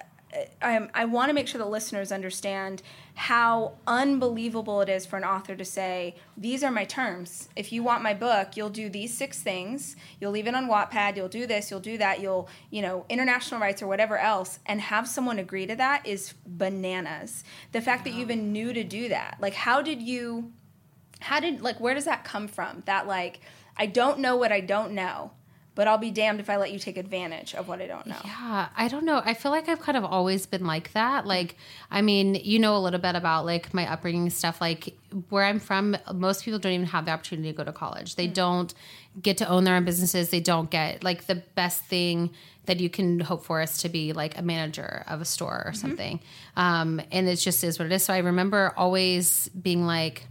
I, 0.62 0.88
I 0.94 1.05
want 1.05 1.28
to 1.28 1.35
make 1.35 1.46
sure 1.46 1.59
the 1.59 1.66
listeners 1.66 2.11
understand 2.11 2.83
how 3.14 3.74
unbelievable 3.87 4.81
it 4.81 4.88
is 4.88 5.05
for 5.05 5.16
an 5.16 5.24
author 5.24 5.55
to 5.55 5.64
say, 5.64 6.16
These 6.37 6.64
are 6.64 6.70
my 6.70 6.85
terms. 6.85 7.48
If 7.55 7.72
you 7.72 7.83
want 7.83 8.02
my 8.02 8.14
book, 8.14 8.57
you'll 8.57 8.70
do 8.70 8.88
these 8.88 9.14
six 9.14 9.42
things. 9.42 9.96
You'll 10.20 10.33
leave 10.33 10.46
it 10.46 10.55
on 10.55 10.68
Wattpad. 10.68 11.16
You'll 11.16 11.28
do 11.28 11.46
this. 11.46 11.70
You'll 11.70 11.81
do 11.81 11.98
that. 11.98 12.20
You'll, 12.20 12.48
you 12.70 12.81
know, 12.83 13.05
international 13.09 13.61
rights 13.61 13.83
or 13.83 13.87
whatever 13.87 14.16
else. 14.16 14.59
And 14.64 14.81
have 14.81 15.07
someone 15.07 15.38
agree 15.38 15.66
to 15.66 15.76
that 15.76 16.07
is 16.07 16.35
bananas. 16.46 17.44
The 17.72 17.83
fact 17.83 18.05
that 18.05 18.14
you 18.14 18.20
even 18.22 18.52
knew 18.52 18.72
to 18.72 18.85
do 18.85 19.09
that. 19.11 19.37
Like, 19.40 19.55
how 19.55 19.83
did 19.83 20.00
you, 20.00 20.52
how 21.20 21.40
did, 21.40 21.61
like, 21.61 21.78
where 21.78 21.94
does 21.94 22.07
that 22.07 22.24
come 22.24 22.48
from? 22.48 22.83
That, 22.87 23.07
like, 23.07 23.40
I 23.76 23.87
don't 23.87 24.18
know 24.18 24.37
what 24.37 24.52
I 24.52 24.61
don't 24.61 24.92
know, 24.92 25.32
but 25.74 25.88
I'll 25.88 25.98
be 25.98 26.11
damned 26.11 26.40
if 26.40 26.50
I 26.50 26.56
let 26.56 26.72
you 26.72 26.78
take 26.78 26.96
advantage 26.98 27.54
of 27.54 27.66
what 27.68 27.80
I 27.80 27.87
don't 27.87 28.06
know. 28.06 28.16
Yeah, 28.24 28.68
I 28.76 28.88
don't 28.88 29.04
know. 29.04 29.22
I 29.24 29.35
feel 29.35 29.50
like 29.50 29.68
I've 29.68 29.80
kind 29.80 29.96
of 29.96 30.04
always 30.04 30.44
been 30.44 30.66
like 30.66 30.92
that. 30.92 31.26
Like, 31.26 31.56
I 31.90 32.02
mean, 32.02 32.35
you 32.35 32.58
know 32.58 32.76
a 32.76 32.78
little 32.78 33.00
bit 33.00 33.14
about 33.14 33.46
like 33.46 33.72
my 33.72 33.90
upbringing 33.90 34.28
stuff. 34.30 34.61
Like, 34.61 34.94
where 35.30 35.44
I'm 35.44 35.61
from, 35.61 35.96
most 36.12 36.44
people 36.44 36.58
don't 36.58 36.72
even 36.72 36.87
have 36.87 37.06
the 37.06 37.12
opportunity 37.12 37.50
to 37.50 37.56
go 37.56 37.64
to 37.64 37.72
college. 37.72 38.16
They 38.16 38.26
mm-hmm. 38.26 38.35
don't 38.35 38.74
get 39.20 39.38
to 39.38 39.48
own 39.48 39.64
their 39.64 39.76
own 39.76 39.85
businesses. 39.85 40.28
They 40.28 40.40
don't 40.40 40.70
get 40.70 41.02
like 41.02 41.26
the 41.26 41.37
best 41.37 41.85
thing 41.85 42.30
that 42.66 42.78
you 42.78 42.88
can 42.88 43.20
hope 43.20 43.44
for 43.44 43.61
is 43.61 43.78
to 43.78 43.88
be 43.88 44.12
like 44.12 44.38
a 44.38 44.42
manager 44.42 45.04
of 45.08 45.20
a 45.20 45.24
store 45.24 45.64
or 45.66 45.70
mm-hmm. 45.72 45.80
something. 45.80 46.20
Um, 46.56 47.00
and 47.11 47.28
it 47.28 47.37
just 47.37 47.64
is 47.64 47.78
what 47.78 47.87
it 47.87 47.92
is. 47.92 48.04
So 48.04 48.12
I 48.12 48.18
remember 48.18 48.72
always 48.76 49.48
being 49.48 49.87
like, 49.87 50.26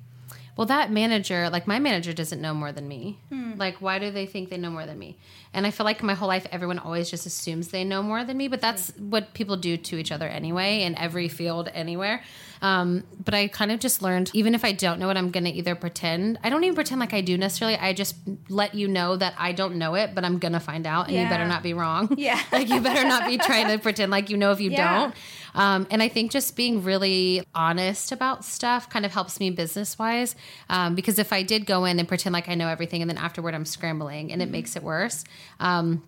well, 0.56 0.68
that 0.68 0.92
manager, 0.92 1.50
like 1.50 1.68
my 1.68 1.80
manager 1.80 2.14
doesn't 2.14 2.42
know 2.42 2.54
more 2.54 2.72
than 2.72 2.88
me. 2.88 3.20
Hmm. 3.30 3.54
Like, 3.58 3.82
why 3.82 4.00
do 4.00 4.12
they 4.12 4.26
think 4.26 4.50
they 4.50 4.58
know 4.58 4.70
more 4.70 4.86
than 4.86 5.00
me? 5.00 5.18
And 5.54 5.66
I 5.66 5.72
feel 5.72 5.86
like 5.86 6.04
my 6.04 6.14
whole 6.14 6.28
life, 6.28 6.46
everyone 6.52 6.80
always 6.80 7.10
just 7.10 7.26
assumes 7.26 7.70
they 7.70 7.84
know 7.84 8.04
more 8.04 8.24
than 8.24 8.38
me, 8.38 8.48
but 8.48 8.62
that's 8.62 8.92
what 8.98 9.34
people 9.34 9.58
do 9.58 9.78
to 9.78 9.98
each 9.98 10.12
other 10.12 10.28
anyway, 10.28 10.84
in 10.84 10.98
every 10.98 11.28
field, 11.28 11.70
anywhere. 11.74 12.24
Um, 12.62 13.04
but 13.24 13.34
I 13.34 13.47
kind 13.47 13.71
of 13.71 13.80
just 13.80 14.02
learned, 14.02 14.30
even 14.34 14.54
if 14.54 14.63
I 14.63 14.71
don't 14.71 15.00
know 15.00 15.10
it, 15.10 15.17
I'm 15.17 15.32
going 15.32 15.45
to 15.45 15.50
either 15.50 15.76
pretend. 15.76 16.39
I 16.43 16.50
don't 16.50 16.63
even 16.63 16.76
pretend 16.76 17.00
like 17.00 17.13
I 17.13 17.21
do 17.21 17.38
necessarily. 17.38 17.78
I 17.78 17.93
just 17.93 18.15
let 18.50 18.76
you 18.76 18.88
know 18.88 19.15
that 19.15 19.34
I 19.38 19.52
don't 19.52 19.76
know 19.76 19.95
it, 19.95 20.13
but 20.13 20.24
I'm 20.24 20.38
going 20.38 20.54
to 20.54 20.60
find 20.60 20.86
out, 20.86 21.08
and 21.08 21.15
yeah. 21.15 21.24
you 21.24 21.30
better 21.30 21.47
not 21.47 21.63
be 21.63 21.74
wrong. 21.74 22.10
Yeah. 22.21 22.39
like, 22.52 22.69
you 22.69 22.82
better 22.82 23.08
not 23.08 23.26
be 23.26 23.39
trying 23.39 23.67
to 23.69 23.80
pretend 23.80 24.12
like 24.12 24.30
you 24.30 24.38
know 24.38 24.52
if 24.52 24.62
you 24.62 24.69
yeah. 24.69 25.00
don't. 25.00 25.15
Um, 25.56 25.88
and 25.89 26.04
I 26.04 26.08
think 26.08 26.32
just 26.32 26.56
being 26.56 26.84
really 26.84 27.43
honest 27.56 28.12
about 28.12 28.45
stuff 28.45 28.89
kind 28.89 29.06
of 29.06 29.12
helps 29.12 29.39
me 29.39 29.50
business 29.50 29.97
wise. 29.97 30.36
Um, 30.69 30.93
because 30.93 31.17
if 31.17 31.34
I 31.34 31.41
did 31.41 31.65
go 31.65 31.86
in 31.86 31.97
and 31.97 32.08
pretend 32.08 32.34
like 32.34 32.47
I 32.47 32.54
know 32.54 32.67
everything 32.67 33.02
and 33.02 33.10
then 33.10 33.17
afterward 33.17 33.56
I'm 33.56 33.65
scrambling 33.65 34.32
and 34.32 34.41
it 34.41 34.45
mm-hmm. 34.45 34.52
makes 34.52 34.76
it 34.76 34.84
worse. 34.84 35.24
Um, 35.60 36.04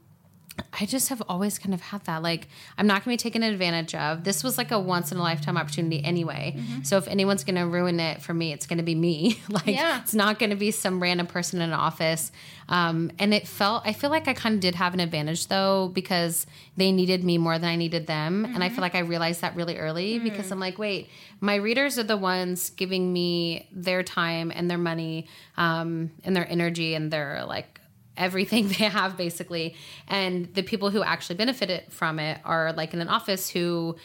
I 0.79 0.85
just 0.85 1.09
have 1.09 1.21
always 1.27 1.57
kind 1.57 1.73
of 1.73 1.81
had 1.81 2.03
that. 2.05 2.21
Like, 2.21 2.47
I'm 2.77 2.87
not 2.87 3.03
going 3.03 3.17
to 3.17 3.23
be 3.23 3.29
taken 3.29 3.43
advantage 3.43 3.95
of. 3.95 4.23
This 4.23 4.43
was 4.43 4.57
like 4.57 4.71
a 4.71 4.79
once 4.79 5.11
in 5.11 5.17
a 5.17 5.21
lifetime 5.21 5.57
opportunity 5.57 6.03
anyway. 6.03 6.55
Mm-hmm. 6.57 6.83
So 6.83 6.97
if 6.97 7.07
anyone's 7.07 7.43
going 7.43 7.55
to 7.55 7.67
ruin 7.67 7.99
it 7.99 8.21
for 8.21 8.33
me, 8.33 8.53
it's 8.53 8.65
going 8.65 8.77
to 8.77 8.83
be 8.83 8.95
me. 8.95 9.39
like, 9.49 9.67
yeah. 9.67 10.01
it's 10.01 10.13
not 10.13 10.39
going 10.39 10.49
to 10.51 10.55
be 10.55 10.71
some 10.71 11.01
random 11.01 11.27
person 11.27 11.61
in 11.61 11.69
an 11.69 11.73
office. 11.73 12.31
Um, 12.69 13.11
and 13.19 13.33
it 13.33 13.47
felt, 13.47 13.83
I 13.85 13.93
feel 13.93 14.09
like 14.09 14.27
I 14.27 14.33
kind 14.33 14.55
of 14.55 14.61
did 14.61 14.75
have 14.75 14.93
an 14.93 14.99
advantage 14.99 15.47
though, 15.47 15.89
because 15.93 16.45
they 16.77 16.91
needed 16.91 17.23
me 17.23 17.37
more 17.37 17.59
than 17.59 17.69
I 17.69 17.75
needed 17.75 18.07
them. 18.07 18.43
Mm-hmm. 18.43 18.55
And 18.55 18.63
I 18.63 18.69
feel 18.69 18.75
mm-hmm. 18.75 18.81
like 18.81 18.95
I 18.95 18.99
realized 18.99 19.41
that 19.41 19.55
really 19.55 19.77
early 19.77 20.15
mm-hmm. 20.15 20.23
because 20.23 20.51
I'm 20.51 20.59
like, 20.59 20.77
wait, 20.77 21.09
my 21.39 21.55
readers 21.55 21.97
are 21.97 22.03
the 22.03 22.17
ones 22.17 22.69
giving 22.71 23.11
me 23.11 23.67
their 23.71 24.03
time 24.03 24.51
and 24.53 24.69
their 24.69 24.77
money 24.77 25.27
um, 25.57 26.11
and 26.23 26.35
their 26.35 26.49
energy 26.49 26.95
and 26.95 27.11
their 27.11 27.43
like 27.45 27.79
everything 28.17 28.67
they 28.80 28.86
have 28.86 29.17
basically 29.17 29.76
and 30.08 30.54
the 30.54 30.63
people 30.63 30.89
who 30.89 31.04
actually 31.04 31.36
benefited 31.36 31.84
from 31.89 32.19
it 32.19 32.39
are 32.45 32.73
like 32.73 32.93
in 32.93 33.02
an 33.02 33.10
office 33.10 33.49
who 33.49 33.95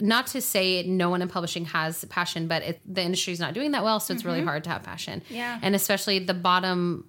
not 0.00 0.26
to 0.26 0.40
say 0.40 0.82
no 0.84 1.10
one 1.10 1.20
in 1.20 1.28
publishing 1.28 1.66
has 1.66 2.04
passion 2.06 2.48
but 2.48 2.62
it, 2.62 2.80
the 2.86 3.02
industry's 3.02 3.40
not 3.40 3.54
doing 3.54 3.72
that 3.72 3.84
well 3.84 4.00
so 4.00 4.12
it's 4.12 4.22
mm-hmm. 4.22 4.32
really 4.32 4.44
hard 4.44 4.64
to 4.64 4.70
have 4.70 4.82
passion 4.82 5.22
yeah 5.28 5.58
and 5.62 5.74
especially 5.74 6.18
the 6.18 6.34
bottom 6.34 7.06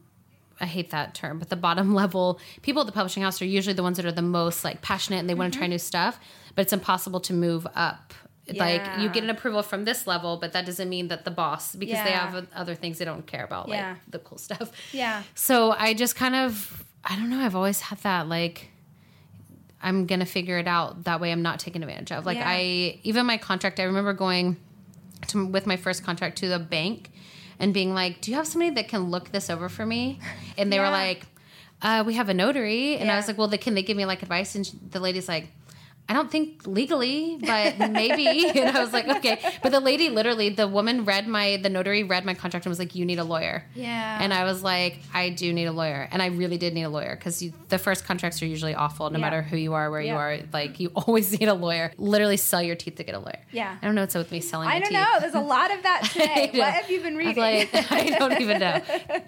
I 0.60 0.68
hate 0.68 0.92
that 0.92 1.16
term, 1.16 1.40
but 1.40 1.50
the 1.50 1.56
bottom 1.56 1.96
level 1.96 2.40
people 2.62 2.82
at 2.82 2.86
the 2.86 2.94
publishing 2.94 3.24
house 3.24 3.42
are 3.42 3.46
usually 3.46 3.74
the 3.74 3.84
ones 3.84 3.98
that 3.98 4.06
are 4.06 4.12
the 4.12 4.22
most 4.22 4.64
like 4.64 4.82
passionate 4.82 5.18
and 5.18 5.28
they 5.28 5.34
mm-hmm. 5.34 5.40
want 5.40 5.54
to 5.54 5.60
try 5.60 5.68
new 5.68 5.80
stuff, 5.80 6.20
but 6.56 6.62
it's 6.62 6.74
impossible 6.74 7.20
to 7.22 7.34
move 7.34 7.66
up 7.74 8.14
yeah. 8.48 8.64
Like 8.64 9.00
you 9.00 9.10
get 9.10 9.24
an 9.24 9.30
approval 9.30 9.64
from 9.64 9.86
this 9.86 10.08
level, 10.08 10.38
but 10.38 10.54
that 10.54 10.66
doesn't 10.66 10.90
mean 10.90 11.08
that 11.10 11.26
the 11.26 11.32
boss 11.32 11.76
because 11.76 11.94
yeah. 11.94 12.04
they 12.04 12.12
have 12.12 12.48
other 12.56 12.76
things 12.76 12.98
they 12.98 13.06
don't 13.06 13.26
care 13.26 13.44
about, 13.44 13.70
yeah. 13.70 13.92
like 13.92 13.98
the 14.10 14.20
cool 14.20 14.38
stuff. 14.38 14.72
Yeah. 14.92 15.24
So 15.36 15.72
I 15.72 15.94
just 15.94 16.16
kind 16.16 16.36
of 16.36 16.86
I 17.04 17.16
don't 17.16 17.30
know. 17.30 17.40
I've 17.40 17.56
always 17.56 17.82
had 17.82 18.00
that 18.00 18.28
like 18.28 18.70
I'm 19.82 20.06
gonna 20.06 20.26
figure 20.26 20.58
it 20.58 20.68
out. 20.68 21.06
That 21.06 21.20
way, 21.20 21.32
I'm 21.32 21.42
not 21.42 21.60
taken 21.60 21.84
advantage 21.84 22.12
of. 22.12 22.26
Like 22.26 22.38
yeah. 22.38 22.50
I 22.50 23.00
even 23.04 23.26
my 23.26 23.38
contract. 23.38 23.80
I 23.80 23.84
remember 23.84 24.14
going 24.14 24.58
to 25.28 25.46
with 25.46 25.66
my 25.66 25.78
first 25.78 26.04
contract 26.04 26.38
to 26.40 26.50
the 26.50 26.60
bank 26.60 27.12
and 27.60 27.74
being 27.74 27.94
like, 27.94 28.22
"Do 28.22 28.32
you 28.32 28.38
have 28.38 28.48
somebody 28.48 28.72
that 28.76 28.88
can 28.88 29.10
look 29.10 29.32
this 29.32 29.50
over 29.50 29.70
for 29.70 29.86
me?" 29.86 30.20
And 30.58 30.72
they 30.72 30.78
yeah. 30.78 30.86
were 30.86 30.92
like, 30.92 31.26
uh, 31.82 32.04
"We 32.06 32.16
have 32.16 32.30
a 32.30 32.34
notary." 32.34 32.96
And 32.98 33.06
yeah. 33.06 33.14
I 33.14 33.18
was 33.18 33.28
like, 33.28 33.38
"Well, 33.38 33.48
they, 33.48 33.58
can 33.58 33.74
they 33.74 33.84
give 33.84 33.98
me 33.98 34.06
like 34.06 34.22
advice?" 34.22 34.56
And 34.56 34.66
the 34.92 35.00
lady's 35.00 35.28
like, 35.28 35.48
I 36.12 36.14
don't 36.14 36.30
think 36.30 36.68
legally, 36.68 37.38
but 37.40 37.80
maybe. 37.90 38.50
and 38.60 38.76
I 38.78 38.82
was 38.84 38.92
like, 38.92 39.08
okay. 39.08 39.40
But 39.64 39.72
the 39.72 39.80
lady 39.80 40.10
literally, 40.10 40.50
the 40.50 40.68
woman 40.68 41.06
read 41.06 41.26
my, 41.26 41.56
the 41.64 41.70
notary 41.70 42.04
read 42.04 42.26
my 42.26 42.34
contract 42.34 42.66
and 42.66 42.70
was 42.72 42.80
like, 42.80 42.96
you 42.96 43.06
need 43.06 43.18
a 43.18 43.24
lawyer. 43.24 43.64
Yeah. 43.76 44.18
And 44.22 44.34
I 44.34 44.44
was 44.44 44.62
like, 44.62 45.00
I 45.14 45.30
do 45.30 45.54
need 45.54 45.68
a 45.68 45.72
lawyer. 45.72 46.10
And 46.12 46.22
I 46.22 46.26
really 46.26 46.58
did 46.58 46.74
need 46.74 46.84
a 46.84 46.90
lawyer 46.90 47.16
because 47.16 47.42
the 47.70 47.78
first 47.80 48.04
contracts 48.04 48.42
are 48.42 48.46
usually 48.46 48.76
awful, 48.76 49.10
no 49.10 49.20
Yeah. 49.20 49.22
matter 49.24 49.42
who 49.42 49.56
you 49.56 49.72
are, 49.72 49.90
where 49.90 50.02
you 50.02 50.16
are. 50.16 50.40
Like, 50.52 50.82
you 50.82 50.90
always 50.96 51.32
need 51.40 51.48
a 51.48 51.54
lawyer. 51.54 51.94
Literally 51.98 52.36
sell 52.36 52.62
your 52.62 52.76
teeth 52.76 52.96
to 52.96 53.06
get 53.06 53.16
a 53.16 53.20
lawyer. 53.20 53.40
Yeah. 53.54 53.78
I 53.82 53.86
don't 53.86 53.96
know 53.96 54.02
what's 54.02 54.14
up 54.18 54.20
with 54.20 54.34
me 54.34 54.42
selling 54.42 54.68
I 54.68 54.80
don't 54.80 54.90
teeth. 54.90 55.00
know. 55.00 55.20
There's 55.22 55.34
a 55.36 55.40
lot 55.40 55.74
of 55.74 55.82
that 55.84 56.02
today. 56.12 56.52
I 56.54 56.58
what 56.58 56.74
have 56.74 56.92
you 56.92 57.00
been 57.00 57.16
reading? 57.16 57.38
like, 57.38 57.70
I 57.90 58.10
don't 58.20 58.42
even 58.42 58.60
know. 58.60 58.82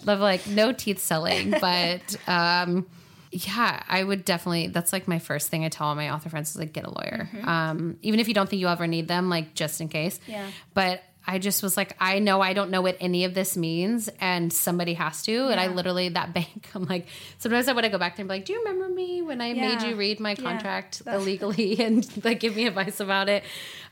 Love 0.04 0.20
like 0.20 0.46
no 0.48 0.74
teeth 0.74 1.00
selling, 1.00 1.52
but 1.62 2.18
um, 2.28 2.86
yeah, 3.34 3.82
I 3.88 4.04
would 4.04 4.26
definitely. 4.26 4.68
That's 4.68 4.94
like 4.94 5.08
my 5.08 5.18
first 5.20 5.50
thing 5.50 5.66
I 5.66 5.70
tell 5.70 5.88
all 5.88 5.96
my 5.96 6.12
author 6.12 6.30
friends 6.30 6.52
is 6.52 6.58
like 6.58 6.72
get 6.72 6.86
a 6.86 6.90
lawyer. 6.90 7.30
Um, 7.44 7.98
even 8.04 8.20
if 8.20 8.28
you 8.28 8.34
don't 8.34 8.48
think 8.48 8.60
you 8.60 8.68
ever 8.68 8.86
need 8.86 9.08
them, 9.08 9.30
like 9.30 9.56
just 9.56 9.82
in 9.82 9.90
case. 9.90 10.20
Yeah. 10.28 10.48
But 10.74 11.02
I 11.26 11.40
just 11.40 11.64
was 11.64 11.78
like, 11.78 11.96
I 12.00 12.20
know 12.20 12.42
I 12.42 12.54
don't 12.54 12.70
know 12.70 12.82
what 12.82 12.98
any 13.00 13.24
of 13.24 13.34
this 13.34 13.56
means, 13.56 14.10
and 14.20 14.52
somebody 14.52 14.94
has 14.96 15.22
to. 15.24 15.48
And 15.48 15.60
I 15.60 15.68
literally 15.68 16.10
that 16.10 16.34
bank. 16.40 16.70
I'm 16.76 16.84
like, 16.86 17.08
sometimes 17.40 17.68
I 17.68 17.74
want 17.74 17.86
to 17.86 17.90
go 17.90 17.98
back 17.98 18.18
there 18.18 18.24
and 18.24 18.30
be 18.30 18.36
like, 18.36 18.46
Do 18.46 18.54
you 18.54 18.60
remember 18.60 18.90
me 18.90 19.22
when 19.22 19.40
I 19.42 19.54
made 19.54 19.82
you 19.84 19.96
read 19.96 20.20
my 20.20 20.32
Yeah. 20.32 20.36
contract 20.44 21.02
illegally 21.08 21.80
and 21.84 22.06
like 22.26 22.40
give 22.40 22.56
me 22.56 22.68
advice 22.68 23.00
about 23.00 23.30
it? 23.30 23.44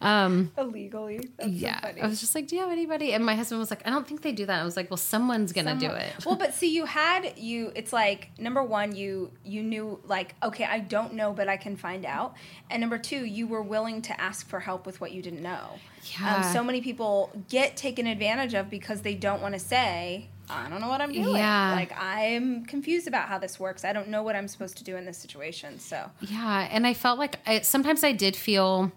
Um, 0.02 0.52
Illegally. 0.58 1.30
That's 1.38 1.50
yeah, 1.52 1.80
So 1.80 1.88
funny. 1.88 2.02
I 2.02 2.08
was 2.08 2.20
just 2.20 2.34
like, 2.34 2.48
"Do 2.48 2.56
you 2.56 2.62
have 2.64 2.72
anybody?" 2.72 3.14
And 3.14 3.24
my 3.24 3.36
husband 3.36 3.60
was 3.60 3.70
like, 3.70 3.86
"I 3.86 3.92
don't 3.92 4.08
think 4.08 4.24
they 4.24 4.32
do 4.32 4.48
that." 4.48 4.60
I 4.60 4.64
was 4.64 4.76
like, 4.76 4.90
"Well, 4.90 4.98
someone's 4.98 5.54
gonna 5.54 5.76
do 5.76 5.92
it." 5.92 6.26
well, 6.26 6.36
but 6.36 6.54
see, 6.60 6.74
you 6.74 6.86
had 6.86 7.38
you. 7.38 7.72
It's 7.76 7.94
like 7.94 8.32
number 8.40 8.64
one, 8.64 8.96
you 8.96 9.32
you 9.46 9.62
knew 9.62 10.00
like 10.06 10.34
okay, 10.42 10.66
I 10.66 10.80
don't 10.80 11.14
know, 11.14 11.34
but 11.34 11.48
I 11.48 11.58
can 11.58 11.78
find 11.78 12.04
out. 12.06 12.34
And 12.72 12.82
number 12.82 12.98
two, 12.98 13.26
you 13.26 13.46
were 13.48 13.62
willing 13.62 14.02
to 14.04 14.20
ask 14.20 14.48
for 14.48 14.60
help 14.60 14.88
with 14.88 15.00
what 15.02 15.12
you 15.12 15.22
didn't 15.22 15.44
know. 15.44 15.78
Yeah. 16.20 16.38
Um, 16.38 16.54
so 16.54 16.64
many 16.64 16.82
people 16.82 17.32
get 17.50 17.78
taken 17.78 18.08
advantage 18.08 18.54
of 18.54 18.70
because 18.70 19.02
they 19.02 19.16
don't 19.16 19.42
want 19.42 19.54
to 19.54 19.60
say. 19.60 20.30
I 20.50 20.68
don't 20.70 20.82
know 20.82 20.90
what 20.90 21.02
I'm 21.02 21.14
doing. 21.14 21.36
Yeah. 21.36 21.74
Like 21.74 21.94
I'm 21.98 22.66
confused 22.66 23.08
about 23.08 23.30
how 23.30 23.38
this 23.38 23.60
works. 23.60 23.86
I 23.86 23.94
don't 23.94 24.10
know 24.10 24.22
what 24.24 24.36
I'm 24.36 24.48
supposed 24.48 24.78
to 24.78 24.84
do 24.84 24.98
in 24.98 25.06
this 25.06 25.18
situation. 25.18 25.80
So 25.80 26.10
Yeah, 26.20 26.68
and 26.70 26.86
I 26.86 26.94
felt 26.94 27.20
like 27.20 27.40
I, 27.48 27.62
sometimes 27.62 28.04
I 28.04 28.12
did 28.12 28.36
feel, 28.36 28.92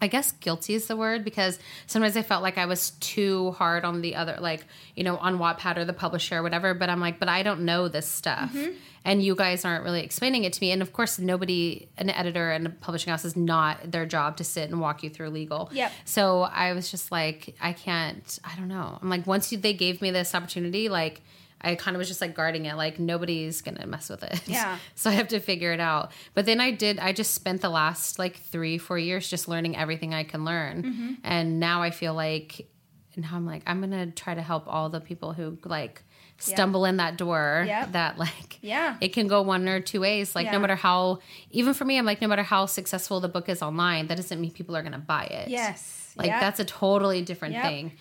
I 0.00 0.06
guess 0.06 0.30
guilty 0.30 0.74
is 0.74 0.86
the 0.86 0.96
word 0.96 1.24
because 1.24 1.58
sometimes 1.88 2.16
I 2.16 2.22
felt 2.22 2.42
like 2.42 2.56
I 2.56 2.66
was 2.66 2.90
too 3.00 3.50
hard 3.52 3.84
on 3.84 4.00
the 4.00 4.14
other, 4.14 4.36
like 4.40 4.64
you 4.94 5.02
know, 5.04 5.16
on 5.16 5.38
Wattpad 5.38 5.76
or 5.76 5.84
the 5.84 5.92
publisher 5.92 6.36
or 6.38 6.42
whatever. 6.42 6.72
But 6.74 6.88
I'm 6.88 7.00
like, 7.00 7.18
but 7.18 7.28
I 7.28 7.42
don't 7.42 7.62
know 7.62 7.88
this 7.88 8.06
stuff, 8.06 8.52
Mm-hmm. 8.52 8.72
and 9.04 9.22
you 9.24 9.34
guys 9.34 9.64
aren't 9.64 9.82
really 9.82 10.02
explaining 10.04 10.44
it 10.44 10.52
to 10.52 10.60
me. 10.60 10.70
And 10.70 10.82
of 10.82 10.92
course, 10.92 11.18
nobody, 11.18 11.88
an 11.98 12.10
editor 12.10 12.50
and 12.52 12.66
a 12.66 12.70
publishing 12.70 13.10
house 13.10 13.24
is 13.24 13.36
not 13.36 13.90
their 13.90 14.06
job 14.06 14.36
to 14.36 14.44
sit 14.44 14.70
and 14.70 14.80
walk 14.80 15.02
you 15.02 15.10
through 15.10 15.30
legal. 15.30 15.68
Yep. 15.72 15.90
So 16.04 16.42
I 16.42 16.74
was 16.74 16.90
just 16.92 17.10
like, 17.10 17.56
I 17.60 17.72
can't. 17.72 18.38
I 18.44 18.54
don't 18.56 18.68
know. 18.68 18.98
I'm 19.02 19.08
like, 19.10 19.26
once 19.26 19.50
you, 19.50 19.58
they 19.58 19.72
gave 19.74 20.00
me 20.00 20.10
this 20.12 20.32
opportunity, 20.34 20.88
like. 20.88 21.22
I 21.60 21.74
kind 21.74 21.96
of 21.96 21.98
was 21.98 22.08
just 22.08 22.20
like 22.20 22.34
guarding 22.34 22.66
it, 22.66 22.76
like 22.76 22.98
nobody's 22.98 23.62
gonna 23.62 23.86
mess 23.86 24.08
with 24.08 24.22
it. 24.22 24.40
Yeah. 24.48 24.78
So 24.94 25.10
I 25.10 25.14
have 25.14 25.28
to 25.28 25.40
figure 25.40 25.72
it 25.72 25.80
out. 25.80 26.12
But 26.34 26.46
then 26.46 26.60
I 26.60 26.70
did, 26.70 26.98
I 26.98 27.12
just 27.12 27.34
spent 27.34 27.60
the 27.62 27.68
last 27.68 28.18
like 28.18 28.36
three, 28.36 28.78
four 28.78 28.98
years 28.98 29.28
just 29.28 29.48
learning 29.48 29.76
everything 29.76 30.14
I 30.14 30.24
can 30.24 30.44
learn. 30.44 30.82
Mm-hmm. 30.82 31.12
And 31.24 31.58
now 31.60 31.82
I 31.82 31.90
feel 31.90 32.14
like, 32.14 32.68
now 33.16 33.30
I'm 33.32 33.44
like, 33.46 33.62
I'm 33.66 33.82
to 33.90 34.06
try 34.12 34.34
to 34.34 34.42
help 34.42 34.64
all 34.68 34.88
the 34.88 35.00
people 35.00 35.32
who 35.32 35.58
like 35.64 36.02
stumble 36.40 36.84
in 36.84 36.98
that 36.98 37.16
door 37.18 37.64
Yep. 37.66 37.92
that 37.92 38.16
like, 38.18 38.58
Yeah. 38.62 38.96
it 39.00 39.08
can 39.08 39.26
go 39.26 39.42
one 39.42 39.68
or 39.68 39.80
two 39.80 40.00
ways. 40.00 40.36
Like, 40.36 40.44
Yeah. 40.46 40.52
no 40.52 40.60
matter 40.60 40.76
how, 40.76 41.18
even 41.50 41.74
for 41.74 41.84
me, 41.84 41.98
I'm 41.98 42.06
like, 42.06 42.20
no 42.22 42.28
matter 42.28 42.44
how 42.44 42.66
successful 42.66 43.18
the 43.18 43.28
book 43.28 43.48
is 43.48 43.60
online, 43.62 44.06
that 44.06 44.14
doesn't 44.16 44.40
mean 44.40 44.52
people 44.52 44.76
are 44.76 44.82
going 44.82 44.92
to 44.92 44.98
buy 44.98 45.24
it. 45.24 45.48
yes, 45.48 46.12
Like, 46.16 46.28
Yep. 46.28 46.40
that's 46.40 46.60
a 46.60 46.64
totally 46.64 47.22
different 47.22 47.54
Yep. 47.54 47.62
thing. 47.64 47.92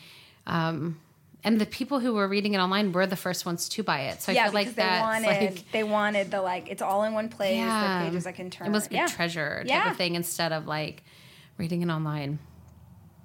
Um, 0.46 1.00
and 1.48 1.60
the 1.62 1.66
people 1.66 2.00
who 2.00 2.14
were 2.14 2.28
reading 2.28 2.54
it 2.54 2.60
online 2.60 2.92
were 2.92 3.08
the 3.08 3.16
first 3.16 3.46
ones 3.46 3.70
to 3.70 3.84
buy 3.84 4.02
it. 4.10 4.22
So 4.22 4.32
I 4.32 4.36
yeah, 4.36 4.44
feel 4.46 4.54
like 4.54 4.68
they 4.68 4.84
that's 4.84 5.02
wanted 5.02 5.28
like, 5.56 5.72
they 5.72 5.84
wanted 5.84 6.30
the 6.32 6.42
like 6.42 6.70
it's 6.70 6.82
all 6.82 7.04
in 7.04 7.14
one 7.14 7.30
place. 7.30 7.56
Yeah. 7.58 8.04
The 8.04 8.10
pages 8.10 8.28
I 8.28 8.32
can 8.34 8.50
turn. 8.50 8.68
It 8.68 8.72
must 8.72 8.90
be 8.90 8.96
yeah. 8.98 9.06
a 9.06 9.10
treasure 9.10 9.60
type 9.60 9.68
Yeah. 9.68 9.92
of 9.92 9.98
thing 9.98 10.16
instead 10.16 10.52
of 10.52 10.68
like 10.68 11.04
reading 11.58 11.82
it 11.82 11.90
online. 11.90 12.40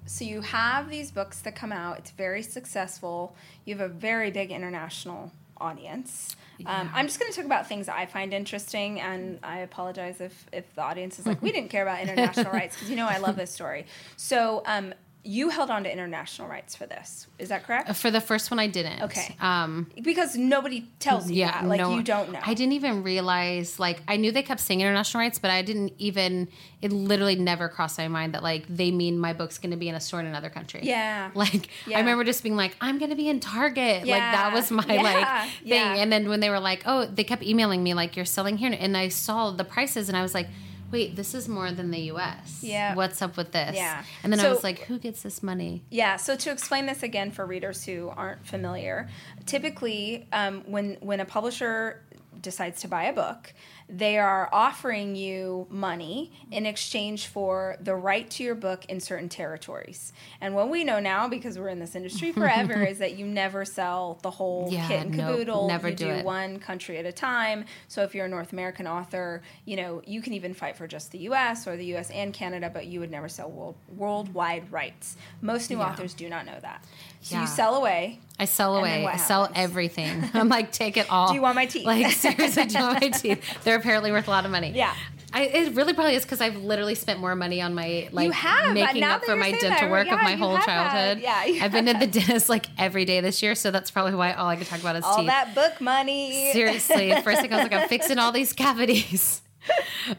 so 0.05 0.25
you 0.25 0.41
have 0.41 0.89
these 0.89 1.11
books 1.11 1.39
that 1.41 1.55
come 1.55 1.71
out 1.71 1.97
it's 1.99 2.11
very 2.11 2.43
successful 2.43 3.35
you 3.65 3.73
have 3.75 3.91
a 3.91 3.93
very 3.93 4.31
big 4.31 4.51
international 4.51 5.31
audience 5.57 6.35
um, 6.65 6.89
i'm 6.93 7.07
just 7.07 7.19
going 7.19 7.31
to 7.31 7.35
talk 7.37 7.45
about 7.45 7.67
things 7.67 7.85
that 7.85 7.95
i 7.95 8.05
find 8.05 8.33
interesting 8.33 8.99
and 8.99 9.39
i 9.43 9.59
apologize 9.59 10.19
if, 10.19 10.45
if 10.51 10.65
the 10.75 10.81
audience 10.81 11.19
is 11.19 11.25
like 11.25 11.41
we 11.47 11.51
didn't 11.53 11.69
care 11.69 11.83
about 11.87 12.01
international 12.01 12.51
rights 12.51 12.75
because 12.75 12.89
you 12.89 12.97
know 12.97 13.07
i 13.07 13.17
love 13.17 13.35
this 13.37 13.51
story 13.51 13.85
so 14.17 14.61
um, 14.65 14.93
you 15.25 15.49
held 15.49 15.69
on 15.69 15.85
to 15.85 15.91
international 15.91 16.49
rights 16.49 16.75
for 16.75 16.85
this 16.85 17.27
is 17.39 17.47
that 17.49 17.63
correct 17.63 17.95
For 17.95 18.11
the 18.11 18.19
first 18.19 18.51
one, 18.51 18.59
I 18.59 18.67
didn't. 18.67 19.03
Okay. 19.03 19.35
Um, 19.39 19.89
because 20.01 20.35
nobody 20.35 20.85
tells 20.99 21.31
you 21.31 21.45
that 21.45 21.63
like 21.63 21.79
no- 21.79 21.95
you 21.95 22.03
don't 22.03 22.31
know 22.33 22.39
I 22.45 22.53
didn't 22.53 22.73
even 22.73 23.03
realize. 23.03 23.79
Like, 23.79 24.01
I 24.07 24.17
knew 24.17 24.31
they 24.33 24.43
kept 24.43 24.59
saying 24.59 24.81
international 24.81 25.21
rights, 25.21 25.39
but 25.39 25.49
I 25.49 25.61
didn't 25.61 25.93
even. 25.97 26.49
It 26.81 26.91
literally 26.91 27.35
never 27.37 27.69
crossed 27.69 27.97
my 27.97 28.09
mind 28.09 28.33
that 28.33 28.43
like 28.43 28.65
they 28.67 28.91
mean 28.91 29.17
my 29.17 29.31
book's 29.31 29.57
going 29.57 29.71
to 29.71 29.77
be 29.77 29.87
in 29.87 29.95
a 29.95 30.01
store 30.01 30.19
in 30.19 30.25
another 30.25 30.49
country. 30.49 30.81
Yeah. 30.83 31.31
Like 31.35 31.69
Yeah. 31.87 31.97
I 31.97 31.99
remember 32.01 32.25
just 32.25 32.43
being 32.43 32.57
like, 32.57 32.75
I'm 32.81 32.97
going 32.99 33.11
to 33.11 33.15
be 33.15 33.29
in 33.29 33.39
Target. 33.39 34.05
Yeah. 34.05 34.15
Like 34.15 34.31
that 34.33 34.53
was 34.53 34.71
my 34.71 34.85
Yeah. 34.93 35.01
like 35.01 35.49
thing. 35.51 35.69
Yeah. 35.69 35.95
And 35.95 36.11
then 36.11 36.27
when 36.27 36.41
they 36.41 36.49
were 36.49 36.59
like, 36.59 36.83
oh, 36.85 37.05
they 37.05 37.23
kept 37.23 37.43
emailing 37.43 37.81
me 37.81 37.93
like 37.93 38.17
you're 38.17 38.25
selling 38.25 38.57
here, 38.57 38.75
and 38.77 38.97
I 38.97 39.07
saw 39.07 39.51
the 39.51 39.63
prices, 39.63 40.09
and 40.09 40.17
I 40.17 40.21
was 40.21 40.33
like. 40.33 40.47
Wait, 40.93 41.15
this 41.15 41.33
is 41.33 41.49
more 41.49 41.71
than 41.71 41.89
the 41.89 42.01
U.S. 42.01 42.59
Yeah. 42.61 42.93
What's 42.93 43.19
up 43.23 43.35
with 43.35 43.51
this? 43.51 43.75
Yeah. 43.75 44.03
And 44.21 44.31
then 44.31 44.39
I 44.39 44.47
was 44.49 44.63
like, 44.63 44.81
who 44.81 44.99
gets 44.99 45.23
this 45.23 45.41
money? 45.41 45.83
Yeah. 45.89 46.17
So 46.17 46.35
to 46.35 46.51
explain 46.51 46.85
this 46.85 47.01
again 47.01 47.31
for 47.31 47.47
readers 47.47 47.83
who 47.83 48.09
aren't 48.09 48.45
familiar, 48.45 49.09
typically 49.47 50.27
um, 50.31 50.61
when 50.67 50.97
when 51.01 51.19
a 51.19 51.25
publisher 51.25 52.03
decides 52.39 52.81
to 52.81 52.87
buy 52.87 53.05
a 53.05 53.13
book, 53.13 53.55
they 53.95 54.17
are 54.17 54.49
offering 54.51 55.15
you 55.15 55.67
money 55.69 56.31
in 56.49 56.65
exchange 56.65 57.27
for 57.27 57.77
the 57.79 57.95
right 57.95 58.27
to 58.31 58.43
your 58.43 58.55
book 58.55 58.85
in 58.89 58.99
certain 58.99 59.29
territories. 59.29 60.11
And 60.41 60.55
what 60.55 60.69
we 60.69 60.83
know 60.83 60.99
now, 60.99 61.27
because 61.27 61.59
we're 61.59 61.67
in 61.69 61.77
this 61.77 61.93
industry 61.95 62.31
forever, 62.41 62.81
is 62.83 62.97
that 62.97 63.17
you 63.19 63.27
never 63.27 63.63
sell 63.65 64.17
the 64.23 64.31
whole 64.31 64.69
Yeah, 64.71 64.87
kit 64.87 65.01
and 65.01 65.15
nope, 65.15 65.27
caboodle. 65.27 65.67
never 65.67 65.89
you 65.89 65.95
do 65.95 66.05
do 66.05 66.11
it. 66.11 66.25
one 66.25 66.57
country 66.59 66.97
at 66.97 67.05
a 67.05 67.11
time. 67.11 67.65
So 67.87 68.01
if 68.01 68.15
you're 68.15 68.25
a 68.25 68.29
North 68.29 68.51
American 68.51 68.87
author, 68.87 69.43
you 69.65 69.75
know 69.75 70.01
you 70.07 70.21
can 70.23 70.33
even 70.33 70.55
fight 70.55 70.75
for 70.75 70.87
just 70.87 71.11
the 71.11 71.19
U.S. 71.19 71.67
or 71.67 71.77
the 71.77 71.85
U.S. 71.93 72.09
and 72.09 72.33
Canada, 72.33 72.71
but 72.73 72.87
you 72.87 72.99
would 72.99 73.11
never 73.11 73.29
sell 73.29 73.51
world, 73.51 73.75
worldwide 73.95 74.71
rights. 74.71 75.17
Most 75.41 75.69
new 75.69 75.77
Yeah. 75.77 75.89
authors 75.91 76.15
do 76.15 76.27
not 76.29 76.47
know 76.47 76.57
that. 76.61 76.83
So 77.21 77.35
Yeah. 77.35 77.41
you 77.41 77.47
sell 77.47 77.75
away. 77.75 78.19
I 78.39 78.45
sell 78.45 78.75
away. 78.77 79.05
I 79.05 79.17
sell 79.17 79.49
everything. 79.55 80.27
I'm 80.33 80.49
like, 80.49 80.71
take 80.71 80.97
it 80.97 81.09
all. 81.11 81.27
Do 81.29 81.35
you 81.35 81.41
want 81.41 81.55
my 81.55 81.67
teeth? 81.67 81.85
Like 81.85 82.11
seriously, 82.11 82.65
do 82.65 82.77
you 82.79 82.83
want 82.83 83.01
my 83.01 83.09
teeth? 83.09 83.41
They're 83.63 83.79
apparently 83.83 84.11
worth 84.11 84.27
a 84.27 84.31
lot 84.31 84.45
of 84.45 84.51
money. 84.51 84.71
Yeah. 84.73 84.93
I, 85.35 85.43
it 85.45 85.73
really 85.73 85.93
probably 85.93 86.13
is 86.13 86.21
because 86.23 86.41
I've 86.41 86.57
literally 86.57 86.93
spent 86.93 87.19
more 87.19 87.35
money 87.35 87.59
on 87.59 87.73
my 87.73 88.07
like 88.11 88.31
have. 88.33 88.71
making 88.73 89.01
up 89.03 89.25
for 89.25 89.35
my 89.35 89.49
dental 89.51 89.69
that, 89.69 89.89
work 89.89 90.05
of 90.11 90.21
my 90.21 90.35
whole 90.35 90.59
childhood. 90.59 91.23
Yeah, 91.23 91.63
I've 91.63 91.71
been 91.71 91.87
to 91.87 91.93
the 91.93 92.05
dentist 92.05 92.49
like 92.49 92.67
every 92.77 93.03
day 93.03 93.19
this 93.19 93.41
year, 93.41 93.55
so 93.55 93.71
that's 93.71 93.89
probably 93.89 94.13
why 94.13 94.33
all 94.33 94.47
I 94.47 94.57
can 94.57 94.65
talk 94.65 94.79
about 94.79 94.95
is 94.95 95.03
All 95.03 95.17
teeth. 95.17 95.25
that 95.27 95.55
book 95.55 95.81
money. 95.81 96.51
Seriously, 96.53 97.11
first 97.23 97.41
thing 97.41 97.51
I 97.51 97.55
was 97.57 97.63
like, 97.63 97.73
I'm 97.73 97.89
fixing 97.95 98.19
all 98.19 98.31
these 98.31 98.53
cavities. 98.53 99.41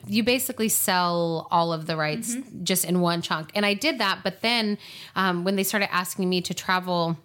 You 0.09 0.25
basically 0.25 0.69
sell 0.69 1.47
all 1.51 1.73
of 1.73 1.87
the 1.87 1.97
rights 1.97 2.35
Mm-hmm. 2.35 2.65
just 2.65 2.85
in 2.85 3.01
one 3.01 3.23
chunk. 3.23 3.51
And 3.55 3.65
I 3.65 3.75
did 3.75 3.99
that. 3.99 4.21
But 4.25 4.41
then 4.41 4.79
um, 5.15 5.45
when 5.45 5.55
they 5.55 5.63
started 5.65 5.95
asking 5.95 6.29
me 6.29 6.41
to 6.41 6.55
travel 6.55 7.17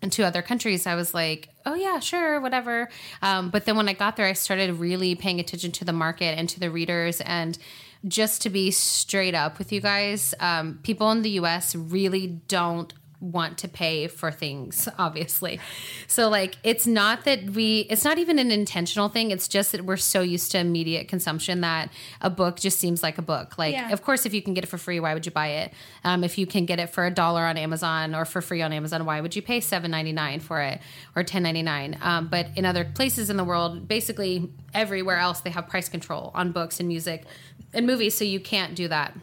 into 0.00 0.24
other 0.24 0.40
countries, 0.40 0.86
I 0.86 0.94
was 0.94 1.12
like, 1.12 1.48
oh, 1.68 1.74
yeah, 1.74 1.98
sure, 2.00 2.40
whatever. 2.40 2.88
Um, 3.22 3.50
but 3.50 3.64
then 3.64 3.76
when 3.76 3.88
I 3.88 3.92
got 3.92 4.16
there, 4.16 4.26
I 4.26 4.32
started 4.32 4.72
really 4.74 5.14
paying 5.14 5.38
attention 5.38 5.70
to 5.72 5.84
the 5.84 5.92
market 5.92 6.38
and 6.38 6.48
to 6.48 6.60
the 6.60 6.70
readers. 6.70 7.20
And 7.20 7.58
just 8.06 8.42
to 8.42 8.50
be 8.50 8.70
straight 8.70 9.34
up 9.34 9.58
with 9.58 9.72
you 9.72 9.80
guys, 9.80 10.34
um, 10.40 10.80
people 10.82 11.10
in 11.10 11.22
the 11.22 11.30
US 11.30 11.74
really 11.74 12.26
don't 12.26 12.92
want 13.20 13.58
to 13.58 13.68
pay 13.68 14.06
for 14.06 14.30
things 14.30 14.88
obviously. 14.98 15.58
So 16.06 16.28
like 16.28 16.56
it's 16.62 16.86
not 16.86 17.24
that 17.24 17.50
we 17.50 17.80
it's 17.90 18.04
not 18.04 18.18
even 18.18 18.38
an 18.38 18.50
intentional 18.50 19.08
thing. 19.08 19.30
It's 19.30 19.48
just 19.48 19.72
that 19.72 19.84
we're 19.84 19.96
so 19.96 20.20
used 20.20 20.52
to 20.52 20.58
immediate 20.58 21.08
consumption 21.08 21.62
that 21.62 21.90
a 22.20 22.30
book 22.30 22.60
just 22.60 22.78
seems 22.78 23.02
like 23.02 23.18
a 23.18 23.22
book. 23.22 23.58
Like 23.58 23.74
Yeah. 23.74 23.92
of 23.92 24.02
course 24.02 24.24
if 24.24 24.34
you 24.34 24.42
can 24.42 24.54
get 24.54 24.64
it 24.64 24.68
for 24.68 24.78
free 24.78 25.00
why 25.00 25.14
would 25.14 25.26
you 25.26 25.32
buy 25.32 25.48
it? 25.48 25.72
Um, 26.04 26.22
if 26.22 26.38
you 26.38 26.46
can 26.46 26.64
get 26.64 26.78
it 26.78 26.90
for 26.90 27.06
a 27.06 27.10
dollar 27.10 27.42
on 27.42 27.56
amazon 27.56 28.14
or 28.14 28.24
for 28.24 28.40
free 28.40 28.62
on 28.62 28.72
amazon 28.72 29.04
why 29.04 29.20
would 29.20 29.34
you 29.34 29.42
pay 29.42 29.60
7.99 29.60 30.40
for 30.40 30.60
it 30.60 30.80
or 31.16 31.24
10.99 31.24 32.00
um, 32.02 32.28
but 32.28 32.46
in 32.56 32.64
other 32.64 32.84
places 32.84 33.30
in 33.30 33.36
the 33.36 33.44
world 33.44 33.88
basically 33.88 34.50
everywhere 34.74 35.18
else 35.18 35.40
they 35.40 35.50
have 35.50 35.66
price 35.68 35.88
control 35.88 36.30
on 36.34 36.52
books 36.52 36.78
and 36.78 36.88
music 36.88 37.24
and 37.72 37.86
movies 37.86 38.16
so 38.16 38.24
you 38.24 38.40
can't 38.40 38.74
do 38.74 38.88
that 38.88 39.14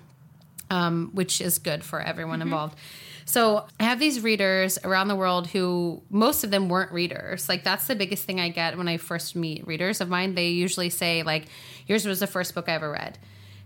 um, 0.70 1.12
which 1.14 1.42
is 1.42 1.60
good 1.60 1.84
for 1.84 2.02
everyone 2.02 2.42
involved. 2.42 2.78
So 3.26 3.66
I 3.80 3.84
have 3.84 4.00
these 4.00 4.22
readers 4.22 4.78
around 4.84 5.08
the 5.08 5.16
world 5.16 5.48
who 5.48 6.04
most 6.10 6.44
of 6.44 6.52
them 6.52 6.70
weren't 6.70 6.92
readers. 6.92 7.50
Like 7.50 7.64
that's 7.64 7.88
the 7.88 7.96
biggest 7.96 8.24
thing 8.24 8.40
I 8.40 8.50
get 8.50 8.78
when 8.78 8.88
I 8.88 8.98
first 8.98 9.36
meet 9.36 9.66
readers 9.68 10.00
of 10.00 10.10
mine. 10.10 10.36
They 10.36 10.50
usually 10.50 10.90
say 10.90 11.24
like, 11.24 11.46
"Yours 11.88 12.06
was 12.06 12.20
the 12.20 12.28
first 12.28 12.54
book 12.54 12.70
I 12.70 12.74
ever 12.74 12.92
read." 12.92 13.18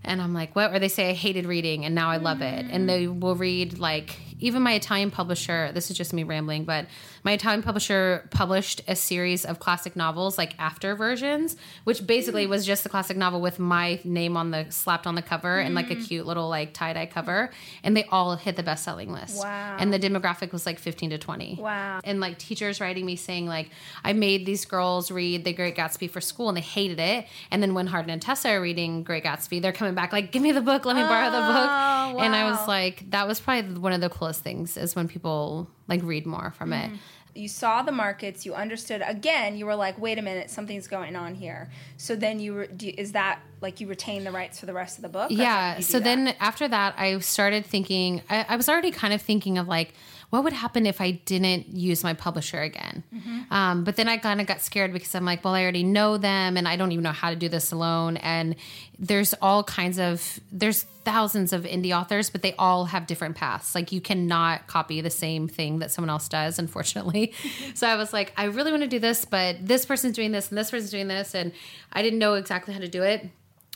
and 0.04 0.22
I'm 0.22 0.34
like, 0.34 0.56
what? 0.56 0.74
Or 0.74 0.80
they 0.80 0.88
say 0.88 1.10
I 1.10 1.14
hated 1.14 1.46
reading 1.46 1.86
and 1.86 1.94
now 1.94 2.10
I 2.10 2.18
love 2.18 2.42
it. 2.42 2.66
And 2.70 2.88
they 2.88 3.08
will 3.08 3.36
read 3.36 3.80
like 3.80 4.16
even 4.40 4.62
my 4.62 4.74
Italian 4.74 5.12
publisher. 5.12 5.72
This 5.74 5.92
is 5.92 5.98
just 5.98 6.14
me 6.14 6.24
rambling, 6.24 6.66
but 6.66 6.86
my 7.24 7.34
Italian 7.34 7.62
publisher 7.62 8.28
published 8.32 8.82
a 8.88 8.96
series 8.96 9.46
of 9.46 9.60
classic 9.60 9.96
novels, 9.96 10.38
like 10.38 10.56
after 10.60 10.96
versions, 10.96 11.56
which 11.84 12.06
basically 12.06 12.48
was 12.48 12.66
just 12.66 12.84
the 12.84 12.90
classic 12.90 13.18
novel 13.18 13.42
with 13.42 13.60
my 13.60 14.00
name 14.04 14.38
on 14.38 14.52
the 14.52 14.66
slapped 14.70 15.06
on 15.06 15.16
the 15.16 15.22
cover 15.22 15.60
and 15.60 15.76
like 15.76 15.92
a 15.92 15.96
mm. 15.96 16.08
cute 16.08 16.26
little 16.26 16.50
like 16.50 16.74
tie 16.74 16.94
dye 16.94 17.06
cover, 17.06 17.52
and 17.84 17.96
they 17.96 18.06
all 18.06 18.36
hit 18.36 18.56
the 18.56 18.64
best 18.64 18.84
selling 18.84 19.12
list. 19.12 19.38
Wow. 19.38 19.78
And 19.80 19.94
the 19.94 20.00
demographic 20.00 20.52
was 20.52 20.66
like 20.66 20.80
15 20.80 21.12
to 21.12 21.18
20. 21.18 21.58
Wow. 21.60 22.02
And 22.04 22.20
like 22.20 22.38
teachers 22.38 22.80
writing 22.80 23.06
me 23.06 23.16
saying 23.16 23.46
like 23.46 23.70
I 24.04 24.14
made 24.14 24.46
these 24.46 24.66
girls 24.66 25.12
read 25.12 25.44
The 25.44 25.54
Great 25.54 25.76
Gatsby 25.76 26.10
for 26.10 26.22
school 26.22 26.50
and 26.50 26.58
they 26.58 26.62
hated 26.62 27.00
it, 27.00 27.28
and 27.52 27.62
then 27.62 27.74
when 27.74 27.88
Hardin 27.88 28.12
and 28.12 28.22
Tessa 28.22 28.50
are 28.50 28.62
reading 28.62 29.04
Great 29.04 29.24
Gatsby, 29.24 29.62
they're 29.62 29.74
coming 29.74 29.96
back 29.96 30.14
like, 30.14 30.32
give 30.32 30.42
me 30.42 30.52
the 30.52 30.62
book, 30.62 30.86
let 30.86 30.96
me 30.96 31.04
borrow 31.04 31.26
the 31.26 31.38
book. 31.38 31.70
Oh, 31.70 32.20
And 32.20 32.36
I 32.36 32.50
was 32.50 32.68
like, 32.68 33.10
that 33.12 33.28
was 33.28 33.40
probably 33.40 33.80
one 33.80 33.94
of 33.94 34.02
the 34.02 34.10
coolest 34.10 34.29
things 34.38 34.78
is 34.78 34.96
when 34.96 35.08
people 35.08 35.70
like 35.88 36.02
read 36.04 36.26
more 36.26 36.52
from 36.52 36.74
it. 36.74 36.88
Mm-hmm. 36.88 36.96
you 37.36 37.48
saw 37.48 37.82
the 37.84 37.92
markets 37.92 38.46
you 38.46 38.54
understood 38.54 39.02
again 39.06 39.56
you 39.58 39.66
were 39.66 39.76
like 39.76 39.98
wait 40.00 40.18
a 40.18 40.22
minute 40.22 40.50
something's 40.50 40.88
going 40.88 41.16
on 41.16 41.36
here 41.36 41.70
so 41.98 42.16
then 42.16 42.40
you 42.40 42.54
were 42.54 42.68
do, 42.68 42.92
is 42.98 43.12
that 43.14 43.40
like 43.62 43.80
you 43.80 43.88
retain 43.88 44.24
the 44.24 44.32
rights 44.32 44.60
for 44.60 44.66
the 44.66 44.74
rest 44.74 44.98
of 44.98 45.04
the 45.04 45.10
book 45.10 45.30
yeah. 45.32 45.74
do 45.76 45.80
you 45.80 45.86
do 45.86 45.92
So 45.92 46.00
that? 46.00 46.04
then 46.06 46.36
after 46.40 46.68
that, 46.68 46.96
I 46.98 47.20
started 47.20 47.66
thinking, 47.66 48.22
I, 48.30 48.46
I 48.50 48.56
was 48.56 48.68
already 48.70 48.92
kind 48.92 49.14
of 49.14 49.22
thinking 49.22 49.58
of 49.58 49.68
like, 49.68 49.94
what 50.30 50.44
would 50.44 50.54
happen 50.54 50.86
if 50.86 51.02
I 51.02 51.12
didn't 51.12 51.76
use 51.76 52.04
my 52.04 52.14
publisher 52.14 52.62
again? 52.62 53.04
Mm-hmm. 53.14 53.52
Um, 53.52 53.84
but 53.84 53.96
then 53.96 54.08
I 54.08 54.18
kind 54.18 54.40
of 54.40 54.46
got 54.46 54.62
scared 54.62 54.94
because 54.94 55.16
I'm 55.16 55.26
like, 55.26 55.44
well, 55.44 55.56
I 55.56 55.64
already 55.64 55.84
know 55.84 56.18
them 56.18 56.56
and 56.56 56.68
I 56.68 56.76
don't 56.76 56.92
even 56.92 57.04
know 57.04 57.12
how 57.12 57.32
to 57.32 57.36
do 57.36 57.50
this 57.50 57.72
alone. 57.72 58.18
And 58.18 58.56
there's 59.00 59.34
all 59.42 59.64
kinds 59.64 59.98
of, 59.98 60.40
there's 60.52 60.84
thousands 61.04 61.52
of 61.52 61.64
indie 61.64 61.98
authors, 61.98 62.30
but 62.30 62.44
they 62.44 62.54
all 62.60 62.86
have 62.86 63.08
different 63.08 63.38
paths. 63.38 63.74
Like 63.74 63.92
you 63.92 64.02
cannot 64.02 64.68
copy 64.68 65.02
the 65.02 65.10
same 65.10 65.48
thing 65.48 65.80
that 65.80 65.90
someone 65.90 66.12
else 66.12 66.30
does, 66.30 66.60
unfortunately. 66.60 67.34
so 67.74 67.88
I 67.88 67.96
was 67.96 68.14
like, 68.14 68.32
I 68.38 68.46
really 68.46 68.72
want 68.72 68.84
to 68.84 68.90
do 68.90 69.00
this, 69.00 69.26
but 69.26 69.56
this 69.66 69.84
person's 69.84 70.16
doing 70.16 70.32
this 70.32 70.50
and 70.50 70.58
this 70.58 70.70
person's 70.70 70.92
doing 70.92 71.08
this. 71.08 71.34
And 71.34 71.54
I 71.92 72.04
didn't 72.04 72.20
know 72.20 72.36
exactly 72.36 72.76
how 72.76 72.80
to 72.82 72.88
do 72.88 73.02
it. 73.02 73.28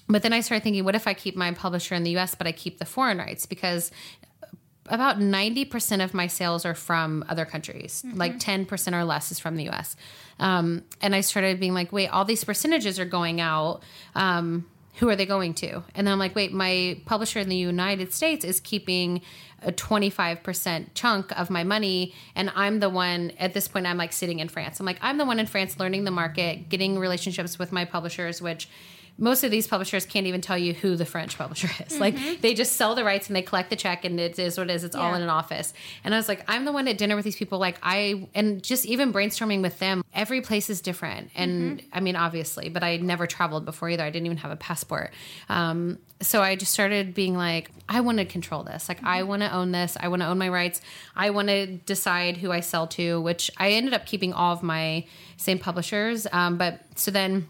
But 0.07 0.21
then 0.21 0.33
I 0.33 0.41
started 0.41 0.63
thinking, 0.63 0.83
what 0.83 0.95
if 0.95 1.07
I 1.07 1.13
keep 1.13 1.35
my 1.35 1.51
publisher 1.51 1.95
in 1.95 2.03
the 2.03 2.15
US, 2.17 2.35
but 2.35 2.45
I 2.45 2.51
keep 2.51 2.77
the 2.77 2.85
foreign 2.85 3.17
rights? 3.17 3.45
Because 3.45 3.89
about 4.87 5.19
90% 5.19 6.03
of 6.03 6.13
my 6.13 6.27
sales 6.27 6.65
are 6.65 6.75
from 6.75 7.23
other 7.29 7.45
countries, 7.45 8.03
like 8.13 8.37
10% 8.39 8.93
or 8.93 9.03
less 9.03 9.31
is 9.31 9.39
from 9.39 9.55
the 9.55 9.69
US. 9.69 9.95
Um, 10.39 10.83
and 11.01 11.15
I 11.15 11.21
started 11.21 11.59
being 11.59 11.73
like, 11.73 11.91
wait, 11.91 12.07
all 12.07 12.25
these 12.25 12.43
percentages 12.43 12.99
are 12.99 13.05
going 13.05 13.39
out. 13.39 13.81
Um, 14.15 14.65
who 14.97 15.09
are 15.09 15.15
they 15.15 15.25
going 15.25 15.55
to? 15.55 15.83
And 15.95 16.05
then 16.05 16.11
I'm 16.11 16.19
like, 16.19 16.35
wait, 16.35 16.53
my 16.53 17.01
publisher 17.05 17.39
in 17.39 17.49
the 17.49 17.55
United 17.55 18.13
States 18.13 18.45
is 18.45 18.59
keeping 18.59 19.21
a 19.63 19.71
25% 19.71 20.87
chunk 20.93 21.31
of 21.39 21.49
my 21.49 21.63
money. 21.63 22.13
And 22.35 22.51
I'm 22.55 22.79
the 22.79 22.89
one, 22.89 23.31
at 23.39 23.55
this 23.55 23.67
point, 23.67 23.87
I'm 23.87 23.97
like 23.97 24.13
sitting 24.13 24.37
in 24.39 24.49
France. 24.49 24.79
I'm 24.79 24.85
like, 24.85 24.99
I'm 25.01 25.17
the 25.17 25.25
one 25.25 25.39
in 25.39 25.47
France 25.47 25.79
learning 25.79 26.03
the 26.03 26.11
market, 26.11 26.69
getting 26.69 26.99
relationships 26.99 27.57
with 27.57 27.71
my 27.71 27.85
publishers, 27.85 28.39
which 28.39 28.69
most 29.17 29.43
of 29.43 29.51
these 29.51 29.67
publishers 29.67 30.05
can't 30.05 30.25
even 30.25 30.41
tell 30.41 30.57
you 30.57 30.73
who 30.73 30.95
the 30.95 31.05
French 31.05 31.37
publisher 31.37 31.69
is. 31.85 31.93
Like 32.03 32.41
they 32.41 32.53
just 32.53 32.73
sell 32.73 32.95
the 32.95 33.03
rights 33.05 33.27
and 33.27 33.35
they 33.35 33.41
collect 33.41 33.69
the 33.69 33.77
check 33.77 34.03
and 34.03 34.19
it 34.19 34.37
is 34.37 34.57
what 34.57 34.69
it 34.69 34.73
is. 34.73 34.83
It's 34.83 34.95
all 34.95 35.13
in 35.13 35.21
an 35.21 35.29
office. 35.29 35.73
And 36.03 36.13
I 36.13 36.17
was 36.17 36.27
like, 36.27 36.43
I'm 36.49 36.65
the 36.65 36.73
one 36.73 36.85
at 36.89 36.97
dinner 36.97 37.15
with 37.15 37.23
these 37.23 37.37
people. 37.37 37.59
Like 37.59 37.77
I, 37.81 38.27
and 38.35 38.61
just 38.61 38.85
even 38.85 39.13
brainstorming 39.13 39.61
with 39.61 39.79
them, 39.79 40.03
every 40.13 40.41
place 40.41 40.69
is 40.69 40.81
different. 40.81 41.29
And 41.33 41.81
I 41.93 42.01
mean, 42.01 42.17
obviously, 42.17 42.67
but 42.67 42.83
I 42.83 42.97
never 42.97 43.25
traveled 43.25 43.63
before 43.63 43.89
either. 43.89 44.03
I 44.03 44.09
didn't 44.09 44.25
even 44.25 44.37
have 44.39 44.51
a 44.51 44.57
passport. 44.57 45.13
Um, 45.47 45.99
so 46.21 46.41
I 46.41 46.55
just 46.55 46.73
started 46.73 47.13
being 47.13 47.37
like, 47.37 47.71
I 47.87 48.01
want 48.01 48.17
to 48.17 48.25
control 48.25 48.63
this. 48.63 48.89
Like 48.89 49.03
I 49.03 49.23
want 49.23 49.43
to 49.43 49.53
own 49.53 49.71
this. 49.71 49.95
I 49.99 50.07
want 50.09 50.21
to 50.23 50.27
own 50.27 50.37
my 50.37 50.49
rights. 50.49 50.81
I 51.15 51.29
want 51.29 51.47
to 51.49 51.67
decide 51.67 52.37
who 52.37 52.51
I 52.51 52.61
sell 52.61 52.87
to, 52.87 53.21
which 53.21 53.51
I 53.57 53.71
ended 53.71 53.93
up 53.93 54.05
keeping 54.05 54.33
all 54.33 54.53
of 54.53 54.63
my 54.63 55.05
same 55.37 55.59
publishers. 55.59 56.27
Um, 56.31 56.57
but 56.57 56.81
so 56.95 57.11
then 57.11 57.47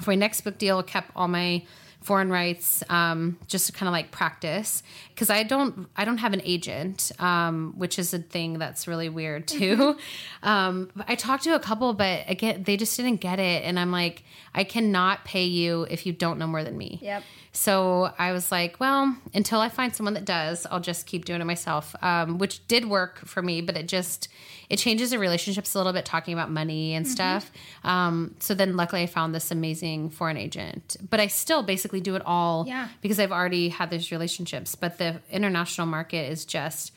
for 0.00 0.10
my 0.10 0.16
next 0.16 0.42
book 0.42 0.58
deal 0.58 0.82
kept 0.82 1.10
all 1.16 1.28
my 1.28 1.62
foreign 2.02 2.30
rights 2.30 2.84
um, 2.88 3.36
just 3.48 3.66
to 3.66 3.72
kind 3.72 3.88
of 3.88 3.92
like 3.92 4.12
practice. 4.12 4.82
Because 5.08 5.28
i 5.28 5.42
don't 5.42 5.88
i 5.96 6.04
don't 6.04 6.18
have 6.18 6.32
an 6.32 6.42
agent 6.44 7.10
um, 7.18 7.74
which 7.76 7.98
is 7.98 8.14
a 8.14 8.18
thing 8.18 8.58
that's 8.58 8.86
really 8.86 9.08
weird 9.08 9.48
too. 9.58 9.96
Um, 10.42 10.90
i 11.08 11.14
talked 11.14 11.44
to 11.44 11.54
a 11.54 11.60
couple 11.60 11.92
but 11.94 12.24
again 12.28 12.62
they 12.62 12.76
just 12.76 12.96
didn't 12.96 13.20
get 13.20 13.40
it. 13.40 13.64
And 13.64 13.78
i'm 13.78 13.90
like 13.90 14.22
i 14.54 14.62
cannot 14.64 15.24
pay 15.24 15.44
you 15.44 15.86
if 15.90 16.06
you 16.06 16.12
don't 16.12 16.38
know 16.38 16.46
more 16.46 16.62
than 16.62 16.76
me. 16.78 16.98
Yep. 17.02 17.22
So 17.56 18.12
I 18.18 18.32
was 18.32 18.52
like, 18.52 18.78
well, 18.78 19.16
until 19.32 19.60
I 19.60 19.70
find 19.70 19.94
someone 19.96 20.12
that 20.14 20.26
does, 20.26 20.66
I'll 20.70 20.78
just 20.80 21.06
keep 21.06 21.24
doing 21.24 21.40
it 21.40 21.44
myself, 21.44 21.96
um, 22.02 22.36
which 22.38 22.66
did 22.68 22.84
work 22.84 23.18
for 23.24 23.40
me, 23.40 23.62
but 23.62 23.76
it 23.76 23.88
just 23.88 24.28
it 24.68 24.76
changes 24.78 25.10
the 25.10 25.18
relationships 25.18 25.74
a 25.74 25.78
little 25.78 25.92
bit, 25.92 26.04
talking 26.04 26.34
about 26.34 26.50
money 26.50 26.92
and 26.94 27.06
stuff. 27.06 27.50
Um, 27.84 28.34
so 28.40 28.52
then, 28.52 28.76
luckily, 28.76 29.02
I 29.02 29.06
found 29.06 29.34
this 29.34 29.50
amazing 29.50 30.10
foreign 30.10 30.36
agent, 30.36 30.96
but 31.08 31.20
I 31.20 31.28
still 31.28 31.62
basically 31.62 32.00
do 32.00 32.14
it 32.16 32.22
all 32.26 32.64
Yeah. 32.66 32.88
because 33.00 33.18
I've 33.20 33.30
already 33.32 33.68
had 33.70 33.90
those 33.90 34.10
relationships. 34.10 34.74
But 34.74 34.98
the 34.98 35.20
international 35.30 35.86
market 35.86 36.30
is 36.30 36.44
just 36.44 36.92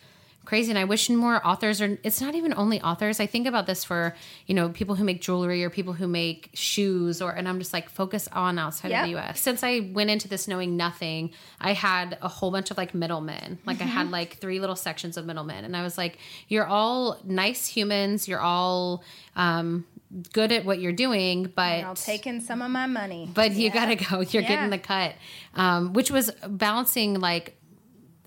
crazy 0.45 0.71
and 0.71 0.79
i 0.79 0.83
wish 0.83 1.09
more 1.11 1.45
authors 1.45 1.79
are 1.81 1.99
it's 2.03 2.19
not 2.21 2.33
even 2.33 2.53
only 2.55 2.81
authors 2.81 3.19
i 3.19 3.25
think 3.27 3.45
about 3.45 3.67
this 3.67 3.83
for 3.83 4.15
you 4.47 4.55
know 4.55 4.69
people 4.69 4.95
who 4.95 5.03
make 5.03 5.21
jewelry 5.21 5.63
or 5.63 5.69
people 5.69 5.93
who 5.93 6.07
make 6.07 6.49
shoes 6.53 7.21
or 7.21 7.31
and 7.31 7.47
i'm 7.47 7.59
just 7.59 7.71
like 7.73 7.87
focus 7.89 8.27
on 8.33 8.57
outside 8.57 8.89
Yep. 8.89 9.03
of 9.05 9.09
the 9.11 9.17
us 9.19 9.39
since 9.41 9.63
i 9.63 9.79
went 9.93 10.09
into 10.09 10.27
this 10.27 10.47
knowing 10.47 10.75
nothing 10.75 11.29
i 11.61 11.73
had 11.73 12.17
a 12.21 12.27
whole 12.27 12.49
bunch 12.51 12.71
of 12.71 12.77
like 12.77 12.95
middlemen 12.95 13.59
like 13.65 13.79
i 13.81 13.85
had 13.85 14.09
like 14.09 14.37
three 14.37 14.59
little 14.59 14.75
sections 14.75 15.17
of 15.17 15.25
middlemen 15.25 15.65
and 15.65 15.77
i 15.77 15.83
was 15.83 15.97
like 15.97 16.17
you're 16.47 16.65
all 16.65 17.19
nice 17.25 17.67
humans 17.67 18.27
you're 18.27 18.39
all 18.41 19.03
um 19.35 19.85
good 20.33 20.51
at 20.51 20.65
what 20.65 20.79
you're 20.79 20.91
doing 20.91 21.43
but 21.55 21.83
I'll 21.83 21.93
take 21.93 22.25
in 22.25 22.41
some 22.41 22.63
of 22.63 22.71
my 22.71 22.87
money. 22.87 23.29
but 23.31 23.51
you 23.51 23.69
gotta 23.69 23.93
go. 23.95 24.21
You're 24.21 24.41
Yeah. 24.41 24.47
getting 24.49 24.71
the 24.71 24.79
cut, 24.79 25.13
um, 25.53 25.93
which 25.93 26.09
was 26.09 26.31
balancing 26.47 27.19
like 27.19 27.55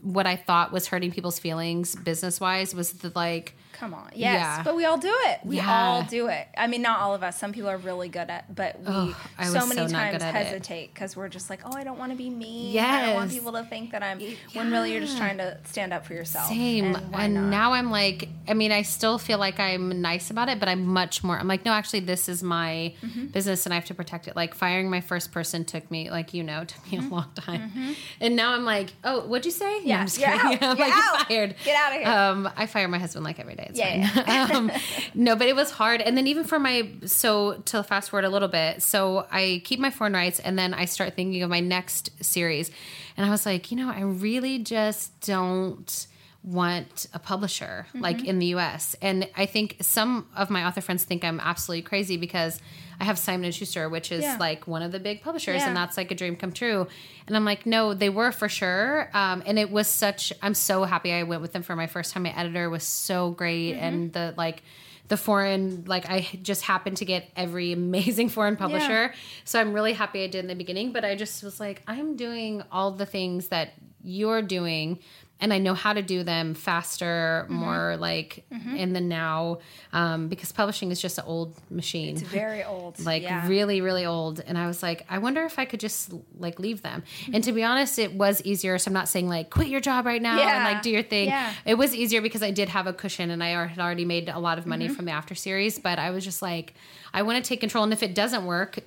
what 0.02 0.26
I 0.26 0.36
thought 0.36 0.72
was 0.72 0.88
hurting 0.88 1.12
people's 1.12 1.38
feelings 1.38 1.94
business 1.94 2.40
wise 2.40 2.74
was 2.74 2.92
the 2.92 3.12
like 3.14 3.54
Come 3.82 3.94
on. 3.94 4.10
Yes. 4.14 4.34
Yeah. 4.40 4.62
But 4.62 4.76
we 4.76 4.84
all 4.84 4.96
do 4.96 5.12
it. 5.26 5.40
We 5.44 5.56
Yeah. 5.56 5.68
all 5.76 6.02
do 6.04 6.28
it. 6.28 6.46
I 6.56 6.68
mean, 6.68 6.82
not 6.82 7.00
all 7.00 7.16
of 7.16 7.24
us. 7.24 7.36
Some 7.36 7.52
people 7.52 7.68
are 7.68 7.76
really 7.78 8.08
good 8.08 8.30
at 8.30 8.54
but 8.54 8.78
we 8.78 9.12
I 9.36 9.46
so 9.46 9.66
many 9.66 9.88
so 9.88 9.88
times 9.88 10.12
good 10.18 10.22
at 10.22 10.34
it. 10.36 10.46
hesitate 10.46 10.94
because 10.94 11.16
we're 11.16 11.28
just 11.28 11.50
like, 11.50 11.60
oh, 11.64 11.72
I 11.76 11.82
don't 11.82 11.98
want 11.98 12.12
to 12.12 12.16
be 12.16 12.30
mean. 12.30 12.78
I 12.78 13.06
don't 13.06 13.14
want 13.16 13.30
people 13.32 13.50
to 13.54 13.64
think 13.64 13.90
that 13.90 14.04
I'm 14.04 14.20
when 14.52 14.70
really 14.70 14.92
you're 14.92 15.00
just 15.00 15.16
trying 15.16 15.38
to 15.38 15.58
stand 15.64 15.92
up 15.92 16.06
for 16.06 16.14
yourself. 16.14 16.46
same. 16.48 16.94
And, 16.94 17.14
And, 17.36 17.50
now 17.50 17.72
I'm 17.72 17.90
like, 17.90 18.28
I 18.46 18.54
mean, 18.54 18.70
I 18.70 18.82
still 18.82 19.18
feel 19.18 19.38
like 19.38 19.58
I'm 19.58 20.00
nice 20.00 20.30
about 20.30 20.48
it, 20.48 20.60
but 20.60 20.68
I'm 20.68 20.86
much 20.86 21.24
more. 21.24 21.36
I'm 21.36 21.48
like, 21.48 21.64
no, 21.64 21.72
actually, 21.72 22.00
this 22.00 22.28
is 22.28 22.40
my 22.44 22.94
Mm-hmm. 23.02 23.26
business, 23.26 23.66
and 23.66 23.72
I 23.72 23.76
have 23.76 23.86
to 23.86 23.94
protect 23.94 24.28
it. 24.28 24.36
Like 24.36 24.54
firing 24.54 24.88
my 24.90 25.00
first 25.00 25.32
person 25.32 25.64
took 25.64 25.90
me, 25.90 26.08
like 26.10 26.32
you 26.34 26.44
know, 26.44 26.62
took 26.64 26.84
me 26.92 26.98
Mm-hmm. 26.98 27.10
a 27.12 27.14
long 27.16 27.30
time, 27.34 27.96
and 28.20 28.36
now 28.36 28.52
I'm 28.52 28.64
like, 28.64 28.90
oh, 29.02 29.26
what'd 29.26 29.44
you 29.44 29.50
say? 29.50 29.78
No, 29.80 29.84
Yeah, 29.86 30.00
I'm 30.00 30.06
just 30.06 30.18
kidding. 30.20 30.32
out. 30.38 30.62
I'm 30.62 30.76
You're 30.76 30.86
like, 30.88 30.96
out. 30.96 31.26
fired. 31.28 31.54
Get 31.64 31.76
outta 31.76 31.94
here. 31.96 32.08
Um, 32.08 32.48
I 32.56 32.66
fire 32.66 32.86
my 32.86 32.98
husband 32.98 33.24
like 33.24 33.40
every 33.40 33.56
day. 33.56 33.70
It's 33.72 33.78
Yeah, 33.78 34.08
fine. 34.08 34.50
um, 34.56 34.72
no, 35.14 35.36
but 35.36 35.48
it 35.48 35.56
was 35.56 35.70
hard. 35.70 36.00
And 36.00 36.16
then 36.16 36.26
even 36.26 36.44
for 36.44 36.58
my 36.58 36.88
so 37.06 37.54
to 37.66 37.82
fast 37.82 38.10
forward 38.10 38.24
a 38.24 38.30
little 38.30 38.48
bit, 38.48 38.82
so 38.82 39.26
I 39.30 39.62
keep 39.64 39.80
my 39.80 39.90
foreign 39.90 40.12
rights, 40.12 40.38
and 40.40 40.58
then 40.58 40.74
I 40.74 40.84
start 40.84 41.14
thinking 41.14 41.42
of 41.42 41.50
my 41.50 41.60
next 41.60 42.10
series, 42.24 42.70
and 43.16 43.26
I 43.26 43.30
was 43.30 43.46
like, 43.46 43.70
you 43.70 43.76
know, 43.76 43.90
I 43.90 44.00
really 44.00 44.58
just 44.58 45.20
don't 45.20 46.06
want 46.44 47.06
a 47.14 47.18
publisher 47.18 47.86
like 47.94 48.24
in 48.24 48.40
the 48.40 48.46
US. 48.46 48.96
And 49.00 49.28
I 49.36 49.46
think 49.46 49.76
some 49.80 50.26
of 50.36 50.50
my 50.50 50.64
author 50.66 50.80
friends 50.80 51.04
think 51.04 51.24
I'm 51.24 51.38
absolutely 51.38 51.82
crazy 51.82 52.16
because 52.16 52.60
I 53.00 53.04
have 53.04 53.18
Simon 53.18 53.44
and 53.46 53.54
Schuster, 53.54 53.88
which 53.88 54.12
is 54.12 54.22
Yeah. 54.22 54.36
like 54.38 54.66
one 54.66 54.82
of 54.82 54.92
the 54.92 55.00
big 55.00 55.22
publishers, 55.22 55.56
Yeah. 55.60 55.68
and 55.68 55.76
that's 55.76 55.96
like 55.96 56.10
a 56.10 56.14
dream 56.14 56.36
come 56.36 56.52
true. 56.52 56.86
And 57.26 57.36
I'm 57.36 57.44
like, 57.44 57.66
no, 57.66 57.94
they 57.94 58.08
were 58.10 58.32
for 58.32 58.48
sure. 58.48 59.10
Um, 59.14 59.42
and 59.46 59.58
it 59.58 59.70
was 59.70 59.88
such. 59.88 60.32
I'm 60.42 60.54
so 60.54 60.84
happy 60.84 61.12
I 61.12 61.22
went 61.24 61.42
with 61.42 61.52
them 61.52 61.62
for 61.62 61.74
my 61.76 61.86
first 61.86 62.12
time. 62.12 62.22
My 62.24 62.36
editor 62.36 62.68
was 62.70 62.84
so 62.84 63.30
great, 63.30 63.74
and 63.74 64.12
the 64.12 64.34
like. 64.36 64.62
The 65.08 65.16
foreign, 65.18 65.84
like 65.86 66.08
I 66.08 66.26
just 66.40 66.62
happened 66.62 66.96
to 66.98 67.04
get 67.04 67.28
every 67.36 67.72
amazing 67.82 68.30
foreign 68.30 68.56
publisher. 68.56 69.12
So 69.44 69.60
I'm 69.60 69.74
really 69.74 69.92
happy 69.92 70.22
I 70.24 70.26
did 70.26 70.38
in 70.38 70.46
the 70.46 70.54
beginning, 70.54 70.92
but 70.92 71.04
I 71.04 71.16
just 71.16 71.42
was 71.42 71.60
like, 71.60 71.82
I'm 71.86 72.16
doing 72.16 72.62
all 72.72 72.92
the 72.92 73.04
things 73.04 73.48
that 73.48 73.74
you're 74.02 74.40
doing 74.40 75.00
and 75.42 75.52
I 75.52 75.58
know 75.58 75.74
how 75.74 75.92
to 75.92 76.00
do 76.00 76.22
them 76.24 76.54
faster, 76.54 77.44
Mm-hmm. 77.44 77.54
more 77.54 77.96
like 77.98 78.44
in 78.76 78.92
the 78.94 79.00
now, 79.00 79.58
um, 79.92 80.28
because 80.28 80.52
publishing 80.52 80.90
is 80.90 81.00
just 81.00 81.18
an 81.18 81.24
old 81.26 81.54
machine. 81.70 82.14
it's 82.16 82.22
very 82.22 82.62
old. 82.64 82.98
like 83.04 83.22
yeah. 83.22 83.46
really, 83.48 83.80
really 83.80 84.06
old. 84.06 84.40
And 84.40 84.56
I 84.56 84.66
was 84.66 84.82
like, 84.82 85.04
I 85.10 85.18
wonder 85.18 85.44
if 85.44 85.58
I 85.58 85.64
could 85.66 85.80
just 85.80 86.12
like 86.38 86.58
leave 86.58 86.80
them. 86.82 87.02
And 87.34 87.42
to 87.44 87.52
be 87.52 87.62
honest, 87.64 87.98
it 87.98 88.14
was 88.14 88.40
easier. 88.42 88.78
So 88.78 88.88
I'm 88.88 88.94
not 88.94 89.08
saying 89.08 89.28
like 89.28 89.50
quit 89.50 89.68
your 89.68 89.80
job 89.80 90.06
right 90.06 90.22
now 90.22 90.38
and 90.40 90.64
like 90.64 90.82
do 90.82 90.90
your 90.90 91.02
thing. 91.02 91.28
Yeah. 91.28 91.52
It 91.66 91.74
was 91.74 91.94
easier 91.94 92.22
because 92.22 92.42
I 92.42 92.50
did 92.52 92.68
have 92.70 92.86
a 92.86 92.92
cushion 92.92 93.30
and 93.30 93.42
I 93.42 93.48
had 93.66 93.78
already 93.78 94.04
made 94.04 94.28
a 94.28 94.38
lot 94.38 94.56
of 94.58 94.66
money 94.66 94.86
Mm-hmm. 94.86 94.94
from 94.94 95.04
the 95.06 95.12
after 95.12 95.34
series. 95.34 95.78
But 95.78 95.98
I 95.98 96.10
was 96.10 96.24
just 96.24 96.40
like, 96.42 96.74
I 97.12 97.22
want 97.22 97.42
to 97.44 97.48
take 97.48 97.60
control. 97.60 97.84
And 97.84 97.92
if 97.92 98.02
it 98.02 98.14
doesn't 98.14 98.46
work, 98.46 98.78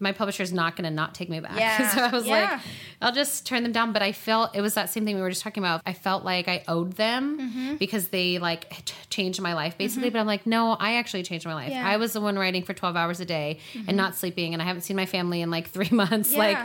my 0.00 0.10
publisher's 0.12 0.52
not 0.52 0.76
going 0.76 0.84
to 0.84 0.90
not 0.90 1.14
take 1.14 1.28
me 1.30 1.38
back. 1.40 1.52
Yeah. 1.58 1.88
so 1.94 2.02
I 2.02 2.10
was 2.10 2.26
Yeah. 2.26 2.50
like, 2.52 2.60
I'll 3.00 3.12
just 3.12 3.46
turn 3.46 3.62
them 3.62 3.72
down. 3.72 3.92
But 3.92 4.02
I 4.02 4.12
felt 4.12 4.54
it 4.56 4.60
was 4.60 4.74
that 4.74 4.90
same 4.90 5.04
thing 5.04 5.14
we 5.16 5.22
were 5.22 5.30
just 5.30 5.42
talking 5.42 5.62
about. 5.62 5.82
I 5.86 5.92
felt 5.92 6.24
like 6.24 6.48
I 6.48 6.64
owed 6.68 6.94
them 6.94 7.38
Mm-hmm. 7.38 7.76
because 7.76 8.08
they 8.08 8.38
like 8.38 8.68
t- 8.84 8.94
changed 9.08 9.40
my 9.40 9.54
life 9.54 9.78
basically. 9.78 10.10
But 10.10 10.18
I'm 10.18 10.26
like, 10.26 10.46
no, 10.46 10.72
I 10.72 10.96
actually 10.96 11.22
changed 11.22 11.46
my 11.46 11.54
life. 11.54 11.70
Yeah. 11.70 11.78
Mm-hmm. 11.78 11.86
I 11.88 11.96
was 11.98 12.12
the 12.12 12.20
one 12.20 12.36
writing 12.38 12.64
for 12.64 12.74
12 12.74 12.96
hours 12.96 13.20
a 13.20 13.24
day 13.24 13.58
and 13.86 13.96
not 13.96 14.14
sleeping. 14.16 14.52
And 14.52 14.60
I 14.60 14.64
haven't 14.66 14.82
seen 14.82 14.96
my 14.96 15.06
family 15.06 15.40
in 15.42 15.50
like 15.50 15.68
three 15.76 15.90
months. 15.90 16.32
Yeah. 16.32 16.38
Like, 16.38 16.58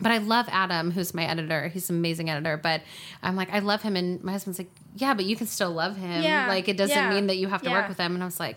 but 0.00 0.12
I 0.12 0.18
love 0.18 0.46
Adam, 0.50 0.92
who's 0.92 1.12
my 1.12 1.24
editor. 1.24 1.68
He's 1.68 1.90
an 1.90 1.96
amazing 1.96 2.30
editor. 2.30 2.56
But 2.56 2.82
I'm 3.22 3.34
like, 3.36 3.52
I 3.52 3.58
love 3.58 3.82
him. 3.82 3.96
And 3.96 4.22
my 4.22 4.32
husband's 4.32 4.58
like, 4.58 4.70
yeah, 4.94 5.12
but 5.14 5.24
you 5.24 5.34
can 5.36 5.46
still 5.48 5.72
love 5.72 5.96
him. 5.96 6.22
Yeah. 6.22 6.46
Like, 6.48 6.68
it 6.68 6.76
doesn't 6.76 7.10
mean 7.10 7.26
that 7.26 7.36
you 7.36 7.48
have 7.48 7.62
to 7.62 7.70
work 7.70 7.88
with 7.88 7.98
him. 7.98 8.14
And 8.14 8.22
I 8.22 8.26
was 8.26 8.38
like, 8.40 8.56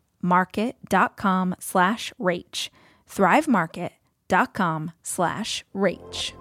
market.com 0.21 1.55
slash 1.59 2.13
rach. 2.19 2.69
Thrivemarket.com 3.09 4.91
slash 5.03 5.65
rach. 5.75 6.33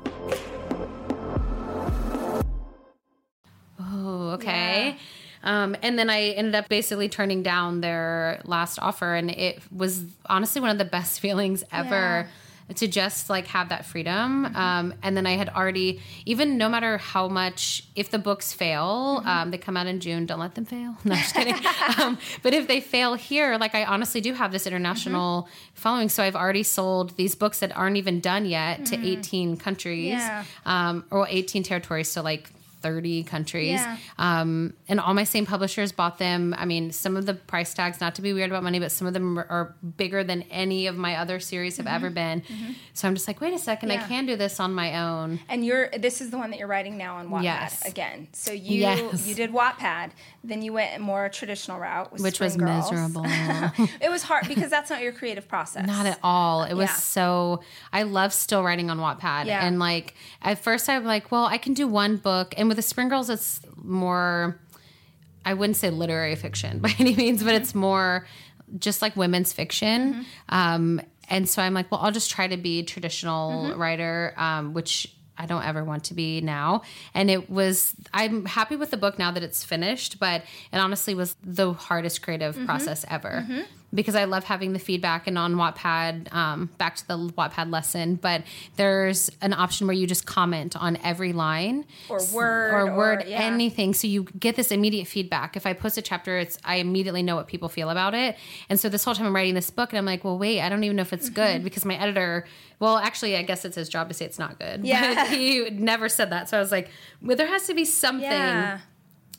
Oh, 3.80 4.30
okay. 4.34 4.96
Um, 5.42 5.74
and 5.82 5.98
then 5.98 6.10
I 6.10 6.30
ended 6.30 6.54
up 6.54 6.68
basically 6.68 7.08
turning 7.08 7.42
down 7.42 7.80
their 7.80 8.42
last 8.44 8.78
offer, 8.78 9.14
and 9.14 9.30
it 9.30 9.60
was 9.72 10.04
honestly 10.26 10.60
one 10.60 10.70
of 10.70 10.78
the 10.78 10.84
best 10.84 11.20
feelings 11.24 11.64
ever. 11.72 12.28
To 12.76 12.86
just 12.86 13.28
like 13.28 13.46
have 13.48 13.70
that 13.70 13.84
freedom. 13.84 14.46
Um, 14.54 14.94
and 15.02 15.16
then 15.16 15.26
I 15.26 15.32
had 15.32 15.48
already, 15.48 16.00
even 16.24 16.56
no 16.56 16.68
matter 16.68 16.98
how 16.98 17.26
much, 17.26 17.82
if 17.96 18.10
the 18.10 18.18
books 18.18 18.52
fail, 18.52 19.22
um, 19.24 19.50
they 19.50 19.58
come 19.58 19.76
out 19.76 19.88
in 19.88 19.98
June, 19.98 20.24
don't 20.24 20.38
let 20.38 20.54
them 20.54 20.64
fail. 20.64 20.96
No, 21.04 21.14
just 21.16 21.34
kidding. 21.34 21.56
um, 21.98 22.16
but 22.42 22.54
if 22.54 22.68
they 22.68 22.80
fail 22.80 23.14
here, 23.14 23.56
like 23.58 23.74
I 23.74 23.84
honestly 23.84 24.20
do 24.20 24.34
have 24.34 24.52
this 24.52 24.66
international 24.68 25.48
following. 25.74 26.08
So 26.08 26.22
I've 26.22 26.36
already 26.36 26.62
sold 26.62 27.16
these 27.16 27.34
books 27.34 27.58
that 27.58 27.76
aren't 27.76 27.96
even 27.96 28.20
done 28.20 28.46
yet 28.46 28.86
to 28.86 28.96
18 29.04 29.56
countries 29.56 30.10
Yeah. 30.12 30.44
um, 30.64 31.04
or 31.10 31.26
18 31.28 31.62
territories. 31.64 32.08
So 32.08 32.22
like 32.22 32.50
30 32.82 33.24
countries. 33.24 33.72
Yeah. 33.80 33.96
Um, 34.18 34.74
and 34.88 35.00
all 35.00 35.14
my 35.14 35.24
same 35.24 35.46
publishers 35.46 35.92
bought 35.92 36.18
them. 36.18 36.54
I 36.58 36.64
mean, 36.64 36.92
some 36.92 37.16
of 37.16 37.26
the 37.26 37.34
price 37.34 37.74
tags, 37.74 38.00
not 38.00 38.14
to 38.16 38.22
be 38.22 38.32
weird 38.32 38.50
about 38.50 38.62
money, 38.62 38.78
but 38.78 38.90
some 38.92 39.06
of 39.06 39.14
them 39.14 39.38
are, 39.38 39.74
bigger 39.96 40.22
than 40.24 40.42
any 40.50 40.86
of 40.86 40.96
my 40.96 41.16
other 41.16 41.40
series 41.40 41.76
have 41.76 41.86
ever 41.86 42.10
been. 42.10 42.42
So 42.94 43.06
I'm 43.08 43.14
just 43.14 43.26
like, 43.28 43.40
wait 43.40 43.52
a 43.54 43.58
second, 43.58 43.90
Mm-hmm. 43.90 43.98
Yeah. 43.98 44.04
I 44.04 44.08
can 44.08 44.26
do 44.26 44.36
this 44.36 44.60
on 44.60 44.72
my 44.74 44.98
own. 45.02 45.40
And 45.48 45.64
you're 45.64 45.88
this 45.90 46.20
is 46.20 46.30
the 46.30 46.38
one 46.38 46.50
that 46.50 46.58
you're 46.58 46.68
writing 46.68 46.96
now 46.96 47.16
on 47.16 47.28
Wattpad 47.28 47.42
Yes. 47.44 47.84
again. 47.86 48.28
So 48.32 48.52
you 48.52 48.80
Yes. 48.80 49.26
you 49.26 49.34
did 49.34 49.52
Wattpad, 49.52 50.10
then 50.44 50.62
you 50.62 50.72
went 50.72 50.96
a 50.96 50.98
more 51.00 51.28
traditional 51.28 51.78
route, 51.78 52.12
with 52.12 52.22
Which 52.22 52.34
Spring 52.36 52.50
was 52.50 52.56
Girls. 52.56 52.90
miserable. 52.92 53.24
it 54.00 54.10
was 54.10 54.22
hard 54.22 54.48
because 54.48 54.70
that's 54.70 54.90
not 54.90 55.02
your 55.02 55.12
creative 55.12 55.46
process. 55.48 55.86
Not 55.86 56.06
at 56.06 56.18
all. 56.22 56.62
It 56.64 56.74
was 56.74 56.88
Yeah. 56.88 56.94
so. 56.94 57.62
I 57.92 58.04
love 58.04 58.32
still 58.32 58.62
writing 58.62 58.90
on 58.90 58.98
Wattpad, 58.98 59.46
Yeah. 59.46 59.64
and 59.66 59.78
like 59.78 60.14
at 60.42 60.58
first 60.58 60.88
I'm 60.88 61.04
like, 61.04 61.30
well, 61.30 61.44
I 61.46 61.58
can 61.58 61.74
do 61.74 61.86
one 61.86 62.16
book, 62.16 62.54
and 62.56 62.68
with 62.70 62.76
the 62.78 62.82
Spring 62.82 63.08
Girls, 63.10 63.28
it's 63.28 63.60
more. 63.76 64.58
I 65.44 65.52
wouldn't 65.54 65.76
say 65.76 65.90
literary 65.90 66.36
fiction 66.36 66.78
by 66.86 66.94
any 66.98 67.14
means, 67.14 67.42
but 67.42 67.54
it's 67.54 67.74
more 67.74 68.26
just 68.78 69.02
like 69.02 69.16
women's 69.16 69.52
fiction. 69.52 70.14
Mm-hmm. 70.14 70.22
Um, 70.54 71.00
and 71.28 71.48
so 71.48 71.60
I'm 71.62 71.74
like, 71.74 71.90
well, 71.90 72.00
I'll 72.00 72.10
just 72.12 72.30
try 72.30 72.46
to 72.48 72.56
be 72.56 72.82
traditional 72.82 73.64
Mm-hmm. 73.70 73.80
writer, 73.80 74.34
um, 74.36 74.72
which 74.74 75.14
I 75.38 75.46
don't 75.46 75.64
ever 75.64 75.82
want 75.84 76.04
to 76.04 76.14
be 76.14 76.40
now. 76.42 76.82
And 77.14 77.30
it 77.30 77.48
was, 77.48 77.94
I'm 78.12 78.44
happy 78.44 78.76
with 78.76 78.90
the 78.90 78.96
book 78.98 79.18
now 79.18 79.30
that 79.30 79.42
it's 79.42 79.64
finished, 79.64 80.18
but 80.20 80.42
it 80.72 80.76
honestly 80.78 81.14
was 81.14 81.36
the 81.42 81.72
hardest 81.72 82.20
creative 82.22 82.54
Mm-hmm. 82.56 82.66
process 82.66 83.04
ever. 83.08 83.46
Because 83.92 84.14
I 84.14 84.24
love 84.24 84.44
having 84.44 84.72
the 84.72 84.78
feedback 84.78 85.26
and 85.26 85.36
on 85.36 85.54
Wattpad, 85.56 86.32
um, 86.32 86.70
back 86.78 86.94
to 86.96 87.08
the 87.08 87.18
Wattpad 87.36 87.72
lesson, 87.72 88.14
but 88.14 88.44
there's 88.76 89.30
an 89.42 89.52
option 89.52 89.88
where 89.88 89.94
you 89.96 90.06
just 90.06 90.26
comment 90.26 90.76
on 90.76 90.96
every 91.02 91.32
line 91.32 91.84
Or 92.08 92.20
word, 92.32 92.72
or 92.74 92.96
word 92.96 93.24
or- 93.24 93.26
yeah. 93.26 93.40
anything 93.42 93.92
so 93.94 94.06
you 94.06 94.24
get 94.38 94.54
this 94.54 94.70
immediate 94.70 95.06
feedback 95.08 95.56
if 95.56 95.66
i 95.66 95.72
post 95.72 95.98
a 95.98 96.02
chapter 96.02 96.38
it's 96.38 96.56
i 96.64 96.76
immediately 96.76 97.22
know 97.22 97.34
what 97.36 97.48
people 97.48 97.68
feel 97.68 97.90
about 97.90 98.14
it 98.14 98.36
and 98.68 98.78
so 98.78 98.88
this 98.88 99.02
whole 99.04 99.14
time 99.14 99.26
i'm 99.26 99.34
writing 99.34 99.54
this 99.54 99.70
book 99.70 99.90
and 99.90 99.98
i'm 99.98 100.04
like 100.04 100.22
well 100.24 100.38
wait 100.38 100.60
i 100.60 100.68
don't 100.68 100.84
even 100.84 100.96
know 100.96 101.02
if 101.02 101.12
it's 101.12 101.26
Mm-hmm. 101.28 101.34
good 101.56 101.64
because 101.64 101.84
my 101.84 101.96
editor 101.96 102.46
well 102.78 102.96
actually 102.98 103.36
i 103.36 103.42
guess 103.42 103.64
it's 103.64 103.76
his 103.76 103.88
job 103.88 104.08
to 104.08 104.14
say 104.14 104.24
it's 104.24 104.38
not 104.38 104.58
good 104.58 104.84
Yeah. 104.84 105.26
he 105.26 105.68
never 105.70 106.08
said 106.08 106.30
that 106.30 106.48
so 106.48 106.56
i 106.56 106.60
was 106.60 106.70
like 106.70 106.88
well 107.22 107.36
there 107.36 107.48
has 107.48 107.66
to 107.66 107.74
be 107.74 107.84
something 107.84 108.30
Yeah. 108.30 108.78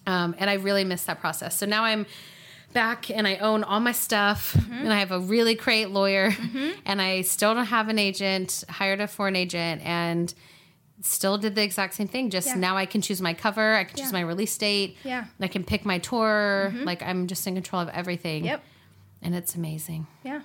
um, 0.07 0.35
and 0.39 0.49
I 0.49 0.55
really 0.55 0.83
missed 0.83 1.05
that 1.07 1.19
process. 1.19 1.55
So 1.57 1.65
now 1.67 1.83
I'm 1.83 2.05
back 2.73 3.09
and 3.09 3.27
I 3.27 3.35
own 3.37 3.63
all 3.63 3.79
my 3.79 3.91
stuff 3.91 4.53
Mm-hmm. 4.53 4.73
and 4.73 4.93
I 4.93 4.99
have 4.99 5.11
a 5.11 5.19
really 5.19 5.55
great 5.55 5.89
lawyer 5.89 6.33
and 6.85 7.01
I 7.01 7.21
still 7.21 7.53
don't 7.53 7.65
have 7.65 7.89
an 7.89 7.99
agent, 7.99 8.63
hired 8.69 8.99
a 9.01 9.07
foreign 9.07 9.35
agent 9.35 9.81
and 9.85 10.33
still 11.01 11.37
did 11.37 11.55
the 11.55 11.63
exact 11.63 11.93
same 11.95 12.07
thing. 12.07 12.29
Just 12.29 12.47
Yeah. 12.47 12.55
now 12.55 12.77
I 12.77 12.85
can 12.85 13.01
choose 13.01 13.21
my 13.21 13.33
cover, 13.33 13.75
I 13.75 13.83
can 13.85 13.97
choose 13.97 14.07
Yeah. 14.11 14.19
my 14.19 14.21
release 14.21 14.57
date. 14.57 14.97
Yeah. 15.03 15.25
I 15.39 15.47
can 15.47 15.63
pick 15.63 15.85
my 15.85 15.97
tour. 15.99 16.73
Like 16.83 17.01
I'm 17.03 17.27
just 17.27 17.45
in 17.47 17.55
control 17.55 17.81
of 17.81 17.89
everything. 17.89 18.45
Yep. 18.45 18.63
And 19.21 19.35
it's 19.35 19.55
amazing. 19.55 20.07
Yeah. 20.23 20.41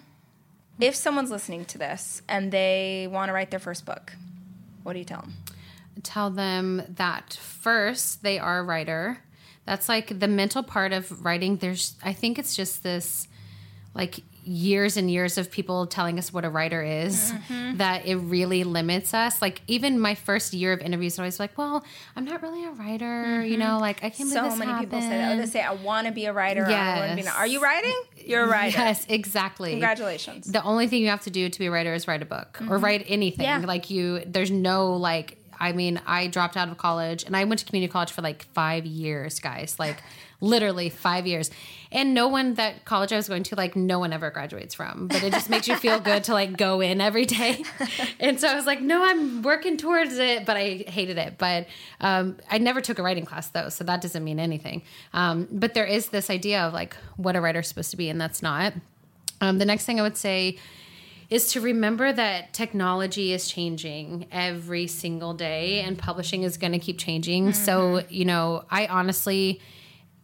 If 0.80 0.94
someone's 0.94 1.30
listening 1.30 1.64
to 1.66 1.78
this 1.78 2.22
and 2.28 2.52
they 2.52 3.08
want 3.10 3.28
to 3.30 3.32
write 3.32 3.50
their 3.50 3.60
first 3.60 3.84
book, 3.86 4.12
what 4.82 4.92
do 4.94 4.98
you 4.98 5.04
tell 5.04 5.20
them? 5.22 5.34
tell 6.02 6.30
them 6.30 6.82
that 6.90 7.32
first 7.34 8.22
they 8.22 8.38
are 8.38 8.58
a 8.58 8.62
writer. 8.62 9.18
That's 9.66 9.88
like 9.88 10.18
the 10.18 10.28
mental 10.28 10.62
part 10.62 10.92
of 10.92 11.24
writing. 11.24 11.56
There's, 11.56 11.94
I 12.02 12.12
think 12.12 12.38
it's 12.38 12.54
just 12.56 12.82
this 12.82 13.28
like 13.94 14.20
years 14.48 14.96
and 14.96 15.10
years 15.10 15.38
of 15.38 15.50
people 15.50 15.86
telling 15.88 16.20
us 16.20 16.32
what 16.32 16.44
a 16.44 16.48
writer 16.48 16.80
is 16.82 17.32
Mm-hmm. 17.32 17.78
that 17.78 18.06
it 18.06 18.14
really 18.16 18.62
limits 18.62 19.12
us. 19.12 19.42
Like 19.42 19.60
even 19.66 19.98
my 19.98 20.14
first 20.14 20.52
year 20.52 20.72
of 20.72 20.80
interviews, 20.80 21.18
I 21.18 21.24
was 21.24 21.40
like, 21.40 21.58
well, 21.58 21.84
I'm 22.14 22.24
not 22.24 22.42
really 22.42 22.64
a 22.64 22.70
writer, 22.70 23.44
you 23.44 23.56
know, 23.56 23.78
like 23.80 24.04
I 24.04 24.10
can't 24.10 24.30
believe 24.30 24.34
Mm-hmm. 24.34 24.44
So 24.44 24.50
this 24.50 24.58
many 24.66 24.80
people 24.80 25.00
say 25.00 25.08
that. 25.08 25.32
Oh, 25.32 25.36
they 25.40 25.46
say, 25.46 25.62
I 25.62 25.72
want 25.72 26.06
to 26.06 26.12
be 26.12 26.26
a 26.26 26.32
writer. 26.32 26.62
or 26.62 26.66
I 26.66 26.98
want 26.98 27.10
to 27.10 27.16
be 27.16 27.22
Yes. 27.22 27.34
an-" 27.34 27.40
Are 27.40 27.46
you 27.46 27.60
writing? 27.60 28.00
You're 28.24 28.44
a 28.44 28.48
writer. 28.48 28.78
Yes, 28.78 29.04
exactly. 29.08 29.70
Congratulations. 29.70 30.46
The 30.46 30.62
only 30.62 30.86
thing 30.86 31.02
you 31.02 31.08
have 31.08 31.22
to 31.22 31.30
do 31.30 31.48
to 31.48 31.58
be 31.58 31.66
a 31.66 31.70
writer 31.72 31.92
is 31.92 32.06
write 32.06 32.22
a 32.22 32.26
book 32.26 32.60
or 32.68 32.78
write 32.78 33.04
anything. 33.08 33.46
Mm-hmm. 33.46 33.62
Yeah. 33.62 33.66
Like 33.66 33.90
you, 33.90 34.22
there's 34.26 34.50
no 34.52 34.92
like. 34.94 35.38
I 35.59 35.72
mean, 35.72 36.00
I 36.07 36.26
dropped 36.26 36.57
out 36.57 36.68
of 36.68 36.78
college 36.78 37.24
and 37.24 37.36
I 37.36 37.44
went 37.44 37.61
to 37.61 37.66
community 37.66 37.90
college 37.90 38.12
for 38.12 38.22
like 38.22 38.44
five 38.52 38.86
years, 38.86 39.40
guys. 39.40 39.78
Like 39.78 40.02
literally 40.40 40.88
five 40.88 41.26
years. 41.26 41.50
And 41.92 42.14
no 42.14 42.28
one 42.28 42.54
that 42.54 42.84
college 42.84 43.12
I 43.12 43.16
was 43.16 43.28
going 43.28 43.42
to, 43.44 43.57
like, 43.57 43.76
no 43.76 43.98
one 43.98 44.12
ever 44.12 44.30
graduates 44.30 44.74
from. 44.74 45.09
But 45.09 45.22
it 45.22 45.32
just 45.32 45.48
makes 45.48 45.68
you 45.68 45.76
feel 45.76 46.00
good 46.00 46.24
to 46.24 46.32
like 46.32 46.57
go 46.57 46.80
in 46.80 47.00
every 47.00 47.24
day. 47.24 47.64
And 48.18 48.40
so 48.40 48.48
I 48.48 48.54
was 48.54 48.66
like, 48.66 48.80
no, 48.80 49.04
I'm 49.04 49.42
working 49.42 49.76
towards 49.76 50.18
it, 50.18 50.46
but 50.46 50.57
I 50.57 50.84
hated 50.86 51.18
it. 51.18 51.38
But 51.38 51.66
um, 52.00 52.36
I 52.50 52.59
never 52.59 52.80
took 52.80 52.98
a 52.98 53.02
writing 53.02 53.24
class 53.24 53.48
though, 53.48 53.68
so 53.68 53.84
that 53.84 54.00
doesn't 54.00 54.24
mean 54.24 54.38
anything. 54.38 54.82
Um, 55.12 55.46
but 55.50 55.74
there 55.74 55.84
is 55.84 56.09
this 56.09 56.30
idea 56.30 56.62
of 56.62 56.72
like 56.72 56.96
what 57.16 57.36
a 57.36 57.40
writer's 57.40 57.68
supposed 57.68 57.90
to 57.90 57.96
be, 57.96 58.09
and 58.09 58.20
that's 58.20 58.42
not. 58.42 58.74
Um, 59.40 59.59
the 59.59 59.64
next 59.64 59.84
thing 59.84 60.00
I 60.00 60.02
would 60.02 60.16
say 60.16 60.59
is 61.28 61.52
to 61.52 61.60
remember 61.60 62.12
that 62.12 62.52
technology 62.52 63.32
is 63.32 63.48
changing 63.48 64.26
every 64.30 64.86
single 64.86 65.34
day 65.34 65.80
and 65.80 65.98
publishing 65.98 66.44
is 66.44 66.56
going 66.56 66.72
to 66.72 66.78
keep 66.78 66.98
changing. 66.98 67.52
So, 67.52 67.80
mm-hmm. 67.80 68.14
you 68.14 68.24
know, 68.24 68.64
I 68.70 68.86
honestly, 68.86 69.60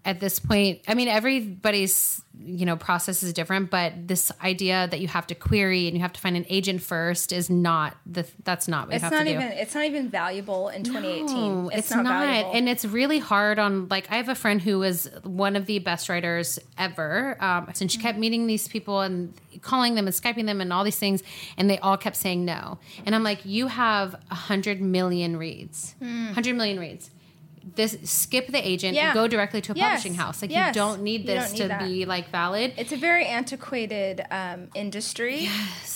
at 0.05 0.19
this 0.19 0.41
point, 0.41 0.81
I 0.89 0.95
mean, 0.95 1.07
everybody's, 1.07 2.21
you 2.45 2.67
know, 2.67 2.77
process 2.77 3.23
is 3.23 3.33
different, 3.33 3.71
but 3.71 4.09
this 4.09 4.33
idea 4.43 4.89
that 4.91 4.99
you 5.01 5.07
have 5.07 5.29
to 5.29 5.35
query 5.37 5.87
and 5.87 5.97
you 5.97 6.03
have 6.03 6.13
to 6.15 6.21
find 6.21 6.37
an 6.37 6.45
agent 6.49 6.83
first 6.83 7.33
is 7.33 7.49
not 7.49 7.97
the, 8.05 8.27
that's 8.43 8.67
not 8.67 8.89
what 8.89 8.97
It's 8.97 9.03
you 9.03 9.11
have 9.11 9.13
not 9.13 9.19
to 9.25 9.25
do. 9.25 9.39
even. 9.39 9.53
It's 9.53 9.75
not 9.77 9.85
even 9.85 10.09
valuable 10.09 10.71
in 10.71 10.83
2018. 10.83 11.27
No, 11.37 11.69
it's, 11.69 11.91
not, 11.91 12.05
valuable. 12.05 12.53
And 12.53 12.69
it's 12.69 12.85
really 12.85 13.21
hard 13.21 13.61
on 13.61 13.87
like 13.89 14.11
I 14.11 14.17
have 14.17 14.29
a 14.29 14.35
friend 14.35 14.61
who 14.61 14.81
was 14.81 15.09
one 15.23 15.55
of 15.55 15.67
the 15.67 15.79
best 15.79 16.09
writers 16.09 16.59
ever. 16.77 17.37
Um, 17.41 17.69
and 17.81 17.91
she 17.93 17.99
kept 17.99 18.19
meeting 18.19 18.49
these 18.49 18.67
people 18.67 19.03
and 19.03 19.33
calling 19.61 19.95
them 19.95 20.07
and 20.09 20.17
skyping 20.17 20.47
them 20.47 20.61
and 20.61 20.73
all 20.73 20.83
these 20.83 20.99
things, 20.99 21.23
and 21.57 21.71
they 21.71 21.79
all 21.79 21.97
kept 21.97 22.17
saying 22.17 22.45
no. 22.45 22.79
And 23.07 23.15
I'm 23.15 23.23
like, 23.23 23.45
you 23.45 23.69
have 23.69 24.17
a 24.33 24.35
hundred 24.35 24.81
million 24.81 25.37
reads, 25.37 25.95
hundred 26.01 26.57
million 26.57 26.81
reads. 26.81 27.11
This 27.75 27.97
skip 28.05 28.49
the 28.49 28.67
agent. 28.67 28.95
Yeah. 28.95 29.15
go 29.15 29.29
directly 29.29 29.61
to 29.63 29.73
a 29.73 29.75
Yes. 29.75 29.89
publishing 30.03 30.15
house. 30.15 30.43
Like 30.43 30.51
Yes. 30.51 30.69
you 30.75 30.81
don't 30.81 31.03
need 31.03 31.27
this 31.27 31.45
don't 31.45 31.53
need 31.53 31.59
to 31.63 31.69
that. 31.69 31.81
be 31.81 32.05
like 32.05 32.31
valid. 32.31 32.75
it's 32.77 32.93
a 32.93 32.97
very 32.97 33.25
antiquated 33.27 34.25
um, 34.31 34.69
industry, 34.75 35.49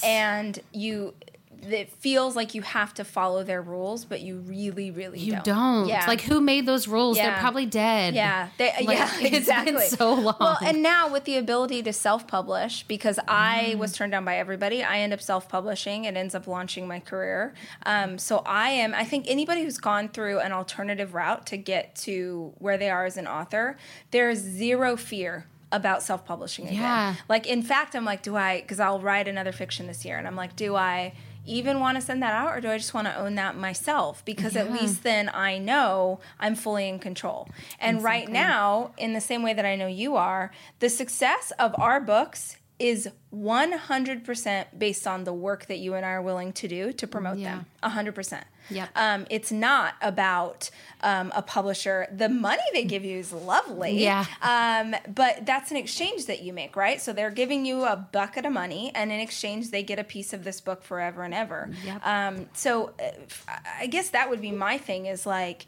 and 0.04 0.58
you. 0.72 1.14
It 1.62 1.90
feels 1.90 2.36
like 2.36 2.54
you 2.54 2.62
have 2.62 2.94
to 2.94 3.04
follow 3.04 3.42
their 3.42 3.62
rules, 3.62 4.04
but 4.04 4.20
you 4.20 4.36
really, 4.38 4.90
really 4.90 5.18
You 5.18 5.32
don't. 5.32 5.44
don't. 5.44 5.88
Yeah. 5.88 6.04
Like 6.06 6.20
who 6.20 6.40
made 6.40 6.66
those 6.66 6.86
rules? 6.86 7.16
They're 7.16 7.36
probably 7.38 7.66
dead. 7.66 8.14
Yeah, 8.14 8.48
they, 8.58 8.72
Like, 8.84 8.98
yeah, 8.98 9.10
it's 9.14 9.22
been 9.22 9.34
exactly. 9.34 9.86
so 9.88 10.14
long. 10.14 10.36
Well, 10.38 10.58
and 10.64 10.82
now 10.82 11.08
with 11.10 11.24
the 11.24 11.36
ability 11.36 11.82
to 11.84 11.92
self-publish, 11.92 12.84
because 12.84 13.18
I 13.28 13.72
Mm. 13.74 13.78
was 13.78 13.92
turned 13.92 14.12
down 14.12 14.24
by 14.24 14.36
everybody, 14.38 14.82
I 14.84 14.98
end 14.98 15.12
up 15.12 15.20
self-publishing. 15.20 16.04
It 16.04 16.16
ends 16.16 16.34
up 16.34 16.46
launching 16.46 16.86
my 16.86 17.00
career. 17.00 17.54
Um, 17.84 18.18
so 18.18 18.42
I 18.46 18.70
am. 18.70 18.94
I 18.94 19.04
think 19.04 19.26
anybody 19.28 19.62
who's 19.64 19.78
gone 19.78 20.08
through 20.08 20.40
an 20.40 20.52
alternative 20.52 21.14
route 21.14 21.46
to 21.46 21.56
get 21.56 21.96
to 21.96 22.52
where 22.58 22.76
they 22.78 22.90
are 22.90 23.04
as 23.06 23.16
an 23.16 23.26
author, 23.26 23.76
there's 24.10 24.38
zero 24.38 24.96
fear 24.96 25.46
about 25.72 26.00
self-publishing 26.02 26.66
again. 26.66 26.80
Yeah. 26.80 27.14
Like 27.28 27.46
in 27.46 27.60
fact, 27.62 27.96
I'm 27.96 28.04
like, 28.04 28.22
do 28.22 28.36
I? 28.36 28.60
Because 28.60 28.78
I'll 28.78 29.00
write 29.00 29.26
another 29.26 29.50
fiction 29.52 29.86
this 29.88 30.04
year, 30.04 30.16
and 30.16 30.26
I'm 30.26 30.36
like, 30.36 30.54
do 30.54 30.76
I? 30.76 31.12
Even 31.46 31.80
want 31.80 31.96
to 31.96 32.00
send 32.00 32.22
that 32.22 32.34
out, 32.34 32.56
or 32.56 32.60
do 32.60 32.70
I 32.70 32.76
just 32.76 32.92
want 32.92 33.06
to 33.06 33.16
own 33.16 33.36
that 33.36 33.56
myself? 33.56 34.24
Because 34.24 34.56
at 34.56 34.72
least 34.72 35.02
then 35.02 35.30
I 35.32 35.58
know 35.58 36.20
I'm 36.38 36.54
fully 36.54 36.88
in 36.88 36.98
control. 36.98 37.48
And 37.80 38.02
right 38.02 38.28
now, 38.28 38.92
in 38.98 39.12
the 39.12 39.20
same 39.20 39.42
way 39.42 39.54
that 39.54 39.64
I 39.64 39.76
know 39.76 39.86
you 39.86 40.16
are, 40.16 40.50
the 40.80 40.88
success 40.88 41.52
of 41.58 41.74
our 41.78 42.00
books 42.00 42.56
is 42.78 43.08
100% 43.34 44.66
based 44.78 45.06
on 45.06 45.24
the 45.24 45.32
work 45.32 45.66
that 45.66 45.78
you 45.78 45.94
and 45.94 46.04
I 46.04 46.10
are 46.10 46.22
willing 46.22 46.52
to 46.54 46.68
do 46.68 46.92
to 46.92 47.06
promote 47.06 47.38
Yeah. 47.38 47.56
them. 47.56 47.66
100%. 47.82 48.44
Yep. 48.68 48.88
Um, 48.96 49.26
it's 49.30 49.52
not 49.52 49.94
about 50.02 50.70
um, 51.00 51.32
a 51.36 51.40
publisher. 51.40 52.08
The 52.14 52.28
money 52.28 52.62
they 52.72 52.84
give 52.84 53.04
you 53.04 53.16
is 53.18 53.32
lovely. 53.32 54.02
Yeah. 54.02 54.24
Um, 54.42 54.94
but 55.14 55.46
that's 55.46 55.70
an 55.70 55.76
exchange 55.76 56.26
that 56.26 56.42
you 56.42 56.52
make, 56.52 56.74
right? 56.76 57.00
So 57.00 57.12
they're 57.12 57.30
giving 57.30 57.64
you 57.64 57.84
a 57.84 57.96
bucket 57.96 58.44
of 58.44 58.52
money, 58.52 58.90
and 58.94 59.12
in 59.12 59.20
exchange, 59.20 59.70
they 59.70 59.82
get 59.84 59.98
a 60.00 60.04
piece 60.04 60.32
of 60.32 60.42
this 60.44 60.60
book 60.60 60.82
forever 60.82 61.22
and 61.22 61.32
ever. 61.32 61.70
Yep. 61.84 62.06
Um, 62.06 62.46
so 62.54 62.92
uh, 63.00 63.52
I 63.78 63.86
guess 63.86 64.10
that 64.10 64.28
would 64.30 64.40
be 64.40 64.50
my 64.50 64.78
thing 64.78 65.06
is 65.06 65.26
like, 65.26 65.66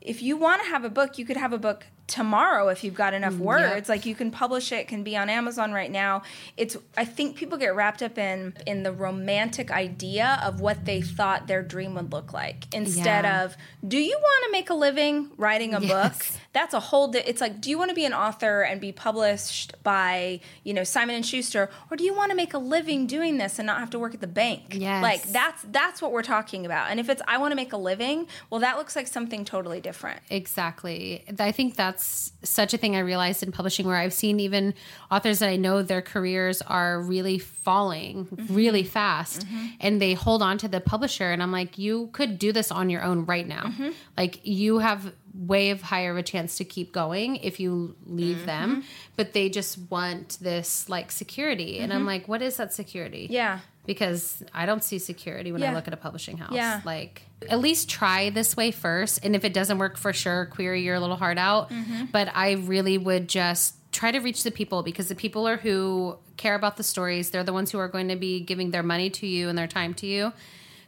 if 0.00 0.22
you 0.22 0.38
want 0.38 0.62
to 0.62 0.68
have 0.68 0.84
a 0.84 0.90
book, 0.90 1.18
you 1.18 1.26
could 1.26 1.36
have 1.36 1.52
a 1.52 1.58
book 1.58 1.84
tomorrow 2.10 2.68
if 2.68 2.82
you've 2.82 2.94
got 2.94 3.14
enough 3.14 3.34
mm, 3.34 3.38
words 3.38 3.88
like 3.88 4.04
you 4.04 4.14
can 4.16 4.30
publish 4.32 4.72
it 4.72 4.88
can 4.88 5.04
be 5.04 5.16
on 5.16 5.30
amazon 5.30 5.72
right 5.72 5.92
now 5.92 6.22
it's 6.56 6.76
i 6.96 7.04
think 7.04 7.36
people 7.36 7.56
get 7.56 7.74
wrapped 7.74 8.02
up 8.02 8.18
in 8.18 8.52
in 8.66 8.82
the 8.82 8.90
romantic 8.92 9.70
idea 9.70 10.40
of 10.42 10.60
what 10.60 10.84
they 10.84 11.00
thought 11.00 11.46
their 11.46 11.62
dream 11.62 11.94
would 11.94 12.10
look 12.12 12.32
like 12.32 12.66
instead 12.74 13.24
Yeah. 13.24 13.44
of 13.44 13.56
do 13.86 13.96
you 13.98 14.18
want 14.18 14.44
to 14.46 14.52
make 14.52 14.70
a 14.70 14.74
living 14.74 15.30
writing 15.36 15.72
a 15.72 15.80
book 15.94 16.14
Yes. 16.18 16.38
That's 16.52 16.74
a 16.74 16.80
whole 16.80 17.08
di- 17.08 17.20
it's 17.20 17.40
like 17.40 17.60
do 17.60 17.70
you 17.70 17.78
want 17.78 17.88
to 17.90 17.94
be 17.94 18.04
an 18.04 18.12
author 18.12 18.62
and 18.62 18.80
be 18.80 18.90
published 18.90 19.72
by 19.84 20.40
you 20.64 20.74
know 20.74 20.82
simon 20.82 21.14
and 21.14 21.24
schuster 21.24 21.70
or 21.90 21.96
do 21.96 22.02
you 22.04 22.12
want 22.14 22.30
to 22.30 22.36
make 22.36 22.52
a 22.54 22.58
living 22.58 23.06
doing 23.06 23.38
this 23.38 23.58
and 23.60 23.66
not 23.66 23.78
have 23.78 23.90
to 23.90 23.98
work 23.98 24.14
at 24.14 24.20
the 24.20 24.26
bank 24.26 24.62
Yes. 24.72 25.02
like 25.02 25.22
that's 25.30 25.62
that's 25.70 26.02
what 26.02 26.10
we're 26.12 26.22
talking 26.22 26.66
about 26.66 26.90
and 26.90 26.98
if 26.98 27.08
it's 27.08 27.22
i 27.28 27.38
want 27.38 27.52
to 27.52 27.56
make 27.56 27.72
a 27.72 27.76
living 27.76 28.26
well 28.50 28.60
that 28.60 28.76
looks 28.78 28.96
like 28.96 29.06
something 29.06 29.44
totally 29.44 29.80
different 29.80 30.20
Exactly. 30.30 31.24
I 31.38 31.52
think 31.52 31.76
that's 31.76 32.32
such 32.42 32.74
a 32.74 32.78
thing 32.78 32.96
I 32.96 33.00
realized 33.00 33.42
in 33.42 33.52
publishing 33.52 33.86
where 33.86 33.96
I've 33.96 34.12
seen 34.12 34.40
even 34.40 34.74
authors 35.10 35.40
that 35.40 35.48
I 35.48 35.56
know 35.56 35.82
their 35.82 36.02
careers 36.02 36.62
are 36.62 37.00
really 37.00 37.38
falling 37.38 38.26
mm-hmm. 38.26 38.54
really 38.54 38.82
fast 38.82 39.46
mm-hmm. 39.46 39.66
and 39.80 40.00
they 40.00 40.14
hold 40.14 40.42
on 40.42 40.58
to 40.58 40.68
the 40.68 40.80
publisher 40.80 41.30
and 41.30 41.42
I'm 41.42 41.52
like 41.52 41.78
you 41.78 42.08
could 42.12 42.38
do 42.38 42.52
this 42.52 42.70
on 42.70 42.90
your 42.90 43.02
own 43.02 43.26
right 43.26 43.46
now. 43.46 43.64
Mm-hmm. 43.64 43.90
Like 44.16 44.40
you 44.44 44.78
have 44.78 45.12
way 45.34 45.70
of 45.70 45.82
higher 45.82 46.10
of 46.10 46.16
a 46.16 46.22
chance 46.22 46.56
to 46.56 46.64
keep 46.64 46.92
going 46.92 47.36
if 47.36 47.60
you 47.60 47.94
leave 48.06 48.46
them, 48.46 48.84
but 49.16 49.32
they 49.32 49.48
just 49.48 49.78
want 49.90 50.38
this 50.40 50.88
like 50.88 51.10
security 51.10 51.78
and 51.78 51.92
I'm 51.92 52.06
like 52.06 52.26
what 52.28 52.42
is 52.42 52.56
that 52.56 52.72
security? 52.72 53.28
yeah 53.30 53.60
because 53.86 54.42
I 54.54 54.66
don't 54.66 54.84
see 54.84 54.98
security 54.98 55.52
when 55.52 55.62
I 55.62 55.74
look 55.74 55.86
at 55.88 55.94
a 55.94 55.96
publishing 55.96 56.36
house. 56.36 56.52
Yeah. 56.52 56.80
Like, 56.84 57.22
at 57.48 57.58
least 57.58 57.88
try 57.88 58.30
this 58.30 58.56
way 58.56 58.70
first. 58.70 59.20
And 59.24 59.34
if 59.34 59.44
it 59.44 59.52
doesn't 59.54 59.78
work 59.78 59.96
for 59.96 60.12
sure, 60.12 60.46
query 60.46 60.82
your 60.82 61.00
little 61.00 61.16
heart 61.16 61.38
out. 61.38 61.70
Mm-hmm. 61.70 62.06
But 62.12 62.30
I 62.34 62.52
really 62.52 62.98
would 62.98 63.28
just 63.28 63.74
try 63.92 64.12
to 64.12 64.18
reach 64.20 64.42
the 64.44 64.50
people 64.50 64.82
because 64.82 65.08
the 65.08 65.14
people 65.14 65.48
are 65.48 65.56
who 65.56 66.16
care 66.36 66.54
about 66.54 66.76
the 66.76 66.82
stories. 66.84 67.30
They're 67.30 67.42
the 67.42 67.52
ones 67.52 67.70
who 67.72 67.78
are 67.78 67.88
going 67.88 68.08
to 68.08 68.16
be 68.16 68.40
giving 68.40 68.70
their 68.70 68.82
money 68.82 69.10
to 69.10 69.26
you 69.26 69.48
and 69.48 69.58
their 69.58 69.66
time 69.66 69.94
to 69.94 70.06
you. 70.06 70.32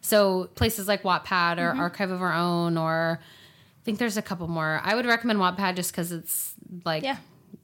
So 0.00 0.44
places 0.54 0.86
like 0.86 1.02
Wattpad 1.02 1.58
or 1.58 1.70
Mm-hmm. 1.72 1.80
Archive 1.80 2.10
of 2.10 2.22
Our 2.22 2.32
Own 2.32 2.76
or 2.76 3.18
I 3.20 3.84
think 3.84 3.98
there's 3.98 4.16
a 4.16 4.22
couple 4.22 4.46
more. 4.46 4.80
I 4.84 4.94
would 4.94 5.06
recommend 5.06 5.40
Wattpad 5.40 5.74
just 5.76 5.90
because 5.90 6.12
it's 6.12 6.54
like 6.84 7.02
Yeah. 7.02 7.16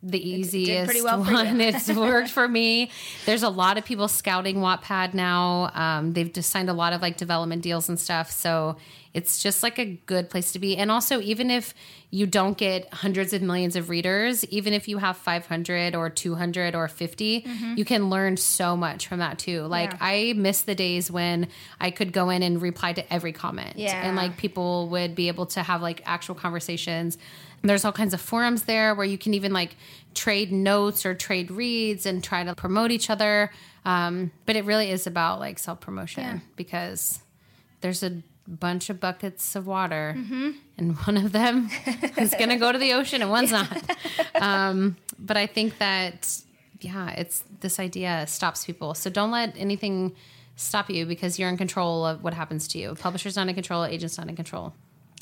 The 0.03 0.19
easiest 0.31 0.87
pretty 0.87 1.03
well 1.03 1.21
one. 1.25 1.61
it's 1.61 1.89
worked 1.93 2.31
for 2.31 2.47
me. 2.47 2.91
There's 3.27 3.43
a 3.43 3.49
lot 3.49 3.79
of 3.79 3.85
people 3.85 4.09
scouting 4.09 4.57
Wattpad 4.57 5.15
now. 5.15 5.71
Um, 5.75 6.13
they've 6.13 6.33
just 6.33 6.51
signed 6.51 6.71
a 6.71 6.75
lot 6.75 6.93
of 6.93 7.03
like 7.03 7.17
development 7.17 7.63
deals 7.63 7.89
and 7.89 7.99
stuff. 7.99 8.31
So 8.31 8.77
it's 9.15 9.43
just 9.43 9.63
like 9.63 9.79
a 9.79 9.87
good 10.07 10.31
place 10.31 10.53
to 10.53 10.59
be. 10.59 10.77
And 10.77 10.91
also, 10.91 11.21
even 11.21 11.51
if 11.51 11.75
you 12.11 12.27
don't 12.27 12.57
get 12.57 12.93
hundreds 12.95 13.33
of 13.33 13.43
millions 13.43 13.75
of 13.75 13.89
readers, 13.89 14.45
even 14.47 14.73
if 14.73 14.87
you 14.87 14.99
have 14.99 15.17
500 15.17 15.95
or 15.97 16.09
200 16.11 16.75
or 16.75 16.87
50, 16.89 17.45
you 17.75 17.85
can 17.85 18.09
learn 18.11 18.37
so 18.37 18.77
much 18.77 19.09
from 19.09 19.19
that 19.19 19.39
too. 19.39 19.63
Like, 19.63 19.91
Mm-hmm. 19.91 20.05
Yeah. 20.05 20.31
I 20.31 20.33
miss 20.37 20.63
the 20.63 20.75
days 20.75 21.11
when 21.11 21.49
I 21.81 21.91
could 21.91 22.13
go 22.13 22.31
in 22.31 22.43
and 22.43 22.61
reply 22.63 22.93
to 22.93 23.13
every 23.13 23.33
comment. 23.33 23.77
Yeah. 23.79 24.07
And 24.07 24.17
like 24.17 24.37
people 24.37 24.89
would 24.91 25.15
be 25.15 25.29
able 25.29 25.47
to 25.47 25.63
have 25.63 25.83
like 25.83 26.03
actual 26.05 26.35
conversations. 26.35 27.19
There's 27.63 27.85
all 27.85 27.93
kinds 27.93 28.15
of 28.15 28.21
forums 28.21 28.63
there 28.65 28.95
where 28.95 29.07
you 29.07 29.19
can 29.19 29.35
even 29.35 29.53
like 29.53 29.77
trade 30.15 30.53
notes 30.53 31.05
or 31.05 31.15
trade 31.15 31.51
reads 31.51 32.07
and 32.07 32.23
try 32.23 32.45
to 32.45 32.55
promote 32.55 32.91
each 32.91 33.11
other. 33.11 33.51
Um, 33.85 34.31
but 34.47 34.57
it 34.57 34.65
really 34.65 34.91
is 34.91 35.07
about 35.07 35.41
like 35.41 35.59
self 35.59 35.81
promotion 35.81 36.23
Yeah. 36.25 36.39
because 36.57 37.21
there's 37.81 38.03
a 38.03 38.23
bunch 38.47 38.89
of 38.91 38.99
buckets 39.01 39.55
of 39.57 39.67
water 39.67 40.15
Mm-hmm. 40.17 40.51
and 40.79 40.97
one 40.99 41.17
of 41.19 41.33
them 41.33 41.69
is 42.17 42.31
going 42.35 42.49
to 42.49 42.57
go 42.57 42.73
to 42.73 42.79
the 42.79 42.95
ocean 42.95 43.21
and 43.23 43.31
one's 43.31 43.53
not. 43.53 43.69
Um, 44.41 44.97
but 45.19 45.37
I 45.37 45.47
think 45.47 45.79
that, 45.79 46.33
yeah, 46.81 47.11
it's 47.11 47.43
this 47.61 47.81
idea 47.81 48.25
stops 48.29 48.65
people. 48.65 48.95
So 48.95 49.11
don't 49.11 49.33
let 49.33 49.55
anything 49.57 50.15
stop 50.55 50.89
you 50.91 51.07
because 51.07 51.39
you're 51.41 51.49
in 51.49 51.57
control 51.57 52.07
of 52.07 52.23
what 52.23 52.35
happens 52.35 52.69
to 52.69 52.79
you. 52.79 52.95
Publisher's 52.95 53.35
not 53.37 53.49
in 53.49 53.55
control, 53.55 53.85
agent's 53.85 54.17
not 54.17 54.29
in 54.29 54.37
control. 54.37 54.75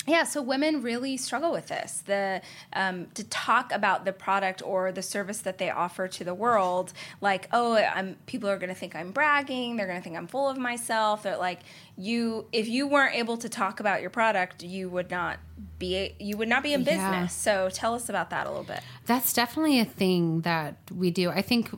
Yeah, 0.07 0.23
so 0.23 0.41
women 0.41 0.81
really 0.81 1.17
struggle 1.17 1.51
with 1.51 1.67
this. 1.67 2.01
The 2.05 2.41
um, 2.71 3.07
to 3.15 3.25
talk 3.25 3.73
about 3.73 4.05
the 4.05 4.13
product 4.13 4.61
or 4.65 4.93
the 4.93 5.01
service 5.01 5.39
that 5.39 5.57
they 5.57 5.69
offer 5.69 6.07
to 6.07 6.23
the 6.23 6.33
world, 6.33 6.93
like, 7.19 7.49
oh, 7.51 7.75
I'm 7.75 8.15
people 8.25 8.49
are 8.49 8.57
going 8.57 8.69
to 8.69 8.75
think 8.75 8.95
I'm 8.95 9.11
bragging. 9.11 9.75
They're 9.75 9.85
going 9.85 9.99
to 9.99 10.03
think 10.03 10.15
I'm 10.15 10.27
full 10.27 10.49
of 10.49 10.57
myself. 10.57 11.23
They're 11.23 11.35
like, 11.35 11.59
you, 11.97 12.47
if 12.53 12.69
you 12.69 12.87
weren't 12.87 13.15
able 13.15 13.35
to 13.37 13.49
talk 13.49 13.81
about 13.81 13.99
your 13.99 14.09
product, 14.09 14.63
you 14.63 14.89
would 14.89 15.11
not 15.11 15.39
be 15.77 16.15
you 16.19 16.37
would 16.37 16.47
not 16.47 16.63
be 16.63 16.73
in 16.73 16.85
business. 16.85 17.01
Yeah. 17.01 17.27
So 17.27 17.69
tell 17.69 17.93
us 17.93 18.07
about 18.07 18.29
that 18.29 18.47
a 18.47 18.49
little 18.49 18.63
bit. 18.63 18.79
That's 19.05 19.33
definitely 19.33 19.79
a 19.79 19.85
thing 19.85 20.41
that 20.41 20.77
we 20.95 21.11
do. 21.11 21.29
I 21.29 21.41
think, 21.41 21.69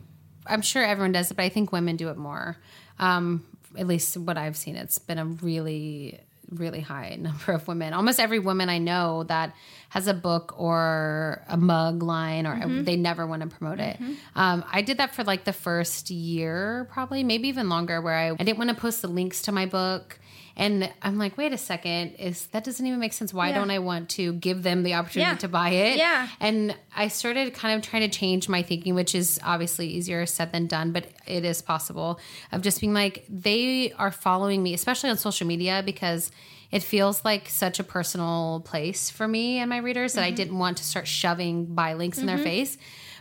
I'm 0.45 0.61
sure 0.61 0.83
everyone 0.83 1.13
does 1.13 1.31
it, 1.31 1.33
but 1.33 1.43
I 1.43 1.49
think 1.49 1.71
women 1.71 1.95
do 1.95 2.09
it 2.09 2.17
more. 2.17 2.57
Um, 2.99 3.45
at 3.77 3.87
least 3.87 4.17
what 4.17 4.37
I've 4.37 4.55
seen, 4.55 4.75
it's 4.75 4.99
been 4.99 5.17
a 5.17 5.25
really, 5.25 6.19
really 6.51 6.81
high 6.81 7.15
number 7.19 7.51
of 7.51 7.67
women. 7.67 7.93
Almost 7.93 8.19
every 8.19 8.39
woman 8.39 8.69
I 8.69 8.77
know 8.77 9.23
that 9.25 9.55
has 9.89 10.07
a 10.07 10.13
book 10.13 10.53
or 10.57 11.43
a 11.47 11.57
mug 11.57 12.03
line, 12.03 12.45
or 12.45 12.83
they 12.83 12.95
never 12.95 13.25
want 13.25 13.41
to 13.41 13.47
promote 13.47 13.79
it. 13.79 13.97
Um, 14.35 14.63
I 14.71 14.81
did 14.81 14.97
that 14.97 15.15
for 15.15 15.23
like 15.23 15.45
the 15.45 15.53
first 15.53 16.11
year, 16.11 16.87
probably, 16.91 17.23
maybe 17.23 17.47
even 17.47 17.69
longer, 17.69 17.99
where 18.01 18.15
I, 18.15 18.31
I 18.31 18.43
didn't 18.43 18.57
want 18.59 18.69
to 18.69 18.75
post 18.75 19.01
the 19.01 19.07
links 19.07 19.41
to 19.43 19.51
my 19.51 19.65
book. 19.65 20.19
And 20.59 20.91
I'm 21.01 21.17
like, 21.17 21.37
wait 21.37 21.53
a 21.53 21.57
second, 21.57 22.15
is 22.19 22.47
that 22.47 22.65
doesn't 22.65 22.85
even 22.85 22.99
make 22.99 23.13
sense? 23.13 23.33
Why 23.33 23.47
Yeah. 23.47 23.55
don't 23.55 23.71
I 23.71 23.79
want 23.79 24.09
to 24.09 24.33
give 24.33 24.61
them 24.61 24.83
the 24.83 24.93
opportunity 24.93 25.31
Yeah. 25.31 25.37
to 25.37 25.47
buy 25.47 25.69
it? 25.69 25.97
Yeah. 25.97 26.27
And 26.41 26.75
I 26.93 27.07
started 27.07 27.53
kind 27.53 27.77
of 27.79 27.89
trying 27.89 28.01
to 28.09 28.15
change 28.15 28.49
my 28.49 28.61
thinking, 28.61 28.93
which 28.93 29.15
is 29.15 29.39
obviously 29.41 29.87
easier 29.87 30.25
said 30.25 30.51
than 30.51 30.67
done, 30.67 30.91
but 30.91 31.07
it 31.25 31.45
is 31.45 31.61
possible 31.61 32.19
of 32.51 32.61
just 32.61 32.81
being 32.81 32.93
like, 32.93 33.23
they 33.29 33.93
are 33.93 34.11
following 34.11 34.61
me, 34.61 34.73
especially 34.73 35.09
on 35.09 35.17
social 35.17 35.47
media, 35.47 35.81
because 35.85 36.29
it 36.71 36.83
feels 36.83 37.23
like 37.23 37.47
such 37.47 37.79
a 37.79 37.83
personal 37.83 38.61
place 38.65 39.09
for 39.09 39.29
me 39.29 39.59
and 39.59 39.69
my 39.69 39.77
readers 39.77 40.13
that 40.13 40.25
I 40.25 40.27
mm-hmm. 40.27 40.35
didn't 40.35 40.57
want 40.59 40.77
to 40.77 40.83
start 40.83 41.07
shoving 41.07 41.73
buy 41.73 41.93
links 41.93 42.17
in 42.17 42.25
their 42.25 42.35
mm-hmm. 42.35 42.43
face. 42.43 42.77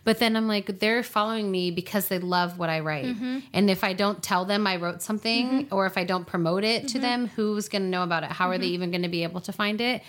But 0.09 0.21
then 0.21 0.37
I'm 0.37 0.49
like, 0.49 0.79
they're 0.79 1.03
following 1.03 1.51
me 1.51 1.71
because 1.71 2.09
they 2.09 2.19
love 2.19 2.59
what 2.59 2.71
I 2.71 2.81
write. 2.81 3.15
And 3.53 3.69
if 3.69 3.85
I 3.85 3.93
don't 3.93 4.23
tell 4.23 4.47
them 4.47 4.67
I 4.67 4.77
wrote 4.77 5.03
something 5.03 5.69
or 5.71 5.85
if 5.85 5.99
I 5.99 6.05
don't 6.05 6.27
promote 6.27 6.65
it 6.65 6.89
to 6.89 6.99
them, 6.99 7.27
who's 7.27 7.69
going 7.69 7.83
to 7.83 7.89
know 7.89 8.03
about 8.03 8.23
it? 8.23 8.31
How 8.31 8.49
are 8.49 8.57
they 8.57 8.69
even 8.69 8.91
going 8.91 9.03
to 9.03 9.11
be 9.11 9.23
able 9.25 9.43
to 9.43 9.53
find 9.53 9.83
it? 9.83 10.01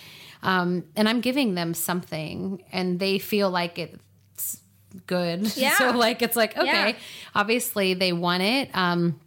Um, 0.42 0.86
and 0.96 1.10
I'm 1.10 1.20
giving 1.20 1.54
them 1.54 1.74
something 1.74 2.64
and 2.72 2.98
they 2.98 3.20
feel 3.20 3.50
like 3.50 3.78
it's 3.78 4.62
good. 5.06 5.54
Yeah. 5.58 5.78
so 5.78 5.92
like, 5.92 6.22
it's 6.22 6.38
like, 6.38 6.58
okay, 6.58 6.92
Yeah. 6.92 6.96
obviously 7.36 7.94
they 7.94 8.14
want 8.14 8.42
it. 8.44 8.70
Um, 8.74 9.20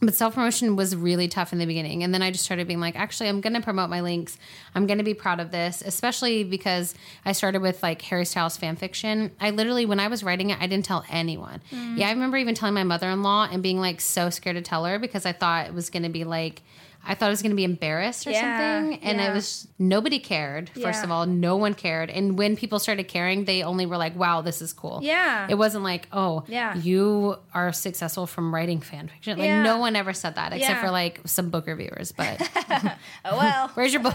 but 0.00 0.14
self 0.14 0.34
promotion 0.34 0.76
was 0.76 0.96
really 0.96 1.28
tough 1.28 1.52
in 1.52 1.58
the 1.58 1.66
beginning. 1.66 2.02
And 2.02 2.14
then 2.14 2.22
I 2.22 2.30
just 2.30 2.44
started 2.44 2.66
being 2.66 2.80
like, 2.80 2.96
actually, 2.96 3.28
I'm 3.28 3.40
going 3.40 3.52
to 3.54 3.60
promote 3.60 3.90
my 3.90 4.00
links. 4.00 4.38
I'm 4.74 4.86
going 4.86 4.98
to 4.98 5.04
be 5.04 5.14
proud 5.14 5.40
of 5.40 5.50
this, 5.50 5.82
especially 5.84 6.44
because 6.44 6.94
I 7.24 7.32
started 7.32 7.60
with 7.60 7.82
like 7.82 8.00
Harry 8.02 8.24
Styles 8.24 8.56
fan 8.56 8.76
fiction. 8.76 9.30
I 9.40 9.50
literally, 9.50 9.86
when 9.86 10.00
I 10.00 10.08
was 10.08 10.24
writing 10.24 10.50
it, 10.50 10.58
I 10.60 10.66
didn't 10.66 10.86
tell 10.86 11.04
anyone. 11.10 11.60
Mm. 11.70 11.98
Yeah, 11.98 12.08
I 12.08 12.12
remember 12.12 12.38
even 12.38 12.54
telling 12.54 12.74
my 12.74 12.84
mother 12.84 13.08
in 13.10 13.22
law 13.22 13.48
and 13.50 13.62
being 13.62 13.78
like 13.78 14.00
so 14.00 14.30
scared 14.30 14.56
to 14.56 14.62
tell 14.62 14.84
her 14.86 14.98
because 14.98 15.26
I 15.26 15.32
thought 15.32 15.66
it 15.66 15.74
was 15.74 15.90
going 15.90 16.04
to 16.04 16.08
be 16.08 16.24
like, 16.24 16.62
I 17.02 17.14
thought 17.14 17.26
I 17.26 17.30
was 17.30 17.40
going 17.40 17.50
to 17.50 17.56
be 17.56 17.64
embarrassed 17.64 18.26
or 18.26 18.30
Yeah, 18.30 18.40
something. 18.82 19.00
And 19.02 19.18
yeah. 19.18 19.30
it 19.30 19.34
was 19.34 19.66
nobody 19.78 20.18
cared, 20.18 20.68
first 20.68 20.98
Yeah. 21.00 21.04
of 21.04 21.10
all. 21.10 21.24
No 21.26 21.56
one 21.56 21.72
cared. 21.74 22.10
And 22.10 22.36
when 22.36 22.56
people 22.56 22.78
started 22.78 23.08
caring, 23.08 23.46
they 23.46 23.62
only 23.62 23.86
were 23.86 23.96
like, 23.96 24.14
wow, 24.16 24.42
this 24.42 24.60
is 24.60 24.72
cool. 24.74 25.00
Yeah. 25.02 25.46
It 25.48 25.54
wasn't 25.56 25.82
like, 25.82 26.08
oh, 26.12 26.44
Yeah. 26.46 26.76
you 26.76 27.36
are 27.54 27.70
successI'm 27.70 28.28
from 28.28 28.54
writing 28.54 28.80
fan 28.80 29.08
fiction. 29.08 29.38
Like 29.38 29.46
Yeah. 29.46 29.62
no 29.62 29.78
one 29.78 29.96
ever 29.96 30.12
said 30.12 30.34
that 30.34 30.52
except 30.52 30.80
for 30.82 30.90
like 30.90 31.20
some 31.24 31.48
book 31.48 31.66
reviewers. 31.66 32.12
But 32.12 32.38
Oh 33.24 33.36
well. 33.38 33.68
where's 33.74 33.92
your 33.94 34.02
book? 34.02 34.14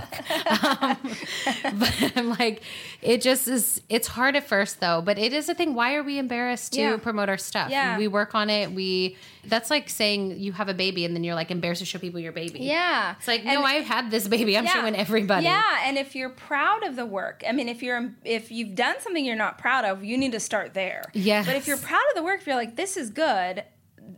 um, 0.81 0.97
but 1.79 2.13
I'm 2.15 2.29
like, 2.29 2.61
it 3.01 3.21
just 3.21 3.47
is. 3.47 3.81
It's 3.89 4.07
hard 4.07 4.35
at 4.35 4.47
first 4.47 4.79
though, 4.79 5.01
but 5.01 5.17
it 5.17 5.33
is 5.33 5.49
a 5.49 5.55
thing. 5.55 5.73
Why 5.73 5.95
are 5.95 6.03
we 6.03 6.19
embarrassed 6.19 6.73
to 6.73 6.97
promote 6.99 7.29
our 7.29 7.37
stuff? 7.37 7.69
Yeah. 7.71 7.97
we 7.97 8.07
work 8.07 8.35
on 8.35 8.49
it. 8.49 8.71
We 8.71 9.17
that's 9.47 9.69
like 9.69 9.89
saying 9.89 10.39
you 10.39 10.51
have 10.53 10.69
a 10.69 10.73
baby 10.73 11.05
and 11.05 11.15
then 11.15 11.23
you're 11.23 11.35
like 11.35 11.51
embarrassed 11.51 11.79
to 11.79 11.85
show 11.85 11.99
people 11.99 12.19
your 12.19 12.31
baby. 12.31 12.59
yeah. 12.59 13.15
It's 13.17 13.27
like, 13.27 13.45
And- 13.45 13.53
no, 13.55 13.63
I've 13.63 13.85
had 13.85 14.11
this 14.11 14.27
baby. 14.27 14.57
I'm 14.57 14.65
Yeah. 14.65 14.73
showing 14.73 14.95
everybody. 14.95 15.45
Yeah, 15.45 15.61
and 15.85 15.97
if 15.97 16.15
you're 16.15 16.29
proud 16.29 16.83
of 16.83 16.95
the 16.95 17.05
work, 17.05 17.43
I 17.47 17.51
mean, 17.51 17.69
if 17.69 17.81
you're 17.83 18.11
if 18.23 18.51
you've 18.51 18.75
done 18.75 18.95
something 18.99 19.23
you're 19.25 19.35
not 19.35 19.57
proud 19.57 19.85
of, 19.85 20.03
you 20.03 20.17
need 20.17 20.31
to 20.33 20.39
start 20.39 20.73
there. 20.73 21.03
Yeah. 21.13 21.43
But 21.45 21.55
if 21.55 21.67
you're 21.67 21.77
proud 21.77 22.03
of 22.09 22.15
the 22.15 22.23
work, 22.23 22.41
if 22.41 22.47
you're 22.47 22.55
like, 22.55 22.75
this 22.75 22.97
is 22.97 23.09
good, 23.09 23.63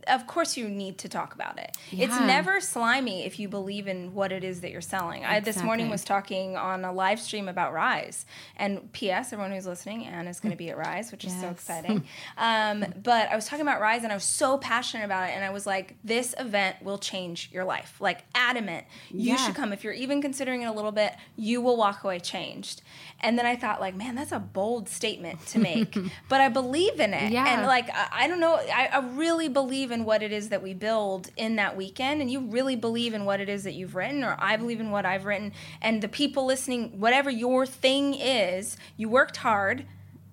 of 0.06 0.26
course 0.26 0.56
you 0.56 0.68
need 0.68 0.98
to 0.98 1.08
talk 1.08 1.34
about 1.34 1.58
it. 1.58 1.76
It's 1.90 2.18
never 2.18 2.60
slimy 2.60 3.24
if 3.24 3.38
you 3.38 3.48
believe 3.48 3.88
in 3.88 4.14
what 4.14 4.32
it 4.32 4.44
is 4.44 4.60
that 4.60 4.70
you're 4.70 4.80
selling. 4.80 5.24
I 5.24 5.40
this 5.40 5.62
morning 5.62 5.88
was 5.88 6.04
talking 6.04 6.56
on 6.56 6.84
a 6.84 6.92
live 6.92 7.20
stream 7.20 7.48
about 7.48 7.72
Rise. 7.72 8.26
And 8.56 8.92
PS, 8.92 9.32
everyone 9.32 9.52
who's 9.52 9.66
listening, 9.66 10.04
Anna 10.06 10.30
is 10.30 10.40
going 10.40 10.50
to 10.52 10.56
be 10.56 10.70
at 10.70 10.76
Rise, 10.76 11.10
which 11.12 11.24
is 11.24 11.38
so 11.40 11.48
exciting. 11.48 12.04
um, 12.38 12.84
but 13.02 13.30
I 13.30 13.36
was 13.36 13.46
talking 13.46 13.62
about 13.62 13.80
Rise 13.80 14.02
and 14.02 14.12
I 14.12 14.16
was 14.16 14.24
so 14.24 14.58
passionate 14.58 15.04
about 15.04 15.28
it. 15.28 15.32
And 15.32 15.44
I 15.44 15.50
was 15.50 15.66
like, 15.66 15.96
this 16.04 16.34
event 16.38 16.76
will 16.82 16.98
change 16.98 17.50
your 17.52 17.64
life. 17.64 17.96
Like, 18.00 18.24
adamant. 18.34 18.86
You 19.10 19.30
Yeah. 19.32 19.36
should 19.36 19.54
come. 19.54 19.72
If 19.72 19.84
you're 19.84 19.92
even 19.92 20.20
considering 20.22 20.62
it 20.62 20.66
a 20.66 20.72
little 20.72 20.92
bit, 20.92 21.14
you 21.36 21.60
will 21.60 21.76
walk 21.76 22.04
away 22.04 22.18
changed. 22.18 22.82
And 23.20 23.38
then 23.38 23.46
I 23.46 23.56
thought, 23.56 23.80
like, 23.80 23.94
man, 23.96 24.14
that's 24.14 24.32
a 24.32 24.38
bold 24.38 24.88
statement 24.88 25.44
to 25.48 25.58
make. 25.58 25.96
but 26.28 26.40
I 26.40 26.48
believe 26.48 27.00
in 27.00 27.14
it. 27.14 27.32
Yeah. 27.32 27.46
And 27.46 27.66
like, 27.66 27.88
I, 27.90 28.08
I 28.24 28.28
don't 28.28 28.40
know, 28.40 28.54
I, 28.54 28.88
I 28.92 28.98
really 29.00 29.48
believe 29.48 29.77
in 29.92 30.04
what 30.04 30.22
it 30.22 30.32
is 30.32 30.48
that 30.48 30.62
we 30.62 30.74
build 30.74 31.30
in 31.36 31.56
that 31.56 31.76
weekend. 31.76 32.20
And 32.20 32.30
you 32.30 32.40
really 32.40 32.76
believe 32.76 33.14
in 33.14 33.24
what 33.24 33.40
it 33.40 33.48
is 33.48 33.64
that 33.64 33.74
you've 33.74 33.94
written, 33.94 34.24
or 34.24 34.36
I 34.38 34.56
believe 34.56 34.80
in 34.80 34.90
what 34.90 35.06
I've 35.06 35.24
written. 35.24 35.52
And 35.80 36.02
the 36.02 36.08
people 36.08 36.44
listening, 36.46 36.98
whatever 37.00 37.30
your 37.30 37.64
thing 37.66 38.14
is, 38.14 38.76
you 38.96 39.08
worked 39.08 39.38
hard, 39.38 39.86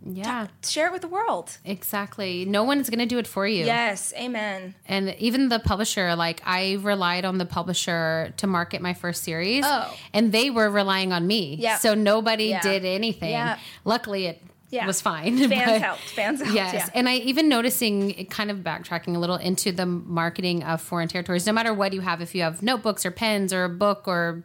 Yeah. 0.07 0.47
share 0.63 0.87
it 0.87 0.91
with 0.93 1.01
the 1.01 1.07
world. 1.07 1.57
Exactly. 1.65 2.45
No 2.45 2.63
one's 2.63 2.89
going 2.91 2.99
to 2.99 3.07
do 3.07 3.17
it 3.17 3.25
for 3.25 3.47
you. 3.47 3.65
Yes. 3.65 4.13
Amen. 4.15 4.75
And 4.87 5.15
even 5.17 5.49
the 5.49 5.57
publisher, 5.59 6.15
like 6.15 6.41
I 6.45 6.73
relied 6.81 7.25
on 7.25 7.39
the 7.39 7.45
publisher 7.45 8.33
to 8.37 8.45
market 8.47 8.81
my 8.83 8.93
first 8.93 9.23
series. 9.23 9.63
Oh. 9.65 9.91
And 10.13 10.31
they 10.31 10.49
were 10.51 10.69
relying 10.69 11.11
on 11.11 11.25
me. 11.25 11.55
Yeah. 11.59 11.77
So 11.79 11.95
nobody 11.95 12.45
Yeah. 12.49 12.61
did 12.61 12.85
anything. 12.85 13.31
Yeah. 13.31 13.57
Luckily 13.83 14.27
it 14.27 14.41
Yeah. 14.75 14.87
was 14.87 15.01
fine. 15.01 15.37
Fans 15.49 15.49
but- 15.49 15.81
helped. 15.81 16.01
Fans 16.01 16.39
helped. 16.41 16.55
Yes. 16.55 16.73
Yeah. 16.73 16.89
And 16.93 17.09
I 17.09 17.15
even 17.15 17.49
noticing 17.49 18.25
kind 18.27 18.51
of 18.51 18.57
backtracking 18.59 19.15
a 19.15 19.19
little 19.19 19.37
into 19.37 19.71
the 19.71 19.85
marketing 19.85 20.63
of 20.63 20.81
foreign 20.81 21.07
territories, 21.07 21.45
no 21.45 21.53
matter 21.53 21.73
what 21.73 21.93
you 21.93 22.01
have, 22.01 22.21
if 22.21 22.35
you 22.35 22.41
have 22.43 22.61
notebooks 22.61 23.05
or 23.05 23.11
pens 23.11 23.51
or 23.53 23.63
a 23.63 23.69
book 23.69 24.07
or 24.07 24.43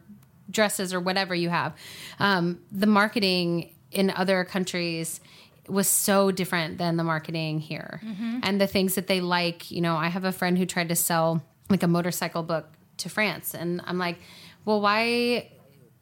dresses 0.49 0.93
or 0.93 0.99
whatever 0.99 1.33
you 1.35 1.49
have, 1.49 1.73
um, 2.19 2.59
the 2.71 2.87
marketing 2.87 3.73
in 3.91 4.09
other 4.11 4.43
countries 4.43 5.19
was 5.67 5.87
so 5.87 6.31
different 6.31 6.77
than 6.77 6.97
the 6.97 7.03
marketing 7.03 7.59
here. 7.59 8.01
And 8.43 8.59
the 8.59 8.67
things 8.67 8.95
that 8.95 9.07
they 9.07 9.21
like, 9.21 9.71
you 9.71 9.79
know, 9.79 9.95
I 9.95 10.07
have 10.07 10.25
a 10.25 10.31
friend 10.31 10.57
who 10.57 10.65
tried 10.65 10.89
to 10.89 10.95
sell 10.95 11.41
like 11.69 11.83
a 11.83 11.87
motorcycle 11.87 12.43
book 12.43 12.67
to 12.97 13.09
France. 13.09 13.53
And 13.53 13.81
I'm 13.85 13.97
like, 13.97 14.17
well, 14.65 14.81
why, 14.81 15.49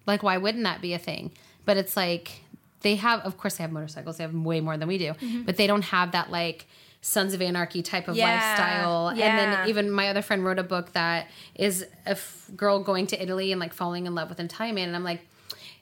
like, 0.08 0.24
why 0.24 0.38
wouldn't 0.38 0.64
that 0.64 0.82
be 0.82 0.94
a 0.94 0.98
thing? 1.00 1.32
But 1.66 1.78
it's 1.78 1.96
like, 1.96 2.42
they 2.82 2.96
have, 2.96 3.22
of 3.22 3.38
course, 3.38 3.58
they 3.58 3.64
have 3.64 3.72
motorcycles. 3.72 4.18
They 4.18 4.24
have 4.24 4.34
way 4.34 4.62
more 4.62 4.78
than 4.78 4.88
we 4.88 4.98
do, 4.98 5.14
mm-hmm. 5.14 5.44
but 5.44 5.58
they 5.58 5.68
don't 5.68 5.84
have 5.84 6.12
that 6.14 6.32
like 6.32 6.66
Sons 7.02 7.34
of 7.34 7.42
Anarchy 7.42 7.82
type 7.82 8.08
of 8.08 8.16
Yeah, 8.16 8.26
lifestyle. 8.26 9.14
yeah. 9.16 9.26
And 9.26 9.38
then 9.40 9.70
even 9.70 9.90
my 9.92 10.10
other 10.10 10.22
friend 10.22 10.44
wrote 10.44 10.60
a 10.60 10.64
book 10.64 10.94
that 10.94 11.28
is 11.56 11.84
a 12.06 12.12
f- 12.12 12.50
girl 12.56 12.84
going 12.84 13.08
to 13.08 13.22
Italy 13.22 13.52
and 13.52 13.60
like 13.60 13.74
falling 13.74 14.06
in 14.06 14.16
love 14.16 14.30
with 14.30 14.40
an 14.40 14.48
Italian 14.48 14.76
man. 14.76 14.88
And 14.88 14.96
I'm 14.96 15.04
like, 15.04 15.22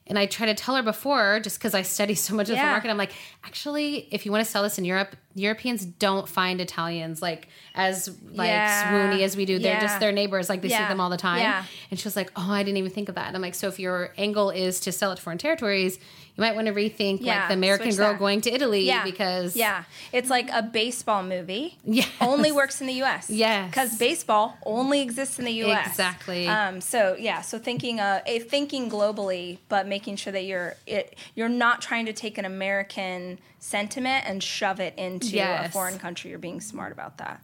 and 0.06 0.18
I 0.18 0.26
try 0.26 0.46
to 0.46 0.54
tell 0.54 0.76
her 0.76 0.84
before, 0.84 1.40
just 1.40 1.60
because 1.60 1.74
I 1.74 1.82
study 1.82 2.16
so 2.16 2.34
much 2.34 2.50
of 2.50 2.56
the 2.56 2.64
market, 2.64 2.90
I'm 2.90 2.98
like, 2.98 3.12
actually, 3.44 4.08
if 4.12 4.26
you 4.26 4.32
want 4.32 4.46
to 4.46 4.50
sell 4.50 4.64
this 4.64 4.78
in 4.78 4.86
Europe, 4.86 5.16
Europeans 5.38 5.86
don't 5.86 6.28
find 6.28 6.60
Italians 6.60 7.22
like 7.22 7.48
as 7.76 8.10
like 8.34 8.48
Yeah. 8.50 8.92
swoony 8.92 9.22
as 9.22 9.38
we 9.38 9.46
do. 9.46 9.60
They're 9.60 9.74
Yeah. 9.76 9.82
just 9.82 10.00
their 10.00 10.12
neighbors, 10.12 10.50
like 10.50 10.62
they 10.62 10.70
see 10.70 10.76
them 10.76 11.00
all 11.00 11.10
the 11.10 11.18
time. 11.18 11.40
Yeah. 11.40 11.64
And 11.92 12.00
she 12.00 12.04
was 12.06 12.16
like, 12.16 12.32
"Oh, 12.36 12.52
I 12.52 12.64
didn't 12.64 12.78
even 12.78 12.92
think 12.92 13.08
of 13.10 13.16
that." 13.16 13.28
And 13.28 13.36
I'm 13.36 13.42
like, 13.42 13.56
"So 13.56 13.68
if 13.68 13.80
your 13.80 14.14
angle 14.18 14.50
is 14.50 14.80
to 14.82 14.92
sell 14.92 15.12
it 15.12 15.18
to 15.18 15.22
foreign 15.22 15.38
territories, 15.38 15.98
you 16.36 16.42
might 16.42 16.56
want 16.56 16.68
to 16.68 16.74
rethink 16.74 17.20
Yeah, 17.22 17.40
like 17.40 17.48
the 17.50 17.54
American 17.56 17.88
switch 17.92 17.98
girl 17.98 18.12
that. 18.14 18.20
going 18.20 18.42
to 18.42 18.52
Italy 18.54 18.82
Yeah. 18.86 19.04
because 19.04 19.56
yeah, 19.56 19.84
it's 20.12 20.30
like 20.30 20.50
a 20.52 20.62
baseball 20.62 21.24
movie. 21.24 21.78
Yes. 21.84 22.08
only 22.22 22.52
works 22.52 22.80
in 22.82 22.88
the 22.88 22.94
U.S. 22.94 23.30
Yeah, 23.30 23.66
because 23.68 23.98
baseball 23.98 24.58
only 24.66 25.02
exists 25.02 25.40
in 25.40 25.46
the 25.46 25.54
U.S. 25.66 25.88
Exactly. 25.88 26.48
Um, 26.48 26.80
so 26.82 27.16
yeah, 27.20 27.42
so 27.42 27.58
thinking 27.60 28.00
uh, 28.00 28.22
eh, 28.26 28.40
thinking 28.40 28.90
globally, 28.90 29.58
but 29.70 29.88
making 29.88 30.16
sure 30.16 30.34
that 30.34 30.44
you're 30.46 30.76
it 30.88 31.16
you're 31.36 31.50
not 31.50 31.82
trying 31.82 32.06
to 32.08 32.14
take 32.14 32.38
an 32.38 32.46
American 32.46 33.40
sentiment 33.68 34.26
and 34.28 34.42
shove 34.42 34.80
it 34.80 34.94
into 34.98 35.38
a 35.40 35.70
foreign 35.70 36.00
country. 36.00 36.30
You're 36.30 36.40
being 36.40 36.62
smart 36.62 36.92
about 36.92 37.18
that. 37.18 37.42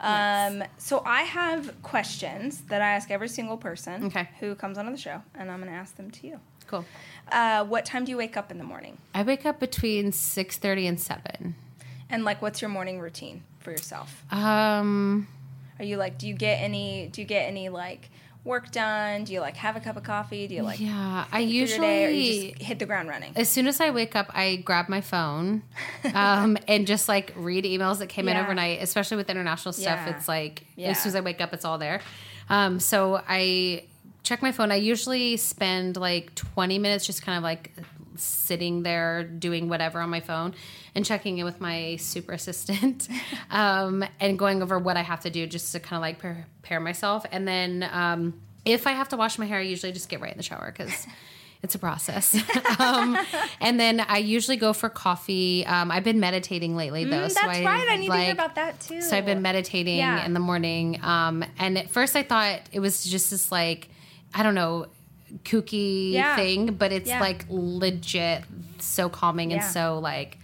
Um, 0.00 0.64
so 0.76 1.02
I 1.06 1.22
have 1.22 1.82
questions 1.82 2.62
that 2.68 2.82
I 2.82 2.90
ask 2.94 3.10
every 3.10 3.28
single 3.28 3.56
person 3.56 4.04
Okay. 4.06 4.28
who 4.40 4.54
comes 4.54 4.76
onto 4.76 4.90
the 4.90 4.98
show, 4.98 5.22
and 5.34 5.50
I'm 5.50 5.60
going 5.60 5.70
to 5.72 5.76
ask 5.78 5.96
them 5.96 6.10
to 6.10 6.26
you. 6.26 6.40
cool. 6.66 6.84
Uh, 7.32 7.64
what 7.64 7.84
time 7.86 8.04
do 8.04 8.10
you 8.10 8.18
wake 8.18 8.36
up 8.36 8.50
in 8.50 8.58
the 8.58 8.64
morning? 8.64 8.98
I 9.14 9.22
wake 9.22 9.46
up 9.46 9.58
between 9.60 10.12
six 10.12 10.58
thirty 10.58 10.86
and 10.86 11.00
seven. 11.00 11.54
And 12.10 12.24
like, 12.24 12.42
what's 12.42 12.60
your 12.60 12.68
morning 12.70 13.00
routine 13.00 13.42
for 13.60 13.70
yourself? 13.70 14.24
Um, 14.30 15.26
Are 15.78 15.84
you 15.84 15.96
like, 15.96 16.18
do 16.18 16.28
you 16.28 16.34
get 16.34 16.56
any, 16.60 17.08
do 17.12 17.22
you 17.22 17.26
get 17.26 17.46
any 17.48 17.68
like 17.70 18.10
work 18.44 18.70
done? 18.70 19.24
Do 19.24 19.32
you 19.32 19.40
like 19.40 19.56
have 19.56 19.74
a 19.76 19.80
cup 19.80 19.96
of 19.96 20.02
coffee? 20.02 20.46
Do 20.46 20.54
you 20.54 20.62
like 20.62 20.78
yeah, 20.80 21.24
I 21.32 21.38
think 21.38 21.52
your 21.52 21.66
day, 21.66 22.04
or 22.04 22.08
you 22.10 22.22
usually 22.22 22.50
just 22.52 22.62
hit 22.62 22.78
the 22.78 22.86
ground 22.86 23.08
running? 23.08 23.32
as 23.36 23.48
soon 23.48 23.66
as 23.66 23.80
I 23.80 23.90
wake 23.90 24.14
up, 24.14 24.30
I 24.34 24.56
grab 24.56 24.88
my 24.88 25.00
phone 25.00 25.62
um, 26.14 26.56
and 26.68 26.86
just 26.86 27.08
like 27.08 27.32
read 27.36 27.64
emails 27.64 27.98
that 27.98 28.08
came 28.08 28.28
in 28.28 28.36
overnight, 28.36 28.82
especially 28.82 29.16
with 29.16 29.30
international 29.30 29.72
stuff. 29.72 30.00
Yeah. 30.06 30.16
It's 30.16 30.28
like 30.28 30.64
Yeah. 30.76 30.90
as 30.90 31.02
soon 31.02 31.10
as 31.10 31.16
I 31.16 31.20
wake 31.20 31.40
up, 31.40 31.52
it's 31.54 31.64
all 31.64 31.78
there. 31.78 32.00
Um, 32.50 32.78
so 32.80 33.22
I 33.26 33.84
check 34.22 34.42
my 34.42 34.52
phone. 34.52 34.70
I 34.72 34.76
usually 34.76 35.36
spend 35.36 35.96
like 35.96 36.34
20 36.34 36.78
minutes 36.78 37.06
just 37.06 37.22
kind 37.22 37.36
of 37.38 37.42
like 37.44 37.72
sitting 38.16 38.82
there 38.82 39.24
doing 39.24 39.68
whatever 39.68 40.00
on 40.00 40.10
my 40.10 40.20
phone 40.20 40.54
and 40.94 41.04
checking 41.04 41.38
in 41.38 41.44
with 41.44 41.60
my 41.60 41.96
super 41.96 42.32
assistant 42.32 43.08
um, 43.50 44.04
and 44.20 44.38
going 44.38 44.62
over 44.62 44.78
what 44.78 44.96
I 44.96 45.02
have 45.02 45.20
to 45.20 45.30
do 45.30 45.46
just 45.46 45.72
to 45.72 45.80
kind 45.80 45.96
of 45.96 46.02
like 46.02 46.18
prepare 46.18 46.80
myself. 46.80 47.24
And 47.32 47.46
then 47.46 47.88
um, 47.92 48.40
if 48.64 48.86
I 48.86 48.92
have 48.92 49.08
to 49.10 49.16
wash 49.16 49.38
my 49.38 49.46
hair, 49.46 49.58
I 49.58 49.62
usually 49.62 49.92
just 49.92 50.08
get 50.08 50.20
right 50.20 50.30
in 50.32 50.36
the 50.36 50.42
shower 50.42 50.72
because 50.76 51.06
it's 51.62 51.74
a 51.74 51.78
process. 51.78 52.34
um, 52.78 53.18
and 53.60 53.80
then 53.80 54.00
I 54.00 54.18
usually 54.18 54.56
go 54.56 54.72
for 54.72 54.88
coffee. 54.88 55.64
Um, 55.66 55.90
I've 55.90 56.04
been 56.04 56.20
meditating 56.20 56.76
lately 56.76 57.04
though. 57.04 57.26
Mm, 57.26 57.30
so 57.30 57.40
that's 57.42 57.60
right. 57.64 57.86
I 57.88 57.96
need 57.96 58.10
to 58.10 58.16
hear 58.18 58.32
about 58.32 58.54
that 58.56 58.80
too. 58.80 59.00
So 59.02 59.16
I've 59.16 59.26
been 59.26 59.42
meditating 59.42 59.96
Yeah. 59.96 60.24
in 60.24 60.34
the 60.34 60.40
morning. 60.40 61.02
Um, 61.02 61.44
and 61.58 61.78
at 61.78 61.90
first 61.90 62.16
I 62.16 62.22
thought 62.22 62.60
it 62.72 62.80
was 62.80 63.04
just 63.04 63.30
this 63.30 63.50
like, 63.50 63.88
I 64.34 64.42
don't 64.42 64.54
know, 64.54 64.86
kooky 65.44 66.12
Yeah. 66.12 66.36
thing, 66.36 66.74
but 66.74 66.92
it's 66.92 67.08
Yeah. 67.08 67.20
like 67.20 67.44
legit 67.48 68.44
so 68.78 69.08
calming 69.08 69.52
and 69.52 69.62
so 69.62 69.98
like 69.98 70.38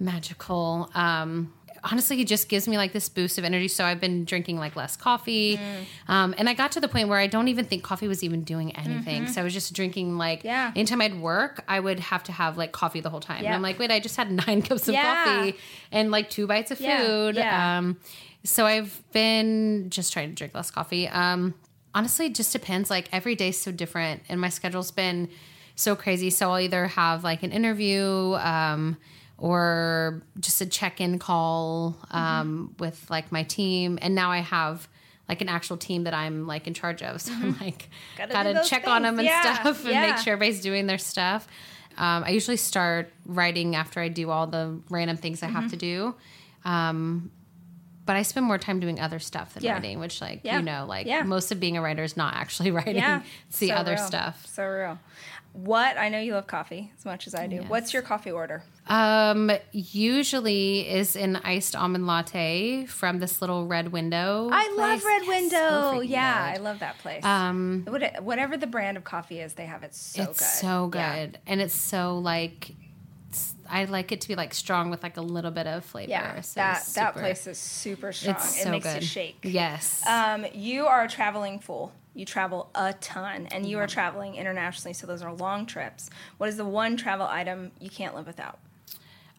magical. 0.00 0.90
Um, 0.94 1.52
honestly, 1.84 2.20
it 2.20 2.26
just 2.26 2.48
gives 2.48 2.66
me 2.68 2.76
like 2.76 2.92
this 2.92 3.08
boost 3.08 3.38
of 3.38 3.44
energy. 3.44 3.68
So 3.68 3.84
I've 3.84 4.00
been 4.00 4.24
drinking 4.24 4.58
like 4.58 4.76
less 4.76 4.96
coffee. 4.96 5.56
Mm. 5.56 5.84
Um, 6.12 6.34
and 6.38 6.48
I 6.48 6.54
got 6.54 6.72
to 6.72 6.80
the 6.80 6.88
point 6.88 7.08
where 7.08 7.18
I 7.18 7.26
don't 7.26 7.48
even 7.48 7.64
think 7.64 7.82
coffee 7.82 8.08
was 8.08 8.22
even 8.24 8.42
doing 8.42 8.74
anything. 8.76 9.28
So 9.28 9.40
I 9.40 9.44
was 9.44 9.52
just 9.54 9.72
drinking 9.74 10.18
like, 10.18 10.40
Mm-hmm. 10.40 10.46
Yeah. 10.48 10.72
anytime 10.74 11.00
I'd 11.00 11.20
work, 11.20 11.62
I 11.68 11.80
would 11.80 12.00
have 12.00 12.22
to 12.24 12.32
have 12.32 12.56
like 12.58 12.72
coffee 12.72 13.00
the 13.00 13.10
whole 13.10 13.20
time. 13.20 13.42
Yeah. 13.42 13.48
And 13.50 13.56
I'm 13.56 13.62
like, 13.62 13.78
wait, 13.78 13.90
I 13.90 14.00
just 14.00 14.16
had 14.16 14.30
nine 14.46 14.62
cups 14.62 14.88
of 14.88 14.94
Yeah. 14.94 15.24
coffee 15.24 15.56
and 15.92 16.10
like 16.10 16.30
two 16.30 16.46
bites 16.46 16.70
of 16.70 16.78
food. 16.78 17.38
Um, 17.38 17.98
so 18.44 18.66
I've 18.66 19.02
been 19.12 19.90
just 19.90 20.12
trying 20.12 20.28
to 20.30 20.34
drink 20.34 20.54
less 20.54 20.70
coffee. 20.70 21.08
Um, 21.08 21.54
honestly, 21.98 22.26
it 22.26 22.34
just 22.34 22.52
depends. 22.52 22.90
Like 22.90 23.08
every 23.12 23.34
day's 23.34 23.58
so 23.58 23.72
different, 23.72 24.22
and 24.28 24.40
my 24.40 24.48
schedule's 24.48 24.90
been 24.92 25.28
so 25.74 25.94
crazy. 25.96 26.30
So 26.30 26.50
I'll 26.50 26.60
either 26.60 26.86
have 26.86 27.24
like 27.24 27.42
an 27.42 27.50
interview, 27.52 28.34
um, 28.34 28.96
or 29.36 30.22
just 30.40 30.60
a 30.60 30.66
check-in 30.66 31.18
call 31.18 31.96
um, 32.10 32.74
with 32.78 33.08
like 33.10 33.30
my 33.32 33.42
team, 33.44 33.98
and 34.02 34.14
now 34.14 34.30
I 34.30 34.38
have 34.38 34.88
like 35.28 35.40
an 35.42 35.48
actual 35.48 35.76
team 35.76 36.04
that 36.04 36.14
I'm 36.14 36.46
like 36.46 36.66
in 36.66 36.74
charge 36.74 37.02
of. 37.02 37.20
So 37.26 37.32
I'm 37.32 37.56
like 37.60 37.88
Gotta 38.16 38.32
gotta, 38.32 38.62
check 38.64 38.86
on 38.88 39.02
them 39.02 39.18
and 39.18 39.26
Yeah. 39.26 39.54
stuff, 39.62 39.80
and 39.84 39.90
Yeah. 39.90 40.00
make 40.00 40.18
sure 40.18 40.32
everybody's 40.34 40.60
doing 40.62 40.86
their 40.86 40.98
stuff. 40.98 41.46
Um, 41.96 42.22
I 42.24 42.30
usually 42.30 42.56
start 42.56 43.12
writing 43.26 43.74
after 43.74 44.00
I 44.00 44.08
do 44.08 44.30
all 44.30 44.46
the 44.46 44.78
random 44.88 45.16
things 45.16 45.42
I 45.42 45.46
Mm-hmm. 45.46 45.56
have 45.56 45.70
to 45.70 45.76
do. 45.76 46.14
Um, 46.64 47.30
but 48.08 48.16
I 48.16 48.22
spend 48.22 48.46
more 48.46 48.56
time 48.56 48.80
doing 48.80 48.98
other 48.98 49.18
stuff 49.18 49.52
than 49.52 49.62
Yeah. 49.62 49.74
writing, 49.74 49.98
which, 50.00 50.22
like, 50.22 50.40
Yeah. 50.42 50.56
you 50.56 50.62
know, 50.64 50.86
like 50.88 51.06
Yeah. 51.06 51.24
most 51.24 51.52
of 51.52 51.60
being 51.60 51.76
a 51.76 51.82
writer 51.82 52.02
is 52.02 52.16
not 52.16 52.34
actually 52.36 52.70
writing. 52.78 52.96
Yeah. 52.96 53.20
It's 53.50 53.58
the 53.58 53.68
So 53.68 53.74
other 53.74 53.94
real. 53.96 54.06
stuff. 54.06 54.46
So 54.46 54.66
real. 54.66 54.98
What 55.52 55.98
I 55.98 56.08
know 56.08 56.18
you 56.18 56.32
love 56.32 56.46
coffee 56.46 56.90
as 56.96 57.04
much 57.04 57.26
as 57.26 57.34
I 57.34 57.46
do. 57.46 57.56
Yes. 57.56 57.68
What's 57.68 57.92
your 57.92 58.00
coffee 58.02 58.30
order? 58.30 58.62
Um, 58.86 59.50
usually 59.72 60.88
is 60.88 61.16
an 61.16 61.36
iced 61.36 61.76
almond 61.76 62.06
latte 62.06 62.86
from 62.86 63.18
this 63.18 63.40
little 63.42 63.66
red 63.66 63.92
window. 63.92 64.48
I 64.52 64.72
love. 64.76 65.04
Red 65.04 65.26
Window. 65.28 65.58
so 65.96 66.00
yeah, 66.00 66.52
good. 66.52 66.60
I 66.60 66.62
love 66.62 66.78
that 66.78 66.96
place. 66.98 67.24
Um, 67.24 67.86
Whatever 68.20 68.56
the 68.56 68.66
brand 68.66 68.96
of 68.96 69.04
coffee 69.04 69.40
is, 69.40 69.52
they 69.54 69.66
have 69.66 69.82
it 69.82 69.94
so 69.94 70.22
it's 70.22 70.38
good. 70.38 70.46
so 70.46 70.86
good, 70.86 71.38
and 71.46 71.60
it's 71.60 71.74
so 71.74 72.18
like. 72.18 72.70
I 73.70 73.84
like 73.84 74.12
it 74.12 74.20
to 74.22 74.28
be 74.28 74.34
like 74.34 74.54
strong 74.54 74.90
with 74.90 75.02
like 75.02 75.16
a 75.16 75.20
little 75.22 75.50
bit 75.50 75.66
of 75.66 75.84
flavor. 75.84 76.10
Yeah, 76.10 76.40
so 76.40 76.60
that 76.60 76.78
it's 76.78 76.92
that 76.94 77.12
super- 77.12 77.20
place 77.20 77.46
is 77.46 77.58
super 77.58 78.12
strong. 78.12 78.36
It's 78.36 78.58
it 78.60 78.62
so 78.64 78.70
makes 78.70 78.86
good. 78.86 79.02
you 79.02 79.08
shake. 79.08 79.38
Yes. 79.42 80.04
Um, 80.06 80.46
you 80.54 80.86
are 80.86 81.04
a 81.04 81.08
traveling 81.08 81.58
fool. 81.58 81.92
You 82.14 82.24
travel 82.24 82.68
a 82.74 82.94
ton, 82.94 83.46
and 83.52 83.64
you 83.64 83.78
are 83.78 83.86
traveling 83.86 84.34
internationally, 84.34 84.92
so 84.92 85.06
those 85.06 85.22
are 85.22 85.32
long 85.32 85.66
trips. 85.66 86.10
What 86.38 86.48
is 86.48 86.56
the 86.56 86.64
one 86.64 86.96
travel 86.96 87.26
item 87.26 87.70
you 87.78 87.90
can't 87.90 88.14
live 88.16 88.26
without? 88.26 88.58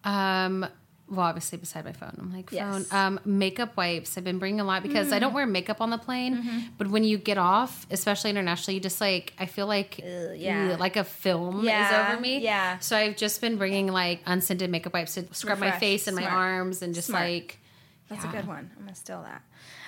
Um, 0.06 0.66
well, 1.10 1.26
obviously 1.26 1.58
beside 1.58 1.86
my 1.86 1.92
phone. 1.92 2.16
I'm 2.20 2.34
like 2.34 2.52
Yes. 2.52 2.88
phone. 2.90 2.98
Um, 3.00 3.20
makeup 3.26 3.76
wipes. 3.76 4.18
I've 4.18 4.24
been 4.24 4.38
bringing 4.40 4.60
a 4.60 4.64
lot 4.64 4.84
because 4.84 5.12
I 5.12 5.20
don't 5.20 5.34
wear 5.34 5.46
makeup 5.46 5.82
on 5.82 5.90
the 5.90 5.98
plane. 5.98 6.70
But 6.78 6.88
when 6.88 7.04
you 7.04 7.18
get 7.18 7.38
off, 7.38 7.88
especially 7.92 8.30
internationally, 8.30 8.76
you 8.76 8.80
just 8.82 9.02
like 9.02 9.34
I 9.40 9.46
feel 9.48 9.68
like 9.68 9.98
yeah. 10.00 10.76
like 10.80 10.96
a 10.98 11.04
film 11.04 11.64
Yeah, 11.66 12.08
is 12.08 12.14
over 12.14 12.22
me. 12.22 12.40
yeah. 12.40 12.80
So 12.80 12.96
I've 12.96 13.16
just 13.18 13.42
been 13.42 13.58
bringing 13.58 13.88
like 13.88 14.22
unscented 14.26 14.70
makeup 14.70 14.94
wipes 14.94 15.16
to 15.16 15.26
scrub 15.34 15.60
my 15.60 15.72
face 15.72 16.08
and 16.08 16.16
my 16.16 16.26
arms 16.28 16.82
and 16.82 16.94
just 16.94 17.08
Smart. 17.08 17.24
like 17.24 17.60
That's 18.10 18.24
yeah. 18.24 18.30
a 18.30 18.34
good 18.34 18.48
one. 18.48 18.70
I'm 18.78 18.84
gonna 18.86 18.96
steal 18.96 19.24
that. 19.24 19.42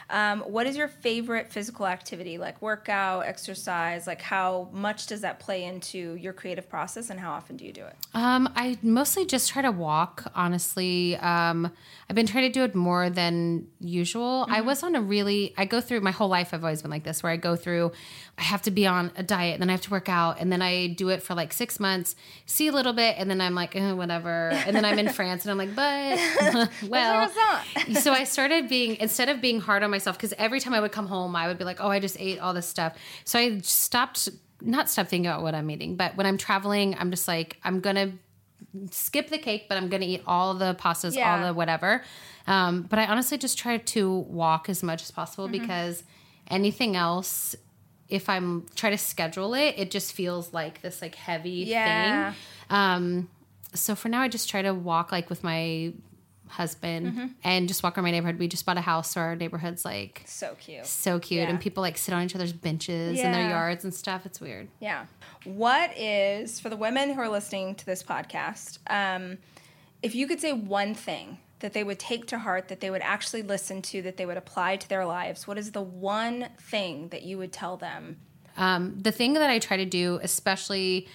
Um, 0.10 0.42
what 0.42 0.68
is 0.68 0.76
your 0.76 0.88
favorite 0.88 1.52
physical 1.52 1.88
activity, 1.88 2.38
like 2.38 2.62
workout, 2.62 3.26
exercise? 3.26 4.08
Like, 4.08 4.22
how 4.22 4.70
much 4.74 5.08
does 5.08 5.22
that 5.22 5.40
play 5.40 5.64
into 5.64 6.16
your 6.16 6.34
creative 6.34 6.70
process, 6.70 7.10
and 7.10 7.20
how 7.20 7.32
often 7.32 7.58
do 7.58 7.66
you 7.66 7.72
do 7.72 7.86
it? 7.86 7.96
Um, 8.14 8.50
I 8.56 8.78
mostly 8.82 9.26
just 9.26 9.50
try 9.50 9.62
to 9.62 9.72
walk, 9.72 10.32
honestly. 10.36 11.16
Um, 11.18 11.72
I've 12.10 12.16
been 12.16 12.28
trying 12.28 12.52
to 12.52 12.52
do 12.52 12.64
it 12.64 12.76
more 12.76 13.10
than 13.10 13.68
usual. 13.80 14.46
I 14.50 14.62
was 14.62 14.84
on 14.84 14.96
a 14.96 15.02
really, 15.02 15.54
I 15.58 15.66
go 15.66 15.80
through 15.80 16.02
my 16.02 16.12
whole 16.12 16.28
life, 16.28 16.54
I've 16.54 16.64
always 16.64 16.82
been 16.82 16.92
like 16.92 17.04
this, 17.04 17.24
where 17.24 17.32
I 17.32 17.38
go 17.38 17.56
through, 17.56 17.92
I 18.38 18.44
have 18.44 18.62
to 18.64 18.72
be 18.72 18.86
on 18.86 19.12
a 19.16 19.24
diet, 19.24 19.54
and 19.54 19.62
then 19.62 19.70
I 19.70 19.74
have 19.74 19.82
to 19.82 19.92
work 19.92 20.10
out, 20.10 20.38
and 20.40 20.52
then 20.52 20.62
I 20.62 20.88
do 20.88 21.10
it 21.10 21.24
for 21.24 21.36
like 21.36 21.54
six 21.54 21.80
months, 21.80 22.16
see 22.46 22.68
a 22.68 22.72
little 22.72 22.94
bit, 22.94 23.16
and 23.18 23.30
then 23.30 23.40
I'm 23.40 23.56
like, 23.56 23.76
eh, 23.76 23.94
whatever. 23.94 24.50
And 24.50 24.76
then 24.76 24.84
I'm 24.84 25.00
in 25.00 25.10
France, 25.14 25.46
and 25.46 25.52
I'm 25.52 25.58
like, 25.58 25.76
but, 25.76 26.70
well. 26.90 27.32
So 27.94 28.12
I 28.12 28.26
started 28.26 28.68
being, 28.68 28.98
instead 28.98 29.30
of 29.30 29.40
being 29.40 29.62
hard 29.62 29.84
on 29.84 29.92
myself, 29.92 30.01
because 30.06 30.34
every 30.38 30.60
time 30.60 30.74
I 30.74 30.80
would 30.80 30.92
come 30.92 31.08
home, 31.08 31.36
I 31.36 31.48
would 31.48 31.58
be 31.58 31.64
like, 31.64 31.80
oh, 31.82 31.90
I 31.90 32.00
just 32.00 32.18
ate 32.20 32.40
all 32.40 32.54
this 32.54 32.68
stuff. 32.68 32.96
So 33.26 33.40
I 33.40 33.60
stopped, 33.60 34.30
not 34.62 34.90
stopped 34.90 35.10
thinking 35.10 35.28
about 35.28 35.44
what 35.44 35.56
I'm 35.56 35.70
eating, 35.72 35.96
but 35.96 36.16
when 36.18 36.26
I'm 36.26 36.38
traveling, 36.38 36.96
I'm 37.00 37.12
just 37.12 37.28
like, 37.28 37.58
I'm 37.64 37.80
going 37.80 37.96
to 37.96 38.12
skip 38.92 39.30
the 39.30 39.38
cake, 39.38 39.66
but 39.68 39.78
I'm 39.78 39.90
going 39.90 40.02
to 40.02 40.08
eat 40.08 40.24
all 40.28 40.54
the 40.54 40.76
pastas, 40.76 41.16
Yeah. 41.16 41.30
all 41.42 41.46
the 41.48 41.54
whatever. 41.54 42.04
Um, 42.48 42.84
but 42.84 43.00
I 43.00 43.06
honestly 43.08 43.38
just 43.38 43.58
try 43.58 43.78
to 43.78 44.12
walk 44.20 44.70
as 44.70 44.82
much 44.84 45.02
as 45.04 45.12
possible 45.12 45.46
Mm-hmm. 45.46 45.52
because 45.62 46.04
anything 46.50 46.96
else, 46.96 47.56
if 48.10 48.28
I'm 48.30 48.66
try 48.76 48.90
to 48.90 48.98
schedule 48.98 49.54
it, 49.54 49.76
it 49.78 49.92
just 49.92 50.14
feels 50.14 50.54
like 50.54 50.82
this 50.82 51.02
like 51.02 51.16
heavy 51.16 51.66
Yeah. 51.68 52.32
thing. 52.32 52.36
Um, 52.70 53.30
so 53.74 53.96
for 53.96 54.10
now, 54.10 54.22
I 54.22 54.28
just 54.28 54.50
try 54.50 54.62
to 54.62 54.74
walk 54.74 55.12
like 55.12 55.30
with 55.30 55.44
my 55.44 55.94
husband 56.52 57.08
Mm-hmm. 57.08 57.26
and 57.44 57.68
just 57.68 57.82
walk 57.84 57.98
around 57.98 58.04
my 58.06 58.12
neighborhood. 58.12 58.38
We 58.40 58.48
just 58.48 58.66
bought 58.66 58.78
a 58.78 58.82
house, 58.82 59.12
so 59.12 59.22
our 59.22 59.36
neighborhood's 59.36 59.84
like 59.86 60.24
So 60.26 60.56
cute. 60.60 60.86
so 60.86 61.20
cute, 61.20 61.42
Yeah. 61.44 61.50
and 61.50 61.60
people 61.60 61.82
like 61.82 61.98
sit 61.98 62.14
on 62.14 62.24
each 62.24 62.36
other's 62.36 62.54
benches 62.54 63.20
in 63.20 63.32
their 63.32 63.50
yards 63.50 63.84
and 63.84 63.94
stuff. 63.94 64.26
It's 64.26 64.40
weird. 64.42 64.68
Yeah. 64.80 65.06
What 65.46 65.98
is 65.98 66.60
for 66.60 66.70
the 66.70 66.76
women 66.78 67.14
who 67.14 67.20
are 67.22 67.30
listening 67.30 67.76
to 67.76 67.86
this 67.86 68.04
podcast? 68.04 68.78
Um, 68.88 69.38
if 70.04 70.14
you 70.16 70.28
could 70.28 70.40
say 70.40 70.54
one 70.54 70.94
thing 70.94 71.40
that 71.60 71.74
they 71.74 71.84
would 71.84 72.00
take 72.00 72.26
to 72.28 72.40
heart, 72.40 72.68
that 72.70 72.80
they 72.80 72.90
would 72.90 73.02
actually 73.04 73.44
listen 73.44 73.82
to, 73.84 74.02
that 74.02 74.18
they 74.18 74.26
would 74.26 74.38
apply 74.38 74.76
to 74.76 74.90
their 74.90 75.06
lives, 75.06 75.48
what 75.48 75.58
is 75.58 75.72
the 75.72 75.82
one 75.82 76.50
thing 76.60 77.10
that 77.10 77.22
you 77.22 77.38
would 77.38 77.52
tell 77.54 77.78
them? 77.78 78.18
Um, 78.58 78.98
the 79.00 79.12
thing 79.12 79.34
that 79.34 79.50
I 79.50 79.60
try 79.60 79.78
to 79.78 79.86
do, 79.86 80.20
especially 80.24 81.08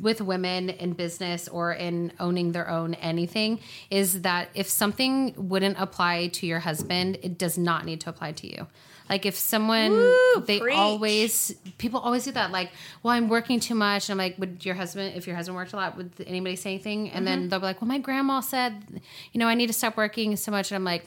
with 0.00 0.20
women 0.20 0.70
in 0.70 0.92
business 0.94 1.46
or 1.48 1.72
in 1.72 2.12
owning 2.18 2.52
their 2.52 2.68
own 2.68 2.94
anything, 2.94 3.60
is 3.90 4.22
that 4.22 4.48
if 4.54 4.68
something 4.68 5.34
wouldn't 5.36 5.78
apply 5.78 6.28
to 6.28 6.46
your 6.46 6.60
husband, 6.60 7.18
it 7.22 7.38
does 7.38 7.56
not 7.58 7.84
need 7.84 8.00
to 8.02 8.10
apply 8.10 8.32
to 8.32 8.46
you. 8.46 8.66
Like 9.10 9.26
if 9.26 9.36
someone 9.36 9.90
Woo, 9.92 10.40
they 10.46 10.60
preach. 10.60 10.74
always 10.74 11.54
people 11.76 12.00
always 12.00 12.24
do 12.24 12.32
that. 12.32 12.50
Like, 12.50 12.70
well, 13.02 13.12
I'm 13.12 13.28
working 13.28 13.60
too 13.60 13.74
much. 13.74 14.08
And 14.08 14.14
I'm 14.18 14.24
like, 14.26 14.38
would 14.38 14.64
your 14.64 14.74
husband, 14.74 15.14
if 15.14 15.26
your 15.26 15.36
husband 15.36 15.56
worked 15.56 15.74
a 15.74 15.76
lot, 15.76 15.96
would 15.98 16.10
anybody 16.26 16.56
say 16.56 16.70
anything? 16.70 17.10
And 17.10 17.16
Mm-hmm. 17.16 17.24
then 17.40 17.48
they'll 17.50 17.60
be 17.60 17.66
like, 17.66 17.82
well, 17.82 17.88
my 17.88 17.98
grandma 17.98 18.40
said, 18.40 19.02
you 19.32 19.38
know, 19.38 19.46
I 19.46 19.54
need 19.54 19.66
to 19.66 19.74
stop 19.74 19.98
working 19.98 20.36
so 20.36 20.50
much. 20.50 20.70
And 20.70 20.76
I'm 20.76 20.84
like, 20.84 21.04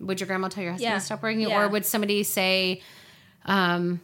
would 0.00 0.20
your 0.20 0.26
grandma 0.26 0.48
tell 0.48 0.62
your 0.62 0.72
husband 0.72 0.90
Yeah. 0.90 0.98
to 0.98 1.00
stop 1.04 1.22
working, 1.22 1.40
Yeah. 1.40 1.58
or 1.64 1.68
would 1.68 1.86
somebody 1.86 2.22
say, 2.24 2.82
um, 3.46 4.00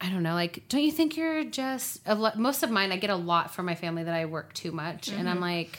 I 0.00 0.08
don't 0.08 0.22
know, 0.22 0.34
like, 0.34 0.64
don't 0.68 0.82
you 0.82 0.92
think 0.92 1.16
you're 1.16 1.44
just 1.44 2.00
a 2.06 2.14
lot? 2.14 2.38
Most 2.38 2.62
of 2.62 2.70
mine, 2.70 2.90
I 2.92 2.96
get 2.96 3.10
a 3.10 3.16
lot 3.16 3.54
from 3.54 3.66
my 3.66 3.74
family 3.74 4.02
that 4.04 4.14
I 4.14 4.24
work 4.24 4.54
too 4.54 4.72
much, 4.72 5.08
and 5.08 5.28
I'm 5.28 5.40
like, 5.40 5.78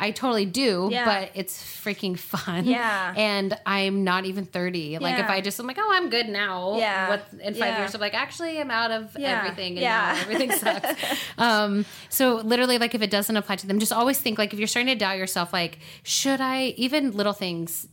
I 0.00 0.10
totally 0.12 0.44
do, 0.46 0.82
Mm-hmm. 0.82 0.92
Yeah. 0.92 1.04
but 1.04 1.30
it's 1.34 1.60
freaking 1.62 2.18
fun. 2.34 2.64
Yeah. 2.66 3.14
and 3.16 3.56
I'm 3.66 4.04
not 4.04 4.24
even 4.26 4.44
thirty. 4.44 4.98
Like, 4.98 5.18
if 5.18 5.28
I 5.28 5.40
just, 5.40 5.58
I'm 5.60 5.66
like, 5.66 5.78
oh, 5.80 5.88
I'm 5.92 6.08
good 6.10 6.28
now. 6.28 6.76
Yeah. 6.78 7.08
What 7.10 7.26
in 7.40 7.54
five 7.54 7.58
Yeah. 7.74 7.78
years? 7.78 7.94
I'm 7.94 8.00
like, 8.00 8.14
actually, 8.14 8.60
I'm 8.60 8.70
out 8.72 8.90
of 8.90 9.16
Yeah. 9.18 9.38
everything, 9.38 9.72
and 9.72 9.80
Yeah. 9.80 10.18
everything 10.20 10.52
sucks. 10.62 10.88
um, 11.36 11.84
so 12.08 12.36
literally, 12.36 12.78
like, 12.78 12.94
if 12.94 13.02
it 13.02 13.10
doesn't 13.10 13.36
apply 13.36 13.56
to 13.56 13.66
them, 13.68 13.78
just 13.78 13.92
always 13.92 14.18
think 14.20 14.38
like, 14.38 14.52
if 14.52 14.58
you're 14.58 14.68
starting 14.68 14.92
to 14.92 14.98
doubt 14.98 15.16
yourself, 15.16 15.52
like, 15.52 15.78
should 16.02 16.40
I 16.40 16.74
even 16.76 17.12
little 17.12 17.32
things. 17.34 17.86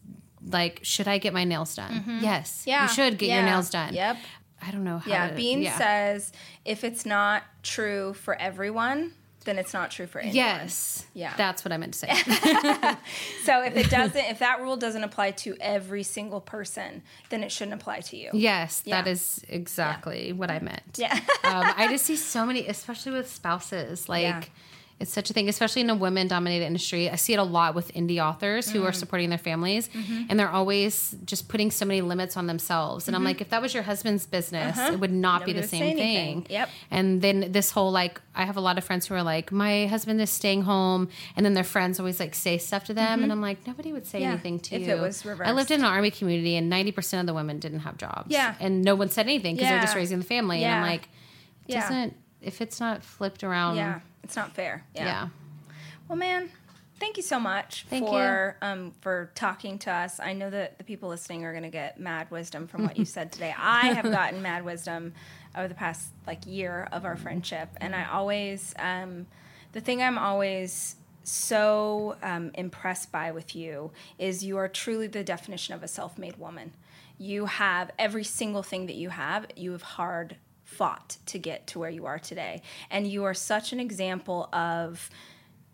Like, 0.48 0.80
should 0.84 1.08
I 1.08 1.18
get 1.18 1.34
my 1.34 1.44
nails 1.44 1.74
done? 1.76 2.20
Yes. 2.22 2.62
Mm-hmm. 2.62 2.70
Yeah. 2.70 2.84
You 2.84 2.90
should 2.90 3.18
get 3.18 3.30
your 3.34 3.42
nails 3.44 3.72
done. 3.72 3.96
Yep. 3.96 4.18
I 4.62 4.72
don't 4.72 4.84
know 4.84 4.98
how 5.00 5.10
Yeah. 5.12 5.30
to, 5.30 5.36
Bean 5.36 5.62
yeah. 5.62 5.78
says 5.78 6.32
if 6.64 6.84
it's 6.84 7.06
not 7.06 7.44
true 7.64 8.14
for 8.14 8.36
everyone, 8.36 9.14
then 9.46 9.60
it's 9.60 9.74
not 9.74 9.92
true 9.92 10.08
for 10.08 10.20
anyone. 10.20 10.36
Yes. 10.36 11.06
Yeah. 11.14 11.34
That's 11.38 11.64
what 11.64 11.72
I 11.72 11.78
meant 11.78 11.94
to 11.94 12.00
say. 12.00 12.10
So 13.44 13.62
if 13.62 13.76
it 13.78 13.90
doesn't, 13.92 14.18
if 14.26 14.40
that 14.40 14.60
rule 14.62 14.76
doesn't 14.76 15.04
apply 15.04 15.32
to 15.32 15.56
every 15.62 16.02
single 16.02 16.42
person, 16.42 17.04
then 17.30 17.44
it 17.44 17.52
shouldn't 17.52 17.80
apply 17.80 18.00
to 18.00 18.18
you. 18.18 18.32
yes, 18.34 18.80
that 18.82 19.06
Yeah. 19.06 19.12
is 19.12 19.46
exactly 19.48 20.34
what 20.34 20.50
I 20.50 20.60
meant. 20.60 20.98
Yeah. 20.98 21.14
um, 21.44 21.74
I 21.78 21.88
just 21.90 22.06
see 22.10 22.16
so 22.16 22.44
many, 22.46 22.66
especially 22.68 23.12
with 23.12 23.30
spouses. 23.32 24.10
Like, 24.10 24.24
Yeah. 24.24 24.44
It's 24.98 25.12
such 25.12 25.30
a 25.30 25.34
thing, 25.34 25.50
especially 25.50 25.82
in 25.82 25.90
a 25.90 25.96
women 25.96 26.28
dominated 26.30 26.66
industry. 26.66 27.10
I 27.10 27.16
see 27.18 27.34
it 27.34 27.38
a 27.38 27.44
lot 27.44 27.76
with 27.76 27.94
indie 27.94 28.24
authors 28.24 28.72
who 28.72 28.84
are 28.86 28.92
Mm. 28.92 28.96
supporting 28.96 29.30
their 29.30 29.38
families 29.38 29.90
Mm-hmm. 29.90 30.24
and 30.30 30.40
they're 30.40 30.50
always 30.50 31.16
just 31.26 31.50
putting 31.50 31.70
so 31.70 31.84
many 31.86 32.02
limits 32.02 32.38
on 32.38 32.48
themselves. 32.48 33.08
And 33.08 33.16
I'm 33.16 33.24
like, 33.24 33.42
if 33.42 33.50
that 33.50 33.62
was 33.62 33.74
your 33.74 33.84
husband's 33.84 34.26
business, 34.26 34.78
it 34.80 35.00
would 35.02 35.12
not 35.12 35.28
Uh-huh. 35.28 35.40
Nobody 35.40 35.54
be 35.54 35.60
the 35.62 35.68
same 35.68 35.98
thing. 35.98 36.46
Yep. 36.50 36.70
And 36.92 37.22
then 37.22 37.52
this 37.52 37.72
whole 37.72 37.92
like, 37.92 38.22
I 38.36 38.46
have 38.46 38.56
a 38.56 38.62
lot 38.62 38.78
of 38.78 38.84
friends 38.86 39.06
who 39.08 39.16
are 39.16 39.24
like, 39.24 39.52
my 39.52 39.86
husband 39.88 40.22
is 40.22 40.30
staying 40.30 40.62
home, 40.64 41.10
and 41.36 41.46
then 41.46 41.54
their 41.56 41.64
friends 41.66 42.00
always 42.00 42.20
like 42.20 42.34
say 42.34 42.58
stuff 42.58 42.86
to 42.86 42.94
them, 42.94 43.22
and 43.24 43.32
I'm 43.34 43.42
like, 43.42 43.66
nobody 43.68 43.92
would 43.92 44.06
say 44.08 44.20
Mm-hmm. 44.20 44.24
Yeah, 44.24 44.32
anything 44.32 44.60
to 44.62 44.76
if 44.76 44.82
you. 44.88 44.94
it 44.96 45.00
was 45.02 45.26
reversed. 45.26 45.50
I 45.50 45.52
lived 45.54 45.72
in 45.72 45.82
an 45.82 45.86
army 45.86 46.10
community, 46.12 46.56
and 46.56 46.70
90 46.70 46.92
percent 46.94 47.20
of 47.22 47.28
the 47.28 47.34
women 47.34 47.60
didn't 47.60 47.80
have 47.80 47.98
jobs. 47.98 48.28
Yeah. 48.32 48.56
and 48.62 48.82
no 48.82 48.96
one 48.96 49.10
said 49.10 49.26
anything 49.26 49.56
because 49.56 49.70
they're 49.70 49.82
just 49.82 49.96
raising 49.96 50.20
the 50.20 50.26
family. 50.26 50.62
Yeah. 50.62 50.68
And 50.78 50.86
I'm 50.86 50.90
like, 50.92 51.10
it 51.68 51.74
doesn't 51.74 52.16
if 52.42 52.62
it's 52.62 52.80
not 52.80 53.04
flipped 53.04 53.44
around. 53.44 53.76
yeah. 53.78 54.00
It's 54.26 54.36
not 54.36 54.54
fair. 54.54 54.84
yeah. 54.94 55.06
yeah. 55.06 55.28
Well, 56.08 56.18
man, 56.18 56.50
thank 57.00 57.18
you 57.18 57.24
so 57.24 57.40
much 57.40 57.86
Thank 57.90 58.08
for 58.08 58.58
um, 58.62 58.92
for 59.02 59.32
talking 59.36 59.80
to 59.80 59.92
us. 59.92 60.20
I 60.20 60.34
know 60.34 60.50
that 60.50 60.78
the 60.78 60.84
people 60.84 61.10
listening 61.10 61.46
are 61.46 61.52
going 61.52 61.64
to 61.64 61.70
get 61.70 62.00
mad 62.00 62.30
wisdom 62.32 62.68
from 62.68 62.84
what 62.84 62.98
you 62.98 63.06
said 63.16 63.32
today. 63.32 63.54
I 63.58 63.88
have 63.88 64.06
gotten 64.06 64.42
mad 64.42 64.66
wisdom 64.66 65.14
over 65.56 65.68
the 65.68 65.76
past 65.76 66.10
like 66.28 66.46
year 66.46 66.88
of 66.92 67.06
our 67.06 67.16
friendship, 67.16 67.70
and 67.78 67.96
I 67.96 68.06
always 68.06 68.74
um, 68.80 69.28
the 69.74 69.82
thing 69.82 70.02
I'm 70.02 70.18
always 70.18 70.96
so 71.24 72.18
um, 72.22 72.52
impressed 72.54 73.12
by 73.12 73.32
with 73.32 73.56
you 73.56 73.92
is 74.20 74.44
you 74.44 74.58
are 74.58 74.68
truly 74.68 75.08
the 75.08 75.24
definition 75.24 75.74
of 75.74 75.82
a 75.82 75.88
self-made 75.88 76.38
woman. 76.38 76.74
You 77.18 77.46
have 77.46 77.92
every 77.98 78.24
single 78.24 78.62
thing 78.62 78.88
that 78.88 78.96
you 78.96 79.10
have. 79.10 79.48
You 79.56 79.72
have 79.72 79.82
hard 79.82 80.36
fought 80.76 81.18
to 81.28 81.40
get 81.40 81.68
to 81.68 81.80
where 81.80 81.90
you 81.90 82.06
are 82.06 82.20
today, 82.20 82.62
and 82.90 83.08
you 83.08 83.24
are 83.24 83.34
such 83.34 83.74
an 83.74 83.80
example 83.80 84.50
of 84.54 85.10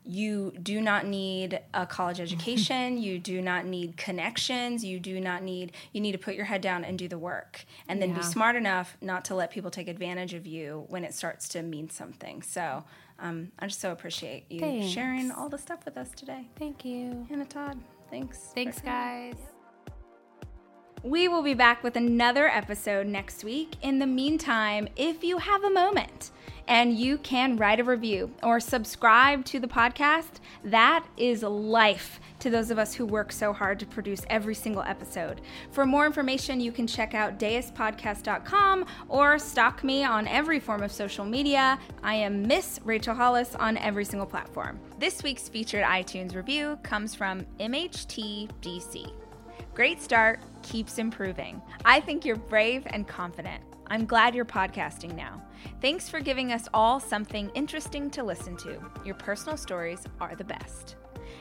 you 0.04 0.52
do 0.62 0.82
not 0.82 1.06
need 1.06 1.62
a 1.74 1.86
college 1.86 2.20
education. 2.28 2.98
You 2.98 3.20
do 3.20 3.42
not 3.42 3.66
need 3.66 3.98
connections. 3.98 4.84
You 4.84 5.00
do 5.00 5.20
not 5.20 5.44
need 5.44 5.74
you 5.94 6.02
need 6.02 6.14
to 6.14 6.18
put 6.18 6.36
your 6.36 6.46
head 6.46 6.62
down 6.62 6.84
and 6.84 6.98
do 6.98 7.08
the 7.08 7.18
work. 7.18 7.66
And 7.88 8.02
then 8.02 8.14
be 8.14 8.24
smart 8.24 8.56
enough 8.56 8.98
not 9.02 9.26
to 9.26 9.36
let 9.36 9.52
people 9.52 9.72
take 9.72 9.88
advantage 9.88 10.34
of 10.34 10.48
you 10.48 10.86
when 10.90 11.04
it 11.04 11.14
starts 11.14 11.48
to 11.50 11.62
mean 11.62 11.90
something. 11.90 12.42
So 12.42 12.84
um, 13.20 13.52
i 13.60 13.68
just 13.68 13.80
so 13.80 13.92
appreciate 13.92 14.52
you 14.52 14.60
Thanks. 14.60 14.88
sharing 14.88 15.32
all 15.32 15.48
the 15.48 15.60
stuff 15.60 15.86
with 15.86 15.98
us 15.98 16.10
today. 16.16 16.48
Thank 16.58 16.84
you. 16.84 17.28
Anna 17.30 17.46
Todd 17.46 17.80
thanks 18.10 18.52
Thanks, 18.54 18.82
guys. 18.82 19.36
We 21.04 21.28
will 21.28 21.42
be 21.42 21.56
back 21.56 21.82
with 21.84 21.96
another 21.96 22.48
episode 22.48 23.08
next 23.08 23.44
week. 23.44 23.76
In 23.82 23.98
the 23.98 24.06
meantime, 24.06 24.88
if 24.96 25.24
you 25.24 25.40
have 25.40 25.64
a 25.64 25.70
moment 25.72 26.30
and 26.68 26.96
you 26.96 27.18
can 27.18 27.58
write 27.58 27.80
a 27.80 27.84
review 27.84 28.32
or 28.44 28.60
subscribe 28.60 29.44
to 29.46 29.60
the 29.60 29.68
podcast, 29.68 30.40
that 30.64 31.04
is 31.18 31.42
life 31.42 32.20
to 32.38 32.52
those 32.52 32.70
of 32.70 32.78
us 32.78 32.94
who 32.94 33.08
work 33.08 33.32
so 33.32 33.52
hard 33.52 33.80
to 33.80 33.86
produce 33.88 34.22
every 34.30 34.54
single 34.54 34.84
episode. 34.84 35.42
For 35.72 35.88
more 35.88 36.06
information, 36.06 36.60
you 36.60 36.72
can 36.72 36.86
check 36.86 37.16
out 37.16 37.40
daispodcast.com 37.40 38.86
or 39.10 39.40
stalk 39.40 39.84
me 39.84 40.04
on 40.04 40.28
every 40.28 40.60
form 40.60 40.84
of 40.84 40.92
social 40.92 41.26
media. 41.26 41.80
I 42.04 42.14
am 42.14 42.44
Miss 42.44 42.80
Rachel 42.86 43.16
Hollis 43.16 43.56
on 43.56 43.76
every 43.78 44.06
single 44.06 44.28
platform. 44.28 44.80
This 45.00 45.24
week's 45.24 45.50
featured 45.50 45.84
iTunes 45.84 46.36
review 46.36 46.78
comes 46.84 47.16
from 47.16 47.44
MHTDC. 47.60 49.21
Great 49.74 50.02
start, 50.02 50.42
keeps 50.64 50.98
improving. 50.98 51.62
I 51.86 52.02
think 52.02 52.26
you're 52.26 52.36
brave 52.36 52.84
and 52.88 53.08
confident. 53.08 53.64
I'm 53.88 54.06
glad 54.06 54.36
you're 54.36 54.44
podcasting 54.44 55.16
now. 55.16 55.42
Thanks 55.80 56.10
for 56.10 56.20
giving 56.20 56.52
us 56.52 56.68
all 56.74 57.00
something 57.00 57.50
interesting 57.56 58.10
to 58.12 58.24
listen 58.24 58.58
to. 58.58 58.82
Your 59.06 59.16
personal 59.16 59.56
stories 59.56 60.04
are 60.20 60.36
the 60.36 60.44
best. 60.44 60.98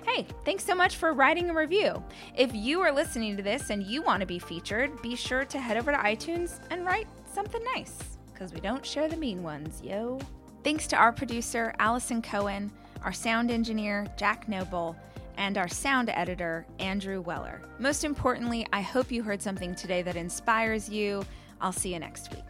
Hey, 0.07 0.29
thanks 0.45 0.65
so 0.65 0.77
much 0.77 0.97
for 0.97 1.13
writing 1.13 1.51
a 1.51 1.55
review. 1.55 2.03
If 2.37 2.55
you 2.55 2.81
are 2.81 2.93
listening 2.93 3.37
to 3.37 3.43
this 3.43 3.71
and 3.71 3.83
you 3.83 4.01
want 4.01 4.21
to 4.21 4.27
be 4.27 4.39
featured, 4.39 5.03
be 5.03 5.17
sure 5.17 5.45
to 5.47 5.59
head 5.59 5.77
over 5.77 5.91
to 5.91 5.99
iTunes 5.99 6.61
and 6.71 6.87
write 6.87 7.09
something 7.35 7.63
nice, 7.75 7.99
because 8.33 8.55
we 8.55 8.61
don't 8.61 8.87
share 8.87 9.09
the 9.09 9.17
mean 9.17 9.43
ones, 9.43 9.83
yo. 9.83 10.21
Thanks 10.63 10.87
to 10.89 10.97
our 10.97 11.13
producer, 11.13 11.75
Allison 11.81 12.23
Cohen, 12.23 12.71
our 13.03 13.13
sound 13.13 13.51
engineer, 13.51 14.07
Jack 14.17 14.49
Noble, 14.49 14.97
and 15.41 15.57
our 15.57 15.69
sound 15.69 16.11
editor, 16.11 16.67
Andrew 16.79 17.23
Weller. 17.23 17.63
Most 17.79 18.05
importantly, 18.05 18.67
I 18.75 18.83
hope 18.83 19.11
you 19.11 19.23
heard 19.23 19.41
something 19.41 19.75
today 19.75 20.03
that 20.03 20.15
inspires 20.15 20.91
you. 20.91 21.25
I'll 21.63 21.73
see 21.73 21.95
you 21.95 21.99
next 21.99 22.31
week. 22.31 22.45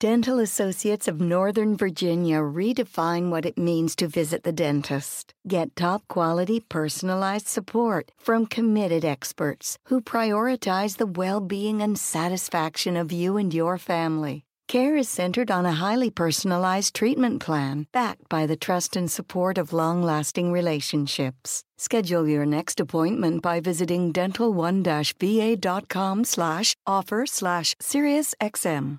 Dental 0.00 0.38
Associates 0.40 1.08
of 1.08 1.20
Northern 1.20 1.76
Virginia 1.76 2.38
redefine 2.38 3.30
what 3.30 3.44
it 3.44 3.58
means 3.58 3.94
to 3.96 4.08
visit 4.08 4.42
the 4.42 4.52
dentist. 4.52 5.34
Get 5.46 5.74
top 5.76 6.06
quality 6.08 6.60
personalized 6.60 7.48
support 7.48 8.10
from 8.16 8.46
committed 8.46 9.04
experts 9.04 9.78
who 9.86 10.00
prioritize 10.00 10.96
the 10.96 11.06
well 11.06 11.40
being 11.40 11.82
and 11.82 11.96
satisfaction 11.98 12.96
of 12.96 13.12
you 13.12 13.36
and 13.36 13.54
your 13.54 13.78
family. 13.78 14.44
Care 14.68 14.96
is 14.98 15.08
centered 15.08 15.50
on 15.50 15.64
a 15.64 15.72
highly 15.72 16.10
personalized 16.10 16.94
treatment 16.94 17.40
plan 17.40 17.86
backed 17.90 18.28
by 18.28 18.44
the 18.44 18.56
trust 18.56 18.96
and 18.96 19.10
support 19.10 19.56
of 19.56 19.72
long 19.72 20.02
lasting 20.02 20.52
relationships. 20.52 21.64
Schedule 21.78 22.28
your 22.28 22.44
next 22.44 22.78
appointment 22.78 23.40
by 23.40 23.60
visiting 23.60 24.12
dental1-va.com 24.12 26.24
slash 26.24 26.76
offer 26.86 27.24
slash 27.24 27.74
SiriusXM. 27.76 28.98